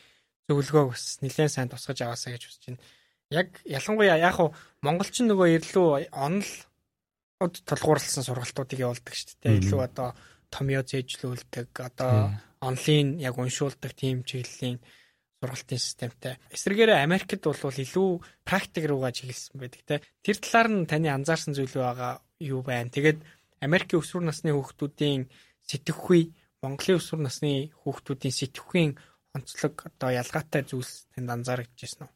зөвлөгөө 0.47 0.95
бас 0.95 1.19
нэлээд 1.25 1.51
сайн 1.51 1.69
тусгаж 1.73 1.99
аваасаа 2.07 2.39
гэж 2.39 2.43
хүсэж 2.47 2.63
байна. 2.71 2.83
Яг 3.35 3.49
ялангуяа 3.67 4.15
яг 4.21 4.39
хуу 4.39 4.55
монголчин 4.85 5.27
нөгөө 5.27 5.49
ирлүү 5.59 6.13
онол 6.15 6.53
од 7.43 7.55
толгуурлсан 7.67 8.23
сургалтуудыг 8.23 8.79
явуулдаг 8.79 9.15
шүү 9.15 9.43
дээ. 9.43 9.59
Илүү 9.59 9.81
одоо 9.83 10.15
томьёо 10.51 10.83
зээжлүүлдэг 10.85 11.71
одоо 11.81 12.35
онлайн 12.61 13.21
яг 13.21 13.39
уншуулдаг 13.39 13.93
тийм 13.93 14.25
чиглэлийн 14.25 14.81
сургалтын 15.45 15.79
системтэй. 15.79 16.35
Эсвэргээрээ 16.51 17.05
Америкт 17.05 17.45
бол 17.45 17.57
илүү 17.85 18.11
практик 18.49 18.85
руугаа 18.89 19.13
чиглэсэн 19.13 19.61
байдаг 19.61 19.83
те. 19.85 20.01
Тэр 20.25 20.37
талаар 20.41 20.69
нь 20.73 20.89
таны 20.89 21.09
анзаарсан 21.13 21.53
зүйл 21.53 21.77
байгаа 21.77 22.25
юу 22.41 22.65
байна? 22.65 22.89
Тэгээд 22.89 23.21
Америкийн 23.61 24.01
өсвөр 24.01 24.25
насны 24.25 24.53
хүүхдүүдийн 24.57 25.29
сэтгэхүй, 25.69 26.33
Монголын 26.65 27.01
өсвөр 27.01 27.21
насны 27.21 27.73
хүүхдүүдийн 27.85 28.35
сэтгэхүйн 28.35 28.93
онцлог 29.37 29.75
одоо 29.85 30.11
ялгаатай 30.13 30.63
зүйлс 30.65 31.13
тэнд 31.13 31.29
анзаарэгдэжсэн 31.29 32.05
үү? 32.09 32.13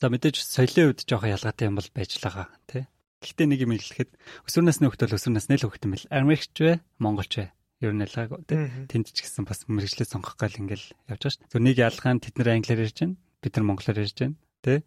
За 0.00 0.06
мэдээж 0.08 0.36
соёлын 0.40 0.88
үед 0.92 1.04
жоохон 1.04 1.34
ялгаатай 1.36 1.68
юм 1.68 1.76
бол 1.76 1.90
байж 1.92 2.16
л 2.16 2.24
байгаа 2.26 2.48
тий. 2.68 2.84
Гэхдээ 3.22 3.46
нэг 3.46 3.60
юм 3.62 3.72
хэлэхэд 3.78 4.10
өсвөр 4.50 4.64
насны 4.66 4.90
бол 4.90 4.98
өсвөр 4.98 5.34
насны 5.38 5.54
л 5.56 5.66
юм 5.70 5.94
бэл. 5.94 6.10
Америкч 6.10 6.54
вэ? 6.58 6.82
Монголч 6.98 7.32
вэ? 7.38 7.54
Ер 7.82 7.94
нь 7.94 8.02
ялгаагүй. 8.02 8.42
Тэнд 8.90 9.06
ч 9.14 9.22
гэсэн 9.22 9.46
бас 9.46 9.66
мэрэгчлээ 9.70 10.10
сонгох 10.10 10.34
гал 10.38 10.54
ингээл 10.54 10.90
явж 11.10 11.22
байгаа 11.22 11.34
шүү. 11.34 11.46
Зөв 11.50 11.60
нэг 11.62 11.76
ялгаа 11.78 12.12
нь 12.14 12.22
тэд 12.22 12.34
нэр 12.38 12.54
англиар 12.58 12.86
ярьж 12.86 12.98
байна. 13.02 13.18
бид 13.42 13.56
нар 13.56 13.66
монголоор 13.66 13.98
ярьж 13.98 14.18
байна 14.22 14.36
тий. 14.62 14.78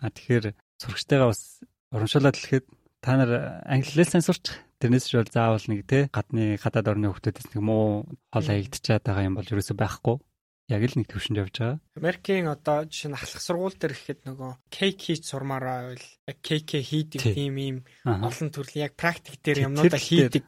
А 0.00 0.08
тэгэхээр 0.08 0.54
сурагчтайгаа 0.78 1.28
бас 1.34 1.42
урамшуулаад 1.90 2.36
хэлэхэд 2.38 2.66
та 3.02 3.18
нар 3.18 3.30
англи 3.66 3.90
хэл 3.90 4.06
сайн 4.06 4.22
сурч 4.22 4.54
тэрнээс 4.78 5.10
бол 5.10 5.26
заавал 5.26 5.66
нэг 5.66 5.82
тий 5.90 6.06
гадны 6.06 6.54
гадаад 6.62 6.94
орны 6.94 7.10
хүмүүсээс 7.10 7.50
нэг 7.50 7.62
муу 7.62 8.06
хол 8.30 8.46
хаягдчихад 8.46 9.02
байгаа 9.02 9.26
юм 9.26 9.34
бол 9.34 9.50
ерөөсөй 9.50 9.74
байхгүй 9.74 10.16
яг 10.68 10.82
л 10.84 10.96
нэг 11.00 11.08
төвшөнд 11.08 11.40
явж 11.40 11.54
байгаа. 11.56 11.80
Америкийн 11.96 12.46
одоо 12.52 12.84
жишээ 12.84 13.10
нь 13.10 13.16
ахлах 13.16 13.40
сургууль 13.40 13.76
дээр 13.80 13.94
гэхэд 13.96 14.20
нөгөө 14.28 14.52
кейк 14.68 14.98
хийж 15.00 15.22
сурмаараа 15.24 15.96
байл 15.96 16.06
кейк 16.44 16.68
хийдэг 16.76 17.20
тийм 17.24 17.56
ийм 17.56 17.76
олон 18.04 18.52
төрлийн 18.52 18.92
яг 18.92 18.94
практик 19.00 19.40
дээр 19.40 19.72
юмнуудаа 19.72 19.96
хийдэг 19.96 20.44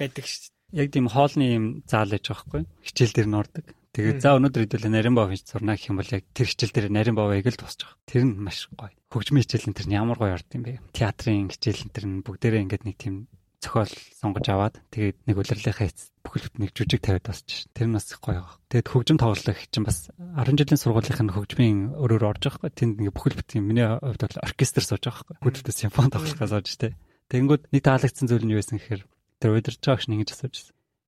байдаг 0.00 0.24
шүү 0.24 0.48
дээ. 0.48 0.80
Яг 0.80 0.88
тийм 0.94 1.06
хоолны 1.12 1.44
юм 1.44 1.64
заал 1.84 2.08
ээж 2.08 2.24
байгаа 2.32 2.44
хгүй. 2.46 2.62
Хичээл 2.88 3.16
дээр 3.20 3.28
нордог. 3.28 3.66
Тэгээд 3.90 4.22
за 4.22 4.38
өнөөдөр 4.38 4.62
хэдүүлээ 4.70 4.92
нарийн 4.94 5.18
бав 5.18 5.34
хийж 5.34 5.50
сурна 5.50 5.74
гэх 5.74 5.90
юм 5.90 5.98
бол 5.98 6.14
яг 6.14 6.22
тэр 6.30 6.46
хичээл 6.46 6.74
дээр 6.78 6.88
нарийн 6.94 7.18
бавыг 7.18 7.42
л 7.42 7.58
тусч 7.58 7.82
байгаа. 7.82 7.98
Тэр 8.06 8.22
нь 8.22 8.38
маш 8.38 8.70
гоё. 8.70 8.94
Хөгжмийн 9.10 9.42
хичээл 9.42 9.66
энэ 9.66 9.78
тэр 9.82 9.88
нь 9.90 9.98
ямар 9.98 10.18
гоё 10.22 10.38
орд 10.38 10.46
юм 10.54 10.62
бэ? 10.62 10.78
Театрын 10.94 11.50
хичээл 11.50 11.90
энэ 11.90 11.94
тэр 11.98 12.06
нь 12.06 12.22
бүгдээрээ 12.22 12.62
ингээд 12.70 12.86
нэг 12.86 12.96
тийм 13.02 13.26
зохиол 13.60 13.92
сонгож 14.16 14.46
аваад 14.48 14.76
тэгээд 14.90 15.16
нэг 15.28 15.36
улирлынхаа 15.36 15.86
эц 15.86 16.10
бүхэлд 16.24 16.54
нэг 16.58 16.70
жүжиг 16.72 17.00
тавиад 17.04 17.28
басч. 17.28 17.68
Тэр 17.76 17.92
нь 17.92 17.96
бас 17.96 18.08
гоё 18.16 18.40
байгаа. 18.40 18.56
Тэгээд 18.72 18.88
хөгжим 18.88 19.18
тоглох 19.20 19.60
чинь 19.70 19.86
бас 19.86 20.08
10 20.16 20.56
жилийн 20.56 20.80
сургуулийн 20.80 21.30
хөгжмийн 21.30 21.78
өрөөр 22.00 22.24
орж 22.24 22.42
байгаа 22.48 22.58
хгүй. 22.66 22.72
Тэнд 22.72 22.94
ингээ 23.04 23.16
бүхэл 23.16 23.38
бүтэн 23.38 23.64
миний 23.64 23.84
хувьд 23.84 24.24
бол 24.24 24.44
оркестр 24.44 24.84
сууж 24.84 25.04
байгаа 25.04 25.20
хгүй. 25.20 25.36
Хөдөлтөд 25.44 25.76
симфони 25.76 26.12
тоглохоо 26.12 26.48
сууж 26.48 26.66
штэ. 26.72 26.96
Тэнгүүд 27.28 27.62
нэг 27.72 27.82
таалагдсан 27.84 28.26
зүйл 28.28 28.44
нь 28.48 28.52
юу 28.56 28.60
байсан 28.60 28.80
гэхээр 28.80 29.02
тэр 29.40 29.50
удирж 29.54 29.80
байгаа 29.80 30.00
гэж 30.00 30.08
ингэж 30.08 30.30
асууж 30.34 30.56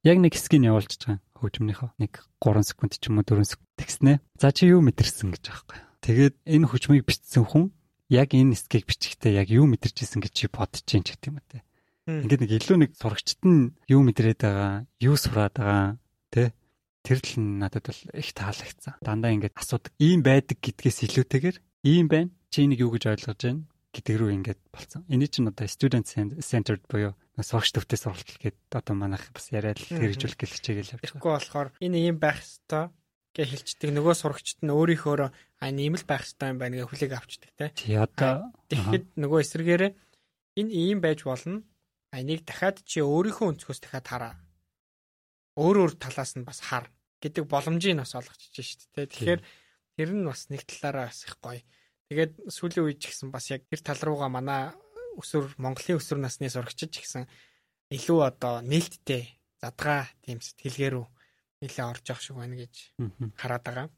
яг 0.03 0.19
нэг 0.19 0.35
хэсгийг 0.35 0.67
явуулчихж 0.67 1.03
байгаа 1.07 1.23
хөгжмөнийхөө 1.39 1.91
нэг 2.03 2.13
3 2.43 2.67
секунд 2.67 2.93
ч 2.99 3.07
юм 3.07 3.23
уу 3.23 3.27
4 3.27 3.47
секунд 3.47 3.71
тэгснэ. 3.79 4.19
За 4.35 4.51
чи 4.51 4.67
юу 4.67 4.83
мэдэрсэн 4.83 5.31
гэж 5.31 5.45
юм. 5.47 5.79
Тэгээд 6.03 6.35
энэ 6.43 6.67
хөгжмийг 6.67 7.07
бичсэн 7.07 7.47
хүн 7.47 7.71
яг 8.11 8.35
энэ 8.35 8.55
хэсгийг 8.59 8.87
бичихтэй 8.91 9.39
яг 9.39 9.47
юу 9.55 9.71
мэдэрч 9.71 10.03
исэн 10.03 10.23
гэж 10.23 10.33
чи 10.35 10.47
бодож 10.51 10.83
чинь 10.83 11.07
ч 11.07 11.15
гэдэг 11.15 11.31
юм 11.31 11.39
те. 11.47 11.63
Ингээд 12.07 12.43
нэг 12.43 12.53
илүү 12.59 12.77
нэг 12.83 12.91
сурагчт 12.99 13.41
нь 13.47 13.73
юу 13.87 14.03
мэдрээд 14.03 14.41
байгаа, 14.43 14.87
юу 14.99 15.15
сураад 15.15 15.55
байгаа 15.55 15.99
те. 16.35 16.51
Тэр 17.03 17.19
л 17.19 17.35
надад 17.59 17.91
бол 17.91 18.03
их 18.15 18.31
таалагдсан. 18.35 18.99
Дандаа 19.03 19.35
ингээд 19.35 19.59
асуудаг. 19.59 19.91
Ийм 19.99 20.23
байдаг 20.23 20.59
гэдгээс 20.63 21.03
илүүтэйгээр 21.11 21.57
ийм 21.87 22.07
байна. 22.07 22.31
Чи 22.51 22.63
энийг 22.63 22.87
юу 22.87 22.95
гэж 22.95 23.11
ойлгож 23.11 23.39
байна? 23.43 23.67
гэдэг 23.93 24.15
рүү 24.17 24.31
ингээд 24.41 24.61
болцсон. 24.73 25.05
Эний 25.13 25.29
чинь 25.29 25.53
одоо 25.53 25.69
student 25.69 26.09
centered 26.09 26.81
буюу 26.89 27.13
сурагч 27.37 27.77
төвтэй 27.77 28.01
суралт 28.01 28.25
гээд 28.41 28.57
одоо 28.73 28.97
манайх 28.97 29.29
бас 29.37 29.53
яриад 29.53 29.77
хэрэгжүүлэх 29.77 30.41
гэж 30.41 30.51
хичээгээл 30.57 30.93
явж 30.97 31.01
байгаа. 31.05 31.13
Тэгэхгүй 31.13 31.33
болохоор 31.37 31.69
энэ 31.77 31.99
юм 32.09 32.17
байх 32.17 32.41
ёстой 32.41 32.89
гэж 33.37 33.49
хэлцдэг. 33.53 33.91
Нөгөө 33.93 34.15
сурагчд 34.17 34.65
нь 34.65 34.73
өөрийнхөө 34.73 35.29
а 35.29 35.67
ийм 35.69 35.95
л 36.01 36.09
байх 36.09 36.25
ёстой 36.25 36.49
юм 36.57 36.59
байна 36.59 36.81
гэж 36.81 36.89
хүлээг 36.89 37.13
авчдаг 37.13 37.51
те. 37.53 37.69
Тий 37.77 37.97
одоо 38.01 38.49
тэгэхэд 38.73 39.07
нөгөө 39.21 39.41
эсрэгээрээ 39.45 39.93
энэ 40.57 40.73
ийм 40.73 40.99
байж 41.05 41.21
болно. 41.29 41.61
Энийг 42.13 42.45
дахиад 42.45 42.85
чи 42.85 43.01
өөрийнхөө 43.01 43.57
өнцгөөс 43.57 43.81
дахиад 43.81 44.07
хараа. 44.07 44.35
Өөр 45.57 45.77
өөр 45.89 45.93
талаас 45.97 46.37
нь 46.37 46.45
бас 46.45 46.61
хар 46.61 46.93
гэдэг 47.25 47.49
боломжийг 47.49 47.99
бас 47.99 48.13
олгочихж 48.15 48.57
шүү 48.61 48.93
дээ. 48.95 49.11
Тэгэхээр 49.13 49.41
тэр 49.97 50.11
нь 50.13 50.29
бас 50.29 50.53
нэг 50.53 50.63
талаараа 50.69 51.09
бас 51.09 51.25
их 51.25 51.37
гоё 51.41 51.65
Тэгээд 52.13 52.53
сүүлийн 52.53 52.85
үед 52.85 53.01
ч 53.01 53.09
гэсэн 53.09 53.33
бас 53.33 53.49
яг 53.49 53.65
тэр 53.73 53.81
тал 53.81 53.97
руугаа 54.05 54.29
манай 54.29 54.69
өсвөр 55.17 55.57
Монголын 55.57 55.97
өсвөр 55.97 56.21
насны 56.21 56.53
сурагчид 56.53 56.93
ч 56.93 57.09
гэсэн 57.09 57.25
илүү 57.89 58.21
одоо 58.21 58.61
нээлттэй 58.61 59.41
задгаа 59.57 60.13
тийм 60.21 60.45
сэтгэлгээ 60.45 60.93
рүү 60.93 61.09
нэлээ 61.65 61.89
орж 61.89 62.05
явах 62.05 62.21
шиг 62.21 62.37
байна 62.37 62.61
гэж 62.61 62.93
хараад 63.33 63.65
байгаа. 63.65 63.89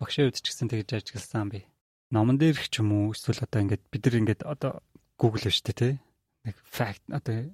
Багшийн 0.00 0.32
үед 0.32 0.40
ч 0.40 0.48
гэсэн 0.48 0.72
тэгж 0.72 0.96
ажигласан 0.96 1.52
би. 1.52 1.68
Номон 2.08 2.40
дээр 2.40 2.56
ч 2.56 2.80
юм 2.80 2.96
уу 3.04 3.12
эсвэл 3.12 3.44
одоо 3.44 3.60
ингээд 3.68 3.84
бид 3.84 4.02
нар 4.08 4.16
ингээд 4.16 4.42
одоо 4.48 4.80
Google 5.20 5.52
биш 5.52 5.60
үү 5.60 5.76
те 5.76 6.00
нэг 6.46 6.56
fact 6.62 7.02
одоо 7.10 7.50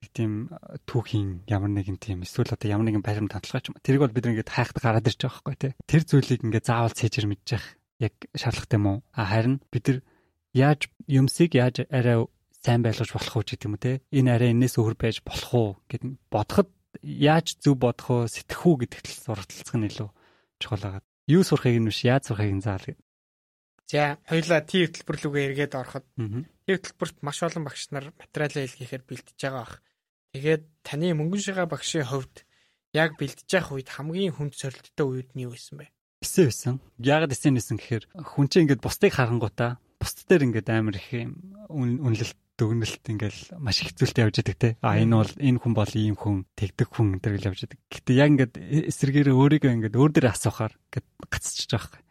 нэг 0.00 0.10
тийм 0.16 0.48
түүхийн 0.88 1.44
ямар 1.44 1.70
нэгэн 1.76 2.00
тийм 2.00 2.24
эсвэл 2.24 2.56
одоо 2.56 2.68
ямар 2.72 2.88
нэгэн 2.88 3.04
баримт 3.04 3.36
татлагаа 3.36 3.60
ч 3.60 3.68
юм. 3.68 3.76
Тэрийг 3.84 4.02
бол 4.08 4.16
бид 4.16 4.26
ингээд 4.32 4.48
хайхад 4.48 4.80
гараад 4.80 5.06
ирж 5.06 5.20
байгаа 5.20 5.36
байхгүй 5.44 5.56
те. 5.60 5.76
Тэр 5.84 6.02
зүйлийг 6.08 6.40
ингээд 6.40 6.66
заавал 6.66 6.96
цээжэр 6.96 7.28
мэдчих 7.28 7.64
яг 8.00 8.16
шаардлагатай 8.32 8.78
юм 8.80 8.86
уу? 8.88 8.98
А 9.12 9.28
харин 9.28 9.60
бид 9.68 9.84
нар 9.92 9.98
яаж 10.56 10.88
юмсыг 11.04 11.52
яаж 11.52 11.84
арай 11.92 12.24
сайн 12.64 12.80
байлгаж 12.80 13.12
болох 13.12 13.36
уу 13.36 13.44
гэдэг 13.44 13.68
юм 13.68 13.76
те. 13.76 14.00
Энэ 14.08 14.32
арай 14.32 14.50
энэс 14.56 14.80
өөр 14.80 14.96
байж 14.96 15.20
болох 15.20 15.52
уу 15.52 15.70
гэд 15.88 16.02
бодоход 16.32 16.68
яаж 17.04 17.60
зөв 17.60 17.76
бодох 17.76 18.08
уу, 18.10 18.22
сэтгэх 18.28 18.66
үү 18.66 18.76
гэдэгт 18.88 19.06
сурталцах 19.06 19.76
нь 19.76 19.88
илүү 19.88 20.08
чухал 20.60 20.84
байгаа. 20.84 21.02
Юу 21.28 21.42
сурахыг 21.44 21.78
нь 21.78 21.88
биш, 21.88 22.04
яаж 22.04 22.28
сурахыг 22.28 22.56
нь 22.56 22.64
заал. 22.64 22.84
За, 23.90 24.22
хоёлаа 24.30 24.62
тий 24.62 24.86
хөтөлбөр 24.86 25.18
рүүгээ 25.18 25.46
эргээд 25.50 25.74
ороход 25.74 26.06
тий 26.14 26.74
хөтөлбөрт 26.78 27.26
маш 27.26 27.42
олон 27.42 27.66
багш 27.66 27.90
нар 27.90 28.14
материалаа 28.14 28.62
илгээхээр 28.70 29.02
бэлтэж 29.02 29.38
байгаа 29.42 29.66
бах. 29.66 29.82
Тэгээд 30.30 30.62
таны 30.86 31.10
мөнгөн 31.18 31.42
шигаа 31.42 31.66
багшийн 31.66 32.06
хувьд 32.06 32.46
яг 32.94 33.18
бэлтэж 33.18 33.50
явах 33.50 33.74
үед 33.74 33.90
хамгийн 33.90 34.30
хүнд 34.38 34.54
сорилттой 34.54 35.06
үед 35.10 35.30
нь 35.34 35.42
юу 35.42 35.58
байсан 35.58 35.82
бэ? 35.82 35.90
Эсэ 36.22 36.46
байсан. 36.46 36.74
Яагаад 37.02 37.34
эсэ 37.34 37.50
нэсэн 37.50 37.82
гэхээр 37.82 38.04
хүн 38.14 38.46
чинь 38.46 38.70
ингээд 38.70 38.78
бусдыг 38.78 39.10
харангуудаа 39.10 39.82
бусд 39.98 40.22
дээр 40.30 40.46
ингээд 40.46 40.68
амар 40.70 40.94
их 40.94 41.10
үнэлэлт 41.66 42.38
дүгнэлт 42.60 43.04
ингээл 43.10 43.42
маш 43.58 43.82
их 43.82 43.98
зүйлтэй 43.98 44.22
явж 44.28 44.36
байдаг 44.38 44.56
те. 44.60 44.70
А 44.84 45.02
энэ 45.02 45.18
бол 45.18 45.32
энэ 45.34 45.58
хүн 45.58 45.74
бол 45.74 45.92
ийм 45.96 46.14
хүн, 46.14 46.46
тэгдэг 46.54 46.88
хүн 46.94 47.18
энэ 47.18 47.26
гэж 47.26 47.44
явж 47.48 47.60
байдаг. 47.66 47.80
Гэтэ 47.90 48.12
яг 48.14 48.28
ингээд 48.36 48.54
эсэргээрээ 48.86 49.34
өөрийгөө 49.34 49.72
ингээд 49.80 49.96
өөр 49.96 50.10
дээр 50.12 50.28
асуухаар 50.30 50.76
ингээд 50.76 51.06
гацчихж 51.26 51.70
байгаа 51.72 51.98
юм. 51.98 52.06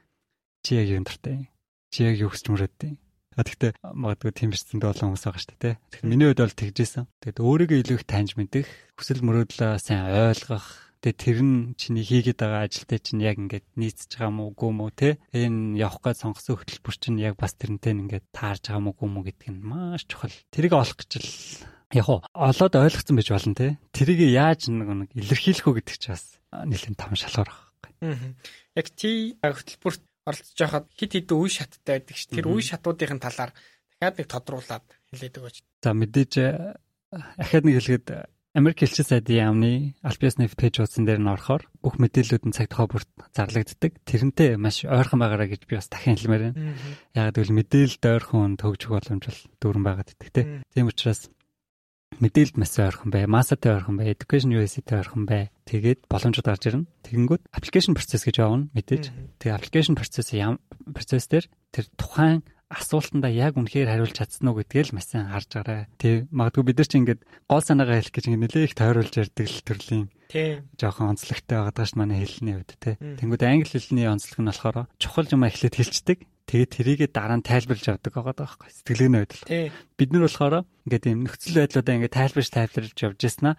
Чи 0.65 0.71
яг 0.75 0.87
юм 0.89 1.05
дуртай. 1.05 1.53
Чи 1.89 2.05
яг 2.05 2.15
юу 2.21 2.29
хүсч 2.29 2.49
мөрөөдтэй. 2.49 2.93
А 3.37 3.45
тэгтээ 3.45 3.71
магадгүй 3.81 4.31
тийм 4.35 4.49
бичсэндээ 4.51 4.89
олон 4.89 5.15
хүмүүс 5.15 5.23
байгаа 5.25 5.41
шүү 5.41 5.57
дээ. 5.63 5.75
Тэгэхээр 5.79 6.09
миний 6.09 6.27
хувьд 6.27 6.43
бол 6.43 6.59
тэгжсэн. 6.59 7.05
Тэгэд 7.23 7.39
өөрийгөө 7.39 7.79
илүү 7.81 7.97
их 8.01 8.05
таньж 8.09 8.31
мэдэх, 8.35 8.67
хүсэл 8.99 9.23
мөрөөдлөө 9.23 9.71
сайн 9.79 10.11
ойлгох, 10.11 10.89
Тэгээ 10.99 11.15
тэр 11.15 11.39
нь 11.47 11.57
чиний 11.79 12.03
хийгээд 12.03 12.43
байгаа 12.43 12.67
ажилтай 12.67 12.99
чинь 12.99 13.23
яг 13.23 13.39
ингээд 13.39 13.63
нийцж 13.79 14.19
байгаа 14.19 14.35
мó 14.35 14.51
үгүй 14.51 14.71
мó 14.75 14.91
те 14.91 15.15
энэ 15.31 15.79
явах 15.79 16.03
гэж 16.03 16.27
сонгосон 16.27 16.59
хөтөлбөр 16.59 16.95
чинь 16.99 17.23
яг 17.23 17.39
бас 17.39 17.55
тэрнтэй 17.55 17.95
ингээд 17.95 18.27
таарж 18.35 18.67
байгаа 18.67 18.83
мó 18.83 18.91
үгүй 18.91 19.07
мó 19.07 19.23
гэдг 19.23 19.47
нь 19.47 19.63
маш 19.63 20.03
чухал. 20.11 20.35
Тэрийг 20.51 20.75
олох 20.75 20.99
гэж 20.99 21.23
л 21.23 21.31
яг 21.95 22.03
уу 22.03 22.19
олоод 22.35 22.75
ойлгоцсон 22.75 23.15
байж 23.15 23.29
болно 23.31 23.55
те. 23.55 23.79
Тэрийг 23.95 24.27
яаж 24.27 24.67
нэг 24.67 25.07
нэг 25.07 25.09
илэрхийлэх 25.15 25.71
үү 25.71 25.75
гэдэг 25.79 25.95
чинь 25.95 26.19
бас 26.19 26.35
нэлээд 26.51 26.99
том 26.99 27.15
шалгуур 27.15 27.47
байна. 27.79 28.35
Яг 28.75 28.87
тий 28.91 29.39
хөтөлбөрт 29.39 30.03
оролцож 30.29 30.59
байхад 30.61 30.85
хит 30.93 31.11
хит 31.17 31.29
үе 31.33 31.49
шаттай 31.49 31.99
байдаг 31.99 32.15
ш. 32.15 32.29
Тэр 32.29 32.47
үе 32.53 32.61
шатуудын 32.61 33.17
талаар 33.17 33.51
дахиад 33.97 34.15
нэг 34.21 34.27
тодруулаад 34.29 34.85
хэлээд 35.09 35.37
өгөөч. 35.41 35.57
За 35.81 35.91
мэдээж 35.97 36.33
ахаад 37.41 37.65
нэг 37.65 37.75
хэлгээд 37.81 38.07
Америк 38.57 38.81
элчин 38.81 39.05
сайдын 39.05 39.37
яамны 39.37 39.93
Albion 40.01 40.41
Net 40.41 40.57
пэйж 40.57 40.81
утсан 40.81 41.05
дээр 41.05 41.21
нь 41.21 41.29
орохоор 41.29 41.69
бүх 41.85 42.01
мэдээллүүд 42.01 42.49
нь 42.49 42.55
цаг 42.57 42.73
тухай 42.73 42.89
бүрт 42.89 43.09
зарлагддаг. 43.29 43.93
Тэрнтэй 44.09 44.57
маш 44.57 44.81
ойрхон 44.89 45.21
байгаараа 45.21 45.53
гэж 45.53 45.69
би 45.69 45.77
бас 45.77 45.85
дахин 45.85 46.17
хэлмээр 46.17 46.43
байна. 46.49 46.73
Яг 47.13 47.37
гэвэл 47.37 47.53
мэдээлэлд 47.53 48.03
ойрхон 48.09 48.57
төгжих 48.57 48.89
боломж 48.89 49.23
бол 49.29 49.41
дүүрэн 49.61 49.85
байгаад 49.85 50.09
идэх. 50.17 50.65
Тийм 50.73 50.89
учраас 50.89 51.29
мэдээлэлд 52.17 52.57
маш 52.57 52.73
ойрхон 52.81 53.13
бай, 53.13 53.29
массатай 53.29 53.77
ойрхон 53.77 54.01
бай, 54.01 54.17
education 54.17 54.49
USC-тэй 54.57 55.05
ойрхон 55.05 55.29
бай. 55.29 55.53
Тэгээд 55.69 56.09
боломжууд 56.09 56.49
гарч 56.49 56.63
ирнэ. 56.65 56.89
Тэгэнгүүт 57.05 57.45
application 57.53 57.93
process 57.93 58.25
гэж 58.25 58.41
явна 58.41 58.73
мэдээж. 58.73 59.13
Тэгээ 59.37 59.53
application 59.53 59.93
process 59.93 60.33
ям 60.33 60.57
процесс 60.89 61.29
дээр 61.29 61.45
тэр 61.69 61.85
тухайн 61.93 62.41
асуултандаа 62.69 63.33
яг 63.33 63.57
үнэхээр 63.57 63.89
хариулж 63.89 64.13
чадсан 64.13 64.53
уу 64.53 64.61
гэдгээ 64.61 64.93
л 64.93 64.95
маш 64.97 65.09
сайн 65.09 65.33
харж 65.33 65.49
гараа. 65.49 65.89
Тэг 65.97 66.29
магадгүй 66.29 66.63
бид 66.69 66.77
нар 66.77 66.89
чи 66.89 66.97
ингээд 67.01 67.21
гол 67.49 67.65
санаагаа 67.65 67.97
хэлэх 67.97 68.13
гэж 68.13 68.25
ингээд 68.29 68.43
нэлээ 68.45 68.65
их 68.69 68.77
тойруулж 68.77 69.13
ярьдаг 69.17 69.45
л 69.49 69.65
төрлийн 69.65 70.05
жоохон 70.77 71.17
онцлогтой 71.17 71.57
байгаа 71.65 71.85
ш 71.89 71.97
манай 71.97 72.21
хэлний 72.21 72.61
хувьд 72.61 72.77
те. 72.77 73.01
Тэнгүүд 73.01 73.41
англи 73.41 73.73
хэлний 73.73 74.05
онцлог 74.05 74.37
нь 74.37 74.49
болохоор 74.53 74.85
чухал 75.01 75.33
юм 75.33 75.49
эхлээд 75.49 75.75
хэлцдэг. 75.81 76.17
Тэгээд 76.49 76.73
тэрийгэ 76.73 77.07
дараа 77.13 77.37
нь 77.37 77.45
тайлбарлаж 77.45 77.93
авдаг 77.93 78.09
байгаа 78.09 78.33
байхгүй 78.33 78.73
сэтгэлгээний 78.73 79.21
хувьд 79.21 79.33
л. 79.37 79.69
Бид 80.01 80.09
нар 80.09 80.25
болохоор 80.25 80.55
ингээд 80.89 81.05
юм 81.13 81.21
нөхцөл 81.29 81.61
байдлуудаа 81.61 81.93
ингээд 81.93 82.17
тайлбарж 82.17 82.49
тайлбарлаж 82.49 82.97
явж 82.97 83.19
яснаа 83.21 83.53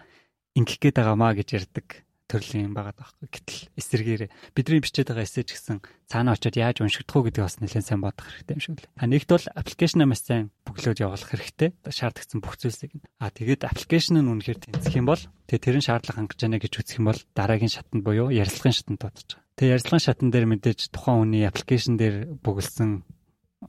ингэх 0.59 0.75
гээд 0.83 0.99
байгаа 0.99 1.15
маа 1.15 1.31
гэж 1.31 1.47
ярьдаг 1.55 1.87
төрлийн 2.31 2.71
юм 2.71 2.75
байгаа 2.75 2.95
даахгүй. 2.95 3.27
Гэтэл 3.27 3.59
эсэргээр 3.75 4.23
бидний 4.55 4.79
бичээд 4.79 5.11
байгаа 5.11 5.27
эсэж 5.27 5.47
гисэн 5.51 5.79
цаана 6.07 6.35
очиод 6.35 6.55
яаж 6.55 6.79
уншигдах 6.79 7.15
уу 7.15 7.25
гэдгийг 7.27 7.47
бас 7.47 7.59
нэлээд 7.59 7.87
сайн 7.87 8.03
бодох 8.03 8.27
хэрэгтэй 8.27 8.55
юм 8.55 8.63
шиг 8.63 8.75
л. 8.79 8.87
А 8.95 9.07
нэгт 9.07 9.29
бол 9.31 9.45
аппликейшн 9.51 10.03
маш 10.07 10.23
сайн 10.23 10.51
бүглөөд 10.63 11.03
явуулах 11.03 11.31
хэрэгтэй. 11.31 11.69
Шаардлагатай 11.91 12.39
бүх 12.39 12.55
зүйлсийг. 12.55 12.91
А 13.19 13.31
тэгээд 13.35 13.67
аппликейшн 13.67 14.19
нь 14.19 14.31
үнэхээр 14.31 14.59
тэнцэх 14.63 14.95
юм 14.95 15.11
бол 15.11 15.23
тэгээд 15.51 15.63
тэрэн 15.67 15.83
шаардлага 15.83 16.19
хангаж 16.23 16.39
байна 16.39 16.59
гэж 16.63 16.73
үзэх 16.79 16.99
юм 17.03 17.07
бол 17.11 17.19
дараагийн 17.35 17.71
шатанд 17.71 18.03
буюу 18.03 18.31
ярилцлагын 18.31 18.75
шатанд 18.79 18.99
дуудаж 19.03 19.27
байгаа. 19.27 19.50
Тэгээд 19.61 19.77
ярилцлагын 19.77 20.01
шатан 20.01 20.29
дээр 20.33 20.49
мэдээж 20.49 20.89
тухайн 20.89 21.21
хүний 21.21 21.45
аппликейшн 21.45 21.93
дээр 22.01 22.33
бүгэлсэн 22.41 23.05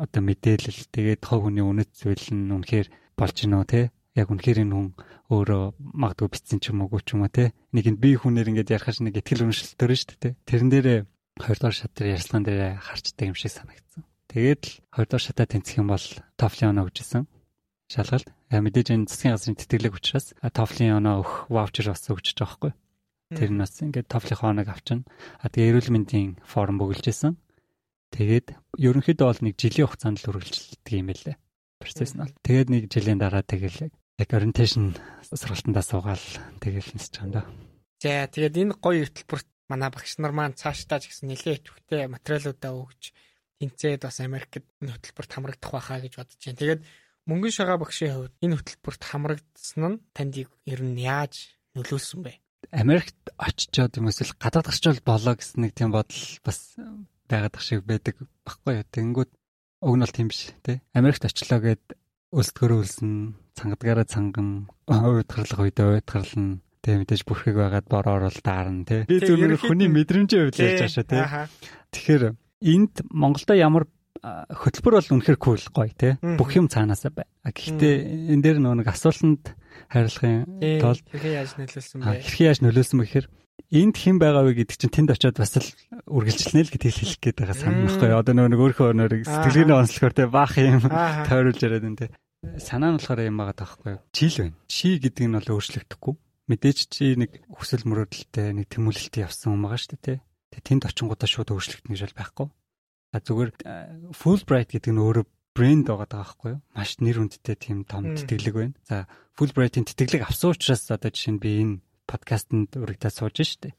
одоо 0.01 0.23
мэдээлэл 0.25 0.89
тэгээд 0.89 1.21
тухайн 1.21 1.53
хүний 1.53 1.65
үнэт 1.69 1.93
зүйл 1.93 2.33
нь 2.33 2.49
үнэхээр 2.49 2.89
болж 3.13 3.37
гинөө 3.37 3.65
те 3.69 3.93
яг 4.17 4.33
үнэхээр 4.33 4.65
энэ 4.65 4.73
хүн 4.73 4.89
өөрөө 5.29 5.65
магадгүй 5.77 6.33
битсэн 6.33 6.65
ч 6.65 6.73
юм 6.73 6.89
уу 6.89 6.97
ч 6.97 7.13
юм 7.13 7.29
уу 7.29 7.29
те 7.29 7.53
нэгэнд 7.77 8.01
би 8.01 8.17
хүнээр 8.17 8.57
ингээд 8.57 8.73
ярахаш 8.73 9.05
нэг 9.05 9.21
ихтгэл 9.21 9.53
үнэмшилтөр 9.53 9.93
нь 9.93 10.01
шүү 10.01 10.17
дээ 10.17 10.33
тэрэн 10.49 10.71
дээр 10.73 10.89
хоёрдугаар 11.37 11.77
шат 11.77 11.93
дээр 11.93 12.17
ярилцлаган 12.17 12.45
дээр 12.49 12.81
харчдаг 12.81 13.29
юм 13.29 13.37
шиг 13.37 13.53
санагдсан. 13.53 14.03
Тэгээд 14.33 14.63
л 14.65 14.73
хоёрдугаар 14.97 15.25
шатаа 15.29 15.45
тэнцэх 15.45 15.77
юм 15.77 15.93
бол 15.93 16.07
TOEFL 16.41 16.73
оноо 16.73 16.89
өгчсэн. 16.89 17.29
Шалгалт. 17.93 18.33
Мэдээж 18.49 18.97
энэ 18.97 19.09
засгийн 19.13 19.37
газрын 19.37 19.61
тэтгэлэг 19.61 19.93
учраас 19.93 20.33
TOEFL 20.41 20.97
оноо 20.97 21.21
өгөх 21.21 21.53
ваучер 21.53 21.93
бас 21.93 22.09
өгч 22.09 22.33
байгаа 22.33 22.73
байхгүй. 22.73 22.73
Тэр 23.37 23.51
нь 23.53 23.61
бас 23.63 23.75
ингээд 23.81 24.09
TOEFL-ийн 24.09 24.41
хоног 24.41 24.69
авчна. 24.69 25.05
А 25.41 25.49
тэгээ 25.49 25.71
эрүүл 25.77 25.91
мэндийн 25.93 26.31
форум 26.45 26.77
бүгэлжсэн. 26.81 27.37
Тэгээд 28.13 28.47
ерөнхийдөө 28.77 29.27
бол 29.27 29.43
нэг 29.43 29.55
жилийн 29.57 29.89
хугацаанд 29.89 30.21
л 30.21 30.31
үргэлжилдэг 30.37 30.93
юм 30.93 31.09
байлээ. 31.09 31.37
Процесс 31.81 32.13
нь 32.13 32.21
бол. 32.21 32.37
Тэгээд 32.45 32.69
нэг 32.69 32.83
жилийн 32.93 33.19
дараа 33.19 33.41
тэгэл 33.41 33.89
яг 33.89 34.31
orientation 34.37 34.93
сургалтандаа 35.25 35.85
суугаал 35.85 36.27
тэгэл 36.61 36.93
нисэж 36.93 37.13
байгаа 37.17 37.27
юм 37.27 37.33
да. 37.33 37.43
За 38.03 38.29
тэгээд 38.29 38.61
энэ 38.61 38.75
гоё 38.77 39.09
хөтөлбөрт 39.09 39.49
манай 39.73 39.89
багш 39.89 40.21
нар 40.21 40.37
маань 40.37 40.59
цаашдаа 40.59 41.01
ч 41.01 41.09
гэсэн 41.09 41.33
нэлээд 41.33 41.65
идэвхтэй 41.65 42.11
материалуудаа 42.13 42.73
өгч 42.77 43.03
тэнцээд 43.63 44.03
бас 44.05 44.21
Америкт 44.21 44.61
энэ 44.83 44.93
хөтөлбөрт 44.93 45.31
хамрагдах 45.33 45.73
байхаа 45.73 45.99
гэж 46.05 46.13
бодож 46.21 46.41
байна. 46.43 46.61
Тэгээд 46.61 46.81
мөнгөн 47.31 47.55
шагаа 47.55 47.79
багшийн 47.81 48.13
хувьд 48.13 48.35
энэ 48.45 48.57
хөтөлбөрт 48.59 49.03
хамрагдсан 49.07 49.83
нь 49.87 50.03
танд 50.13 50.35
ер 50.37 50.81
нь 50.83 50.99
яаж 50.99 51.57
нөлөөлсөн 51.79 52.21
бэ? 52.27 52.33
Америкт 52.71 53.19
очичоод 53.37 53.99
юм 53.99 54.09
эсвэл 54.09 54.37
гадаад 54.39 54.71
гарчвал 54.71 55.01
болоо 55.03 55.35
гэсэн 55.35 55.67
нэг 55.67 55.73
тийм 55.75 55.91
бодол 55.91 56.23
бас 56.47 56.79
байгаад 57.27 57.57
ах 57.59 57.65
шиг 57.65 57.83
байдаг 57.83 58.17
баггүй 58.47 58.81
юу. 58.81 58.87
Тэнгүүд 58.87 59.31
уг 59.83 59.95
нь 59.99 60.05
бол 60.05 60.15
тийм 60.15 60.29
биш 60.31 60.55
тий. 60.63 60.79
Америкт 60.95 61.27
очлоо 61.27 61.59
гэд 61.59 61.85
өлсдгөрөө 62.33 62.81
өлсөн, 62.81 63.13
цангадгаараа 63.59 64.07
цангам, 64.09 64.71
уйдгарлах 64.89 65.61
үедээ 65.61 66.01
уйдгарлна. 66.01 66.63
Тэ 66.83 66.99
мэдээж 66.99 67.23
бүрхэг 67.29 67.55
байгаад 67.55 67.87
бороо 67.87 68.27
орол 68.27 68.41
даарна 68.43 68.83
тий. 68.87 69.07
Би 69.07 69.23
зөвхөн 69.23 69.55
хүний 69.55 69.87
мэдрэмжийн 69.87 70.51
хувьд 70.51 70.59
ярьж 70.59 70.81
байгаа 70.83 70.91
шүү 70.91 71.07
тий. 71.07 71.23
Тэгэхээр 71.95 72.25
энд 72.63 72.95
Монголдо 73.13 73.55
ямар 73.55 73.87
хөтөлбөр 74.23 74.95
бол 74.99 75.13
үнэхэр 75.19 75.39
кул 75.39 75.63
гоё 75.71 75.95
тий. 75.95 76.19
Бүх 76.19 76.51
юм 76.59 76.67
цаанаасаа 76.67 77.15
бай. 77.15 77.27
Гэхдээ 77.47 78.35
энэ 78.35 78.43
дээр 78.43 78.59
нэг 78.59 78.89
асуултанд 78.91 79.55
хариулахын 79.93 80.47
тулд 80.81 81.05
хэрхэн 81.11 81.37
яаж 81.37 81.51
нөлөөлсөн 81.59 81.99
бэ? 82.03 82.23
Хэрхэн 82.23 82.49
яаж 82.49 82.61
нөлөөлсөн 82.63 82.99
бэ 82.99 83.05
гэхээр 83.07 83.27
энд 83.73 83.97
хэн 83.97 84.17
байгаа 84.21 84.45
вэ 84.45 84.53
гэдэг 84.63 84.77
чинь 84.77 84.93
тэнд 84.93 85.11
очиод 85.17 85.37
бас 85.41 85.53
л 85.57 85.69
үргэлжлэнэ 86.09 86.65
л 86.67 86.73
гэдгийг 86.73 86.97
хэлэх 86.97 87.21
гээд 87.21 87.39
байгаа 87.41 87.57
санахгүй. 87.57 88.13
Одоо 88.13 88.35
нөгөө 88.37 88.65
өөрийнхөө 88.69 88.93
өнөр 88.93 89.13
сэтгэлгээний 89.25 89.77
онцлогоор 89.81 90.15
те 90.17 90.25
баах 90.29 90.55
юм 90.61 90.85
тойруулж 91.29 91.61
яриад 91.61 91.89
энэ 91.89 92.01
те. 92.01 92.07
Санаа 92.59 92.93
нь 92.93 92.99
болохоор 92.99 93.23
юм 93.23 93.39
байгаа 93.41 93.57
таахгүй. 93.57 93.95
Чил 94.13 94.37
байна. 94.37 94.57
Чи 94.69 94.99
гэдэг 94.99 95.25
нь 95.25 95.37
бол 95.39 95.53
өөрчлөгдөхгүй. 95.57 96.15
Мэдээж 96.51 96.79
чи 96.91 97.05
нэг 97.15 97.31
хүсэл 97.49 97.87
мөрөөдөлтэй 97.87 98.51
нэг 98.53 98.67
тэмүүлэлтэд 98.67 99.25
явсан 99.25 99.55
юм 99.57 99.63
байгаа 99.65 99.79
шүү 99.79 99.95
дээ 99.95 100.03
те. 100.03 100.15
Тэгээ 100.53 100.67
тэнд 100.69 100.83
очингуудаа 100.91 101.29
шууд 101.31 101.55
өөрчлөгдөн 101.55 101.93
гэж 101.95 102.03
бол 102.03 102.19
байхгүй. 102.19 102.47
А 103.13 103.19
зүгээр 103.23 103.51
Fulbright 104.11 104.69
гэдэг 104.75 104.91
нь 104.91 105.01
өөрөө 105.01 105.25
брэнд 105.57 105.87
байгаа 105.89 106.09
байхгүй 106.09 106.51
юу? 106.57 106.61
Маш 106.75 106.97
нэр 106.99 107.17
хүндтэй 107.21 107.57
тийм 107.57 107.85
том 107.85 108.17
тэтгэлэг 108.17 108.55
байна. 108.55 108.77
За 108.89 109.09
Fulbright-ийн 109.37 109.87
тэтгэлэг 109.89 110.29
авсан 110.29 110.53
учраас 110.53 110.89
одоо 110.89 111.11
жишээ 111.13 111.33
нь 111.37 111.43
би 111.43 111.51
энэ 111.61 111.81
подкастэнд 112.09 112.77
урагдаад 112.77 113.15
сууж 113.15 113.37
штэ. 113.41 113.77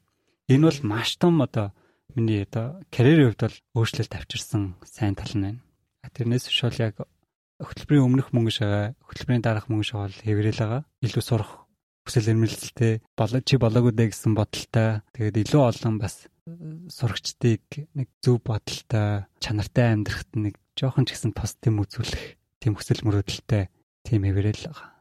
Энэ 0.50 0.66
бол 0.70 0.80
маш 0.86 1.18
том 1.18 1.42
одоо 1.42 1.74
миний 2.14 2.42
одоо 2.46 2.82
карьерийн 2.90 3.34
хувьд 3.34 3.42
бол 3.42 3.58
өөрчлөлт 3.82 4.14
авчирсан 4.14 4.78
сайн 4.86 5.14
тал 5.14 5.34
нь 5.34 5.44
байна. 5.44 5.60
А 6.02 6.10
тэрнээс 6.10 6.50
бол 6.50 6.78
яг 6.78 6.94
хөтөлбөрийн 7.62 8.06
өмнөх 8.06 8.28
мөнгө 8.34 8.52
шагаа, 8.52 8.94
хөтөлбөрийн 9.06 9.44
дараах 9.44 9.70
мөнгө 9.70 9.88
шагаа 9.88 10.06
бол 10.10 10.22
хэврэл 10.26 10.60
байгаа. 10.62 10.82
Илүү 11.06 11.22
сурах 11.22 11.52
хүсэл 12.04 12.30
эрмэлзэлтэй 12.34 12.92
болоо 13.16 13.40
чи 13.40 13.56
болоогүй 13.56 13.92
дэ 13.96 14.12
гэсэн 14.12 14.34
бодолтой. 14.36 15.00
Тэгээд 15.16 15.48
илүү 15.48 15.62
олон 15.64 15.96
бас 15.96 16.28
сурагчдыг 16.92 17.88
нэг 17.96 18.08
зөв 18.20 18.44
бодолтой, 18.44 19.24
чанартай 19.40 19.96
амьдрахад 19.96 20.30
нэг 20.36 20.54
жоохон 20.74 21.06
ч 21.06 21.14
гэсэн 21.14 21.32
тус 21.34 21.54
тэм 21.62 21.82
үзүүлэх, 21.82 22.38
тэм 22.62 22.74
хүсэл 22.74 23.02
мөрөөдөлтэй 23.06 23.70
тийм 24.04 24.22
хэврэл 24.26 24.68
байгаа. 24.68 24.94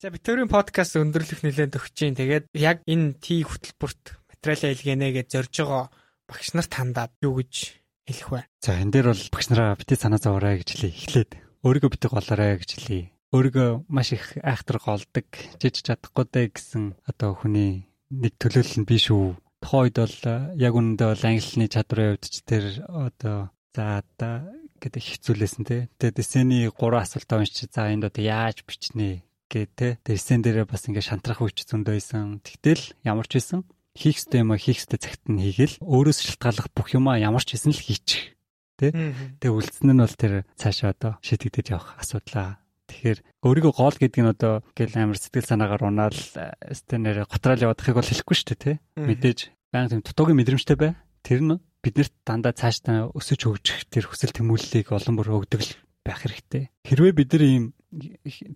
За 0.00 0.08
битүүрийн 0.08 0.48
подкаст 0.48 0.96
өндөрлөх 0.96 1.44
нэлээд 1.44 1.76
өгч 1.76 1.92
जैन. 1.92 2.16
Тэгээд 2.16 2.44
яг 2.56 2.80
энэ 2.88 3.20
Т 3.20 3.44
хөтөлбөрт 3.44 4.16
материалаа 4.32 4.72
илгээнэ 4.72 5.08
гэж 5.12 5.26
зорж 5.28 5.52
байгаа 5.60 5.84
багш 6.24 6.48
нарт 6.56 6.72
хандаад 6.72 7.12
юу 7.20 7.36
гэж 7.36 7.76
хэлэх 8.08 8.28
вэ? 8.32 8.40
За 8.64 8.80
энэ 8.80 8.92
дээр 8.96 9.12
бол 9.12 9.24
багш 9.28 9.46
нараа 9.52 9.76
бити 9.76 10.00
санаа 10.00 10.16
зовоорой 10.16 10.64
гэж 10.64 10.68
хэлээ. 10.72 10.92
Эхлээд 10.96 11.30
өөрийгөө 11.60 11.90
бити 11.92 12.08
голоорой 12.08 12.56
гэж 12.56 12.70
хэлээ. 12.80 13.04
Өөрийгөө 13.36 13.68
маш 13.92 14.08
их 14.16 14.24
айхтар 14.40 14.78
голдог, 14.80 15.28
жиж 15.60 15.74
чадахгүй 15.84 16.24
дэ 16.32 16.48
гэсэн 16.48 16.96
одоо 17.04 17.36
хүний 17.36 17.84
нэг 18.08 18.40
төлөөлөл 18.40 18.80
нь 18.80 18.88
биш 18.88 19.12
үү? 19.12 19.36
Тухайн 19.60 19.84
үед 19.84 19.96
бол 20.00 20.18
яг 20.56 20.72
үнэндээ 20.72 21.08
бол 21.12 21.28
англиний 21.28 21.68
чадрын 21.68 22.16
хувьд 22.16 22.24
ч 22.24 22.40
тэр 22.48 22.64
одоо 22.88 23.52
за 23.76 24.00
одоо 24.00 24.34
гэдэг 24.80 25.02
хэцүүлсэн 25.04 25.64
тий. 25.68 25.82
Тэгээд 26.00 26.16
дэсэний 26.16 26.72
3 26.72 26.74
асуултаа 26.74 27.44
уншиж 27.44 27.68
за 27.68 27.92
энд 27.92 28.08
одоо 28.08 28.24
яаж 28.24 28.64
бичнэ 28.64 29.22
гээ 29.52 29.66
те. 29.76 29.88
Тэрсэн 30.02 30.40
дээрээ 30.40 30.64
бас 30.64 30.88
ингээ 30.88 31.04
шантрах 31.04 31.44
үуч 31.44 31.68
зөндөө 31.68 31.94
байсан. 32.00 32.40
Тэгтэл 32.40 32.96
ямар 33.04 33.28
ч 33.28 33.36
байсан 33.36 33.68
хийх 33.94 34.22
ёстой 34.22 34.46
юм 34.46 34.54
а 34.54 34.56
хийх 34.56 34.80
ёстой 34.80 35.02
цагт 35.02 35.26
нь 35.26 35.42
хийгээл 35.42 35.82
өөрөөс 35.82 36.18
шалтгааллах 36.22 36.70
бүх 36.70 36.94
юмаа 36.94 37.18
ямар 37.18 37.42
ч 37.42 37.58
хийсэн 37.58 37.74
л 37.74 37.82
хийчих. 37.82 38.38
Тэ? 38.78 38.94
Тэгээ 39.42 39.50
үлдсэн 39.50 39.90
нь 39.90 40.00
бол 40.00 40.14
тэр 40.14 40.46
цаашаа 40.54 40.94
одоо 40.94 41.12
шийдэгдэж 41.20 41.66
явах 41.74 41.98
асуудлаа. 41.98 42.62
Тэгэхээр 42.88 43.18
өөрийгөө 43.44 43.72
гол 43.74 43.96
гэдэг 43.98 44.20
нь 44.22 44.32
одоо 44.32 44.62
гэл 44.72 44.94
амар 44.96 45.18
сэтгэл 45.18 45.50
санаагаар 45.50 45.82
унаал 45.90 46.16
стенээр 46.16 47.26
готраал 47.26 47.64
яваадахыг 47.70 47.98
бол 47.98 48.08
хэлэхгүй 48.08 48.34
шүү 48.34 48.48
дээ, 48.50 48.62
тэ? 48.64 48.72
Мэдээж 48.98 49.38
баян 49.70 49.90
тийм 49.90 50.02
дутуугийн 50.02 50.38
мэдрэмжтэй 50.38 50.76
бай. 50.78 50.92
Тэр 51.22 51.40
нь 51.44 51.58
биднэрт 51.80 52.14
дандаа 52.24 52.52
цаашдаа 52.52 53.08
өсөж 53.16 53.40
хөгжих 53.48 53.88
тэр 53.88 54.04
хүсэл 54.08 54.36
тэмүүллийг 54.36 54.92
олон 54.92 55.14
бүр 55.16 55.44
өгдөг 55.44 55.60
байх 56.04 56.20
хэрэгтэй. 56.24 56.68
Хэрвээ 56.84 57.12
бид 57.16 57.30
нар 57.32 57.44
ийм 57.44 57.64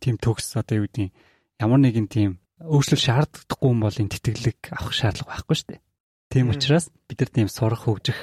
тийм 0.01 0.17
төгс 0.21 0.57
одоо 0.61 0.85
юу 0.85 0.87
гэдэг 0.89 1.13
ямар 1.61 1.81
нэгэн 1.81 2.09
тийм 2.09 2.31
өөрчлөлт 2.61 3.05
шаарддаггүй 3.05 3.71
юм 3.73 3.81
бол 3.83 3.97
энэ 3.97 4.13
тэтгэлэг 4.15 4.59
авах 4.73 4.95
шаардлага 4.95 5.33
байхгүй 5.33 5.57
шүү 5.57 5.69
дээ. 5.75 5.83
Тийм 6.31 6.47
учраас 6.53 6.87
бид 7.09 7.19
нар 7.21 7.31
тийм 7.33 7.49
сурах 7.49 7.83
хөгжих 7.85 8.21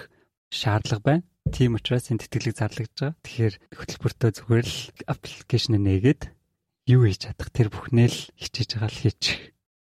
шаардлага 0.50 1.04
байна. 1.04 1.24
Тийм 1.52 1.76
учраас 1.76 2.08
энэ 2.10 2.22
тэтгэлэг 2.26 2.56
зарлагдж 2.56 2.96
байгаа. 2.96 3.18
Тэгэхээр 3.26 3.54
хөтөлбөртөө 3.76 4.30
зүгээр 4.38 4.68
л 4.68 4.80
аппликейшн 5.10 5.76
нээгээд 5.82 6.22
юу 6.92 7.02
хийж 7.06 7.20
чадах 7.28 7.50
тэр 7.50 7.68
бүхнээ 7.74 8.08
л 8.10 8.20
хичээж 8.38 8.70
байгаа 8.78 8.92
л 8.92 9.02
хийчих 9.02 9.40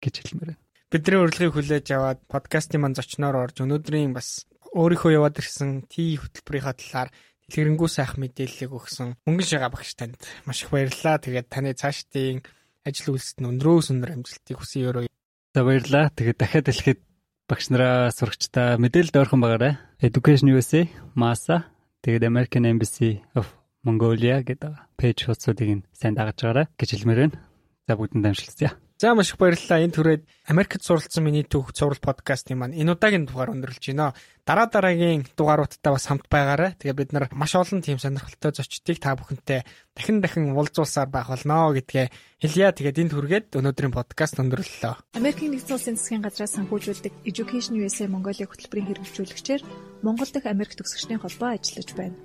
гэж 0.03 0.15
хэлмээр 0.23 0.51
байна. 0.55 0.63
Бидний 0.89 1.21
урилгыг 1.21 1.53
хүлээж 1.53 1.87
аваад 1.93 2.21
подкастын 2.33 2.81
ман 2.81 2.97
зочноор 2.97 3.37
орж 3.37 3.61
өнөөдрийн 3.61 4.17
бас 4.17 4.49
өөрийнхөө 4.75 5.17
яваад 5.17 5.41
ирсэн 5.41 5.89
Т 5.89 6.19
хөтөлбөрийнхаа 6.21 6.75
талаар 6.77 7.11
Тэрэнгүү 7.49 7.89
сайх 7.89 8.21
мэдээллийг 8.21 8.77
өгсөн 8.77 9.17
мөнгөн 9.25 9.49
шагаа 9.49 9.73
багш 9.73 9.97
танд 9.97 10.21
маш 10.45 10.65
их 10.65 10.69
баярлалаа. 10.69 11.17
Тэгээд 11.17 11.49
таны 11.49 11.73
цаашдын 11.73 12.45
ажил 12.85 13.17
үйлсэд 13.17 13.41
нь 13.41 13.49
өндрөөс 13.57 13.89
өндөр 13.89 14.21
амжилтыг 14.21 14.57
хүсье 14.61 14.85
өрөө. 14.93 15.09
За 15.57 15.65
баярлалаа. 15.65 16.13
Тэгээд 16.13 16.37
дахиад 16.37 16.69
хэлэхэд 16.69 17.01
багш 17.49 17.65
нараа 17.73 18.13
сурагчдаа 18.13 18.77
мэдээлэлд 18.77 19.17
ойрхон 19.17 19.41
байгаарай. 19.41 19.81
Education 20.05 20.53
USA, 20.53 20.85
MASA, 21.17 21.73
тэгээд 22.05 22.29
American 22.29 22.69
Embassy 22.69 23.25
of 23.33 23.49
Mongolia 23.81 24.45
гэдэг 24.45 25.01
пэйж 25.01 25.19
хуудсуудыг 25.25 25.69
нь 25.73 25.87
сайн 25.97 26.13
дагаж 26.13 26.45
байгаарай 26.45 26.67
гэж 26.77 26.89
хэлмээр 27.01 27.21
байна. 27.33 27.41
За 27.89 27.97
бүгдэнд 27.97 28.29
амжилт. 28.29 28.88
За 28.99 29.15
маш 29.15 29.31
их 29.31 29.39
баярлалаа. 29.39 29.79
Энэ 29.79 29.95
түрээд 29.95 30.23
Америкт 30.51 30.83
суралцсан 30.83 31.23
миний 31.23 31.47
түүх 31.47 31.71
цуврал 31.71 32.03
подкастын 32.03 32.59
маань 32.59 32.75
энэ 32.75 32.99
удаагийн 32.99 33.31
дугаар 33.31 33.55
өндөрлж 33.55 33.95
байна. 33.95 34.11
Дараа 34.43 34.67
дараагийн 34.67 35.23
дугааруудтай 35.39 35.95
бас 35.95 36.11
хамт 36.11 36.27
байгаарай. 36.27 36.75
Тэгээ 36.83 36.99
бид 36.99 37.11
нар 37.15 37.31
маш 37.31 37.55
олон 37.55 37.79
тийм 37.79 38.03
сонирхолтой 38.03 38.51
зочдыг 38.59 38.99
та 38.99 39.15
бүхэнтэй 39.15 39.63
дахин 39.95 40.19
дахин 40.19 40.51
уулзуулсаар 40.51 41.07
байх 41.15 41.31
болно 41.31 41.71
гэдгээ 41.79 42.11
хэлье. 42.43 42.75
Тэгээд 42.75 42.99
энд 43.07 43.15
хүргээд 43.15 43.47
өнөөдрийн 43.55 43.95
подкаст 43.95 44.43
өндөрлөлөө. 44.43 45.15
Америкийн 45.15 45.55
нэгдсэн 45.55 45.79
улсын 45.79 45.95
засгийн 45.95 46.27
газраас 46.27 46.59
санхүүжүүлдэг 46.59 47.23
Education 47.23 47.79
USA 47.79 48.11
Mongolia 48.11 48.51
хөтөлбөрийн 48.51 48.99
хэрэгжүүлэгчээр 48.99 49.63
Монгол 50.03 50.27
дахь 50.27 50.51
Америк 50.51 50.75
төгсөгчдийн 50.75 51.23
холбоо 51.23 51.55
ажиллаж 51.55 51.95
байна. 51.95 52.19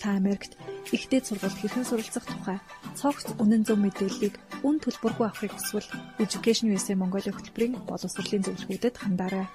Та 0.00 0.16
Америкт 0.16 0.56
ихтэй 0.96 1.20
сургалт 1.20 1.60
хэрхэн 1.60 1.84
суралцах 1.84 2.24
тухай 2.24 2.58
цогц 2.96 3.36
үнэн 3.36 3.62
зөв 3.68 3.78
мэдээллийг 3.80 4.34
үн 4.64 4.76
төлбөргүй 4.80 5.26
авахыг 5.28 5.52
хүсвэл 5.56 5.88
Education 6.20 6.72
USA 6.72 6.96
Mongolia 6.96 7.32
хөтөлбөрийн 7.36 7.84
боловсролын 7.84 8.44
зөвлөгөөдөд 8.44 8.96
хандаарай. 8.96 9.46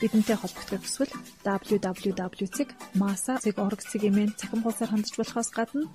Бидэнтэй 0.00 0.36
холбогдох 0.38 0.80
хүсвэл 0.84 1.12
www.masa.org 1.44 2.60
цэгийн 3.90 4.36
цахим 4.38 4.60
хуудасаар 4.62 4.92
хандж 4.92 5.16
болохоос 5.16 5.50
гадна 5.56 5.88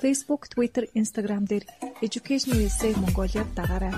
Facebook, 0.00 0.48
Twitter, 0.48 0.88
Instagram 0.96 1.44
дээр 1.50 1.64
Education 2.06 2.56
USA 2.56 2.88
Mongolia 3.02 3.44
дагаарай. 3.58 3.94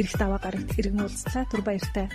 Ирэх 0.00 0.14
даваа 0.18 0.40
гарагт 0.42 0.74
иргэн 0.76 1.04
уулзлаа 1.04 1.44
түр 1.46 1.62
баяртай. 1.62 2.08